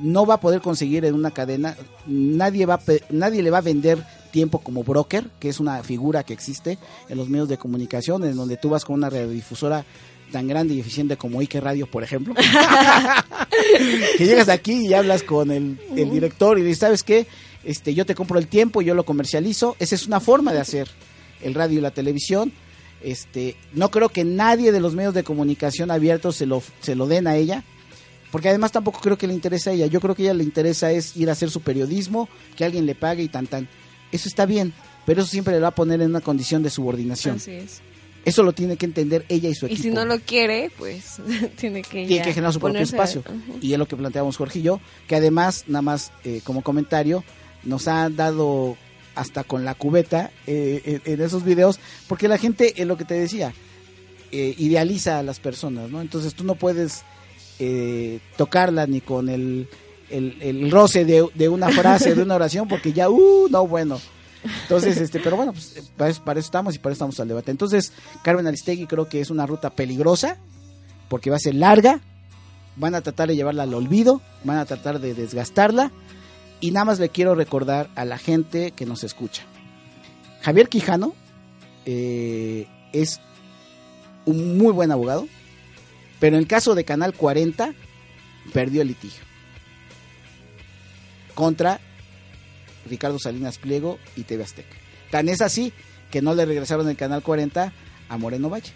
no 0.02 0.26
va 0.26 0.36
a 0.36 0.39
poder 0.39 0.62
conseguir 0.62 1.04
en 1.06 1.14
una 1.16 1.32
cadena, 1.32 1.76
nadie 2.06 2.66
va 2.66 2.80
nadie 3.10 3.41
le 3.41 3.50
va 3.50 3.58
a 3.58 3.62
vender 3.62 4.06
tiempo 4.32 4.60
como 4.60 4.84
broker, 4.84 5.28
que 5.39 5.50
es 5.50 5.60
una 5.60 5.82
figura 5.84 6.24
que 6.24 6.34
existe 6.34 6.78
en 7.10 7.18
los 7.18 7.28
medios 7.30 7.50
de 7.50 7.58
comunicación, 7.58 8.24
en 8.24 8.36
donde 8.36 8.56
tú 8.58 8.70
vas 8.70 8.86
con 8.86 8.95
una 8.95 9.10
radiodifusora 9.10 9.84
tan 10.32 10.47
grande 10.47 10.76
y 10.76 10.80
eficiente 10.80 11.18
como 11.18 11.39
Ike 11.41 11.60
Radio, 11.60 11.88
por 11.89 12.04
ejemplo. 12.04 12.36
que 14.18 14.26
llegas 14.26 14.50
aquí 14.50 14.88
y 14.88 14.93
hablas 14.93 15.24
con 15.24 15.52
el, 15.52 15.80
el 15.95 16.12
director 16.12 16.58
y 16.60 16.64
dices, 16.64 16.80
¿sabes 16.80 17.04
qué? 17.04 17.28
Este, 17.64 17.93
yo 17.93 18.06
te 18.06 18.16
compro 18.16 18.39
el 18.39 18.47
tiempo, 18.47 18.82
yo 18.82 18.93
lo 18.93 19.04
comercializo. 19.06 19.76
Esa 19.80 19.95
es 19.95 20.08
una 20.08 20.20
forma 20.20 20.54
de 20.54 20.60
hacer 20.60 20.88
el 21.42 21.54
radio 21.54 21.80
y 21.80 21.82
la 21.82 21.92
televisión. 21.92 22.52
Este, 23.02 23.56
no 23.74 23.92
creo 23.92 24.10
que 24.10 24.24
nadie 24.26 24.72
de 24.72 24.80
los 24.80 24.96
medios 24.96 25.14
de 25.14 25.24
comunicación 25.24 25.90
abiertos 25.92 26.36
se 26.36 26.46
lo, 26.46 26.62
se 26.82 26.96
lo 26.96 27.08
den 27.08 27.28
a 27.28 27.36
ella. 27.36 27.64
Porque 28.32 28.50
además 28.50 28.72
tampoco 28.72 29.00
creo 29.00 29.18
que 29.18 29.28
le 29.28 29.34
interesa 29.34 29.72
a 29.72 29.74
ella. 29.74 29.88
Yo 29.88 30.00
creo 30.00 30.16
que 30.16 30.24
a 30.24 30.26
ella 30.26 30.34
le 30.36 30.44
interesa 30.44 30.92
es 30.92 31.16
ir 31.18 31.30
a 31.30 31.34
hacer 31.34 31.50
su 31.50 31.62
periodismo, 31.62 32.30
que 32.56 32.66
alguien 32.66 32.86
le 32.86 32.96
pague 32.96 33.24
y 33.24 33.28
tan 33.28 33.48
tan. 33.48 33.68
Eso 34.12 34.28
está 34.28 34.46
bien, 34.46 34.74
pero 35.06 35.22
eso 35.22 35.32
siempre 35.32 35.54
le 35.54 35.60
va 35.60 35.70
a 35.70 35.76
poner 35.76 36.02
en 36.02 36.10
una 36.10 36.22
condición 36.22 36.62
de 36.62 36.70
subordinación. 36.70 37.38
Así 37.38 37.52
es. 37.52 37.82
Eso 38.26 38.44
lo 38.44 38.54
tiene 38.54 38.76
que 38.76 38.86
entender 38.86 39.26
ella 39.30 39.50
y 39.50 39.56
su 39.56 39.66
Y 39.66 39.74
equipo 39.74 39.84
si 39.84 39.90
no 39.92 40.06
lo 40.06 40.20
quiere, 40.20 40.72
pues 40.78 41.22
tiene 41.56 41.82
que 41.82 42.06
tiene 42.06 42.24
que 42.24 42.34
generar 42.34 42.54
su 42.54 42.60
propio 42.60 42.82
espacio. 42.82 43.24
Y 43.62 43.74
es 43.74 43.80
lo 43.80 43.88
que 43.88 43.96
planteamos 43.96 44.38
Jorge 44.38 44.60
y 44.60 44.62
yo, 44.64 44.80
que 45.08 45.16
además, 45.16 45.66
nada 45.68 45.82
más 45.82 46.12
eh, 46.24 46.42
como 46.44 46.62
comentario, 46.62 47.24
nos 47.64 47.88
ha 47.88 48.10
dado 48.10 48.78
hasta 49.20 49.43
con 49.43 49.65
la 49.65 49.76
cubeta 49.76 50.32
eh, 50.47 51.01
en, 51.03 51.22
esos 51.22 51.43
videos, 51.43 51.80
porque 52.07 52.30
la 52.30 52.38
gente, 52.38 52.82
es 52.82 52.88
lo 52.88 52.97
que 52.97 53.03
te 53.03 53.15
decía, 53.15 53.53
eh, 54.32 54.55
idealiza 54.57 55.20
a 55.20 55.24
las 55.24 55.39
personas, 55.39 55.89
¿no? 55.89 55.99
Entonces 55.99 56.34
tú 56.34 56.45
no 56.45 56.55
puedes 56.55 57.03
eh, 57.59 58.20
tocarla 58.38 58.88
ni 58.88 59.01
con 59.01 59.28
el, 59.28 59.67
el, 60.09 60.72
roce 60.72 61.03
de, 61.03 61.28
de 61.36 61.49
una 61.49 61.70
frase, 61.70 62.15
de 62.15 62.24
una 62.24 62.36
oración, 62.36 62.70
porque 62.70 62.93
ya, 62.93 63.09
uh, 63.09 63.49
no, 63.49 63.67
bueno. 63.67 63.99
Entonces, 64.63 64.95
este, 64.95 65.20
pero 65.20 65.36
bueno, 65.36 65.51
pues, 65.51 65.91
para, 65.97 66.09
eso, 66.09 66.24
para 66.24 66.39
eso 66.39 66.47
estamos 66.47 66.76
y 66.76 66.80
para 66.80 66.93
eso 66.93 66.99
estamos 66.99 67.20
al 67.20 67.28
debate. 67.28 67.51
Entonces, 67.51 67.91
Carmen 68.24 68.47
Aristegui 68.47 68.88
creo 68.88 69.09
que 69.09 69.20
es 69.20 69.30
una 69.30 69.45
ruta 69.45 69.72
peligrosa, 69.72 70.38
porque 71.09 71.30
va 71.30 71.36
a 71.36 71.39
ser 71.39 71.55
larga, 71.55 71.99
van 72.78 72.95
a 72.95 73.01
tratar 73.01 73.28
de 73.28 73.36
llevarla 73.36 73.63
al 73.63 73.74
olvido, 73.74 74.22
van 74.45 74.59
a 74.59 74.65
tratar 74.65 75.01
de 75.01 75.13
desgastarla, 75.13 75.91
y 76.62 76.72
nada 76.72 76.86
más 76.86 76.99
le 76.99 77.10
quiero 77.10 77.36
recordar 77.36 77.89
a 77.95 78.05
la 78.05 78.18
gente 78.18 78.72
que 78.72 78.86
nos 78.86 79.03
escucha. 79.03 79.43
Javier 80.41 80.70
Quijano 80.70 81.16
eh, 81.86 82.68
es 82.93 83.20
un 84.26 84.57
muy 84.57 84.72
buen 84.74 84.91
abogado, 84.91 85.28
pero 86.20 86.36
en 86.36 86.41
el 86.41 86.47
caso 86.47 86.76
de 86.76 86.84
Canal 86.84 87.14
40 87.14 87.74
perdió 88.53 88.82
el 88.82 88.89
litigio 88.89 89.24
contra 91.36 91.80
Ricardo 92.89 93.18
Salinas 93.20 93.57
Pliego 93.57 93.97
y 94.16 94.24
TV 94.24 94.43
Azteca. 94.43 94.76
Tan 95.10 95.30
es 95.30 95.41
así 95.41 95.72
que 96.12 96.22
no 96.22 96.34
le 96.34 96.45
regresaron 96.45 96.89
el 96.89 96.97
Canal 96.97 97.22
40 97.22 97.72
a 98.10 98.18
Moreno 98.18 98.49
Valle. 98.49 98.74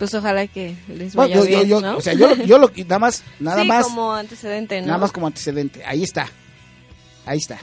Pues 0.00 0.12
ojalá 0.14 0.46
que 0.48 0.74
les 0.88 1.14
Bueno, 1.14 1.34
vaya 1.34 1.34
yo, 1.36 1.44
yo- 1.44 1.56
bien, 1.58 1.68
yo- 1.68 1.80
¿no? 1.80 1.96
o 1.98 2.00
sea, 2.00 2.14
yo, 2.14 2.34
lo- 2.34 2.42
yo 2.44 2.58
lo- 2.58 2.72
nada 2.86 2.98
más, 2.98 3.22
nada 3.38 3.62
sí, 3.62 3.68
más, 3.68 3.84
como 3.84 4.12
antecedente, 4.12 4.80
¿no? 4.80 4.86
nada 4.88 4.98
más 4.98 5.12
como 5.12 5.28
antecedente. 5.28 5.84
Ahí 5.84 6.02
está, 6.02 6.26
ahí 7.26 7.38
está. 7.38 7.58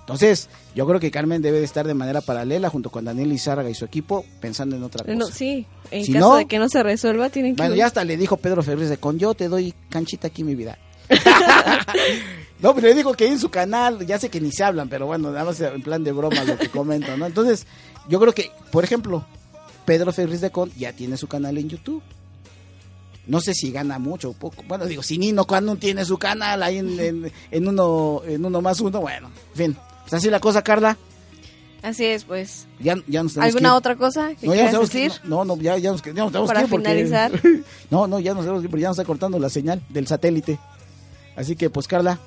Entonces, 0.00 0.48
yo 0.74 0.86
creo 0.86 1.00
que 1.00 1.10
Carmen 1.10 1.40
debe 1.42 1.58
de 1.58 1.64
estar 1.64 1.86
de 1.86 1.94
manera 1.94 2.20
paralela 2.20 2.68
junto 2.70 2.90
con 2.90 3.04
Daniel 3.06 3.32
Izárraga 3.32 3.68
y 3.70 3.74
su 3.74 3.84
equipo 3.84 4.24
pensando 4.40 4.76
en 4.76 4.82
otra 4.84 5.02
cosa. 5.04 5.16
No, 5.16 5.26
sí, 5.26 5.66
en 5.90 6.04
Si 6.04 6.12
caso 6.12 6.28
no- 6.30 6.36
de 6.36 6.46
que 6.46 6.58
no 6.58 6.68
se 6.68 6.82
resuelva, 6.82 7.30
tienen 7.30 7.56
que... 7.56 7.62
Bueno, 7.62 7.74
ya 7.74 7.86
hasta 7.86 8.04
le 8.04 8.16
dijo 8.16 8.36
Pedro 8.36 8.62
Ferriz 8.62 8.88
de 8.88 8.98
con 8.98 9.18
yo 9.18 9.34
te 9.34 9.48
doy 9.48 9.74
canchita 9.90 10.28
aquí 10.28 10.44
mi 10.44 10.54
vida. 10.54 10.78
no, 12.60 12.74
pero 12.74 12.88
le 12.88 12.94
digo 12.94 13.14
que 13.14 13.26
en 13.26 13.38
su 13.38 13.48
canal, 13.50 14.06
ya 14.06 14.18
sé 14.18 14.28
que 14.28 14.40
ni 14.40 14.52
se 14.52 14.64
hablan, 14.64 14.88
pero 14.88 15.06
bueno, 15.06 15.30
nada 15.30 15.44
más 15.44 15.60
en 15.60 15.82
plan 15.82 16.04
de 16.04 16.12
broma 16.12 16.44
lo 16.44 16.56
que 16.58 16.68
comento, 16.68 17.16
¿no? 17.16 17.26
Entonces, 17.26 17.66
yo 18.08 18.20
creo 18.20 18.32
que, 18.32 18.50
por 18.70 18.84
ejemplo, 18.84 19.24
Pedro 19.84 20.12
Ferriz 20.12 20.40
de 20.40 20.50
Con 20.50 20.70
ya 20.74 20.92
tiene 20.92 21.16
su 21.16 21.26
canal 21.26 21.58
en 21.58 21.68
YouTube. 21.68 22.02
No 23.26 23.40
sé 23.40 23.54
si 23.54 23.70
gana 23.72 23.98
mucho 23.98 24.30
o 24.30 24.32
poco. 24.34 24.62
Bueno, 24.68 24.84
digo, 24.86 25.02
si 25.02 25.16
Nino 25.18 25.46
cuando 25.46 25.76
tiene 25.76 26.04
su 26.04 26.18
canal 26.18 26.62
ahí 26.62 26.78
en, 26.78 27.00
en- 27.00 27.32
en 27.50 27.68
uno 27.68 28.22
en 28.26 28.44
uno 28.44 28.60
más 28.60 28.80
uno, 28.80 29.00
bueno, 29.00 29.30
en 29.52 29.56
fin. 29.56 29.76
Pues 30.02 30.14
así 30.14 30.28
la 30.28 30.40
cosa, 30.40 30.62
Carla. 30.62 30.98
Así 31.82 32.04
es, 32.04 32.24
pues. 32.24 32.66
Ya, 32.80 32.96
ya 33.06 33.22
nos 33.22 33.34
tenemos 33.34 33.52
que 33.52 33.58
¿Alguna 33.58 33.74
otra 33.76 33.96
cosa 33.96 34.34
que 34.34 34.46
No, 34.46 34.52
quieras 34.52 34.72
que 34.74 34.78
decir? 34.80 35.12
No, 35.24 35.44
no, 35.44 35.56
ya, 35.56 35.76
ya 35.78 35.90
nos, 35.92 36.02
ya 36.02 36.12
nos 36.14 36.32
tenemos 36.32 36.48
Para 36.48 36.60
que 36.60 36.64
ir 36.66 36.70
porque- 36.70 36.88
finalizar. 36.88 37.32
No, 37.90 38.06
no, 38.06 38.20
ya 38.20 38.32
nos 38.34 38.42
tenemos 38.44 38.62
que 38.62 38.68
porque 38.68 38.82
ya 38.82 38.88
nos 38.88 38.98
está 38.98 39.06
cortando 39.06 39.38
la 39.38 39.48
señal 39.50 39.82
del 39.90 40.06
satélite. 40.06 40.58
Así 41.36 41.56
que, 41.56 41.68
pues, 41.70 41.86
Carla, 41.88 42.18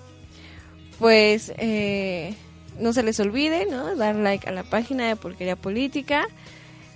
Pues 0.99 1.51
eh, 1.58 2.36
no 2.80 2.93
se 2.93 3.03
les 3.03 3.20
olvide, 3.20 3.66
¿no? 3.68 3.95
Dar 3.95 4.16
like 4.16 4.47
a 4.47 4.51
la 4.51 4.64
página 4.64 5.08
de 5.08 5.16
Porquería 5.16 5.55
Política. 5.55 6.28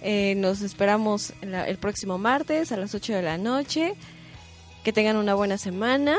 Eh, 0.01 0.33
nos 0.37 0.61
esperamos 0.61 1.33
la- 1.41 1.67
el 1.67 1.77
próximo 1.77 2.17
martes 2.17 2.71
a 2.71 2.77
las 2.77 2.93
8 2.95 3.13
de 3.13 3.21
la 3.21 3.37
noche. 3.37 3.93
Que 4.83 4.91
tengan 4.93 5.15
una 5.17 5.35
buena 5.35 5.57
semana. 5.57 6.15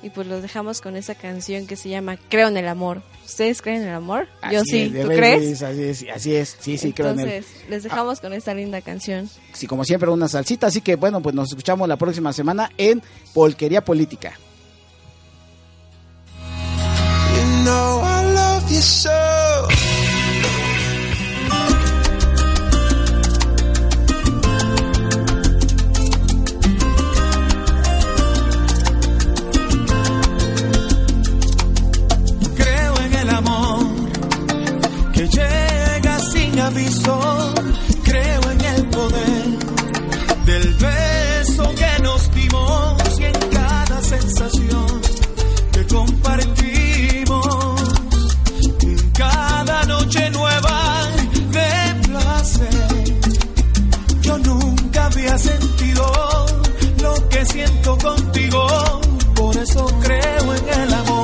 Y 0.00 0.10
pues 0.10 0.28
los 0.28 0.42
dejamos 0.42 0.80
con 0.80 0.94
esa 0.96 1.16
canción 1.16 1.66
que 1.66 1.74
se 1.74 1.88
llama 1.88 2.16
Creo 2.28 2.46
en 2.48 2.56
el 2.56 2.68
amor. 2.68 3.02
¿Ustedes 3.26 3.60
creen 3.60 3.82
en 3.82 3.88
el 3.88 3.94
amor? 3.96 4.28
Yo 4.50 4.60
así 4.60 4.70
sí. 4.70 4.80
es, 4.82 4.92
de 4.92 5.02
¿Tú 5.02 5.08
crees? 5.08 5.42
Luis, 5.42 5.62
así 5.62 5.82
es, 5.82 6.04
así 6.14 6.36
es, 6.36 6.56
sí, 6.60 6.78
sí, 6.78 6.92
creo 6.92 7.10
en 7.10 7.18
él. 7.20 7.28
Entonces, 7.28 7.68
les 7.68 7.82
dejamos 7.82 8.20
con 8.20 8.32
esta 8.32 8.54
linda 8.54 8.80
canción. 8.80 9.28
Sí, 9.52 9.66
como 9.66 9.84
siempre, 9.84 10.08
una 10.08 10.28
salsita. 10.28 10.68
Así 10.68 10.80
que, 10.80 10.94
bueno, 10.94 11.20
pues 11.20 11.34
nos 11.34 11.48
escuchamos 11.48 11.88
la 11.88 11.96
próxima 11.96 12.32
semana 12.32 12.70
en 12.78 13.02
Polquería 13.34 13.84
Política. 13.84 14.38
You 17.36 17.64
know 17.64 18.00
I 18.04 18.22
love 18.34 18.70
you 18.70 18.80
so. 18.80 19.10
Creo 36.78 38.50
en 38.52 38.60
el 38.60 38.86
poder 38.86 39.46
del 40.46 40.74
beso 40.74 41.74
que 41.74 42.02
nos 42.02 42.32
dimos 42.32 43.18
y 43.18 43.24
en 43.24 43.32
cada 43.50 44.00
sensación 44.00 45.00
que 45.72 45.86
compartimos. 45.88 47.82
En 48.82 49.10
cada 49.10 49.82
noche 49.86 50.30
nueva 50.30 51.02
de 51.50 52.08
placer. 52.08 53.04
Yo 54.22 54.38
nunca 54.38 55.06
había 55.06 55.36
sentido 55.36 56.46
lo 57.02 57.28
que 57.28 57.44
siento 57.44 57.98
contigo. 57.98 59.00
Por 59.34 59.56
eso 59.56 59.84
creo 60.00 60.54
en 60.54 60.80
el 60.80 60.94
amor 60.94 61.17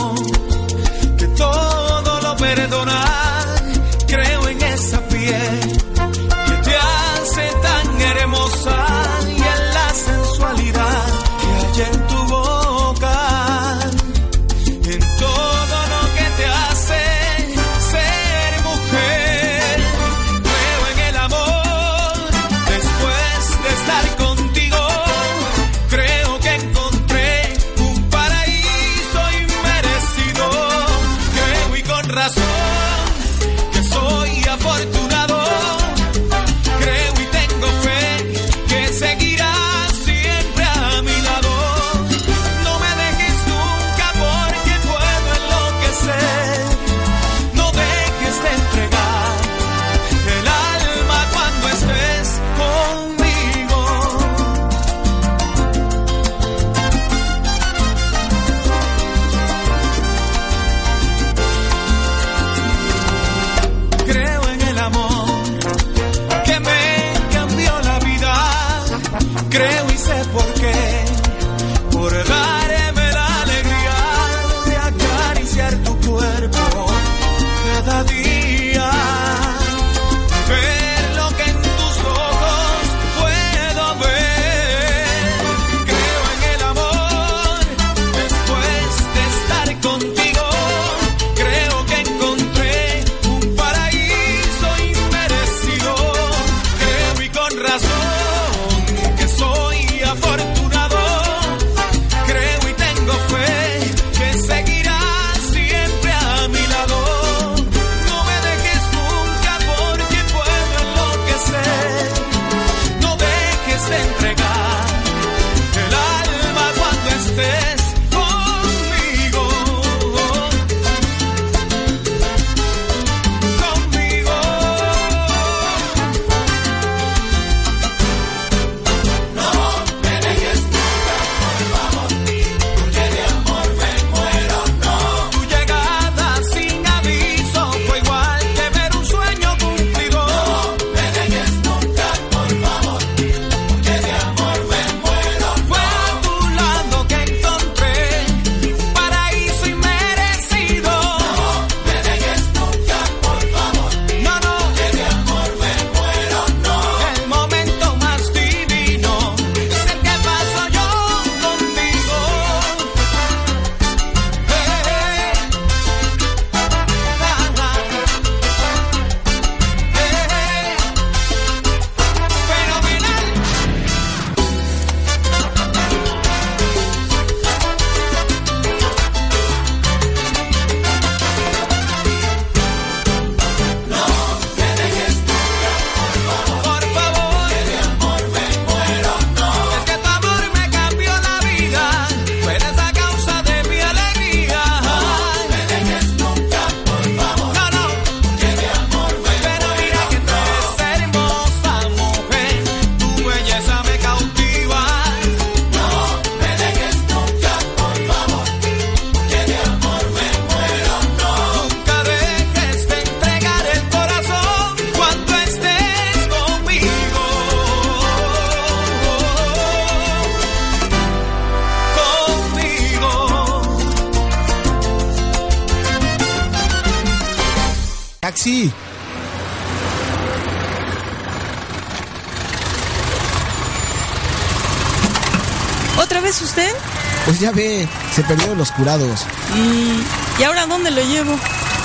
los 238.57 238.73
curados. 238.73 239.21
¿Y, 239.57 240.41
¿y 240.41 240.45
ahora 240.45 240.67
dónde 240.67 240.91
lo 240.91 241.03
llevo? 241.03 241.39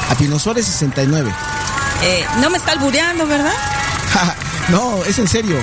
A 0.09 0.15
Pino 0.15 0.39
Suárez 0.39 0.65
69. 0.65 1.31
Eh, 2.01 2.25
no 2.39 2.49
me 2.49 2.57
está 2.57 2.71
albureando, 2.71 3.27
¿verdad? 3.27 3.53
no, 4.69 5.03
es 5.05 5.19
en 5.19 5.27
serio. 5.27 5.57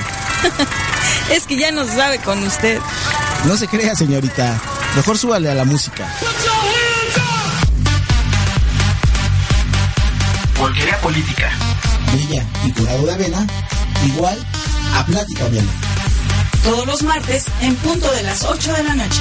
es 1.30 1.46
que 1.46 1.56
ya 1.56 1.70
no 1.72 1.84
sabe 1.86 2.18
con 2.18 2.42
usted. 2.44 2.80
No 3.44 3.56
se 3.56 3.68
crea, 3.68 3.94
señorita. 3.94 4.60
Mejor 4.94 5.18
súbale 5.18 5.50
a 5.50 5.54
la 5.54 5.64
música. 5.64 6.06
Porquería 10.58 10.98
política. 11.00 11.50
Brilla 12.12 12.44
y 12.64 12.72
curado 12.72 13.06
de 13.06 13.12
avena, 13.12 13.46
igual 14.06 14.38
a 14.94 15.04
plática 15.04 15.46
amena. 15.46 15.70
Todos 16.62 16.86
los 16.86 17.02
martes 17.02 17.44
en 17.60 17.76
punto 17.76 18.10
de 18.12 18.22
las 18.22 18.42
8 18.42 18.72
de 18.72 18.82
la 18.84 18.94
noche. 18.94 19.20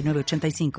906985. 0.01 0.71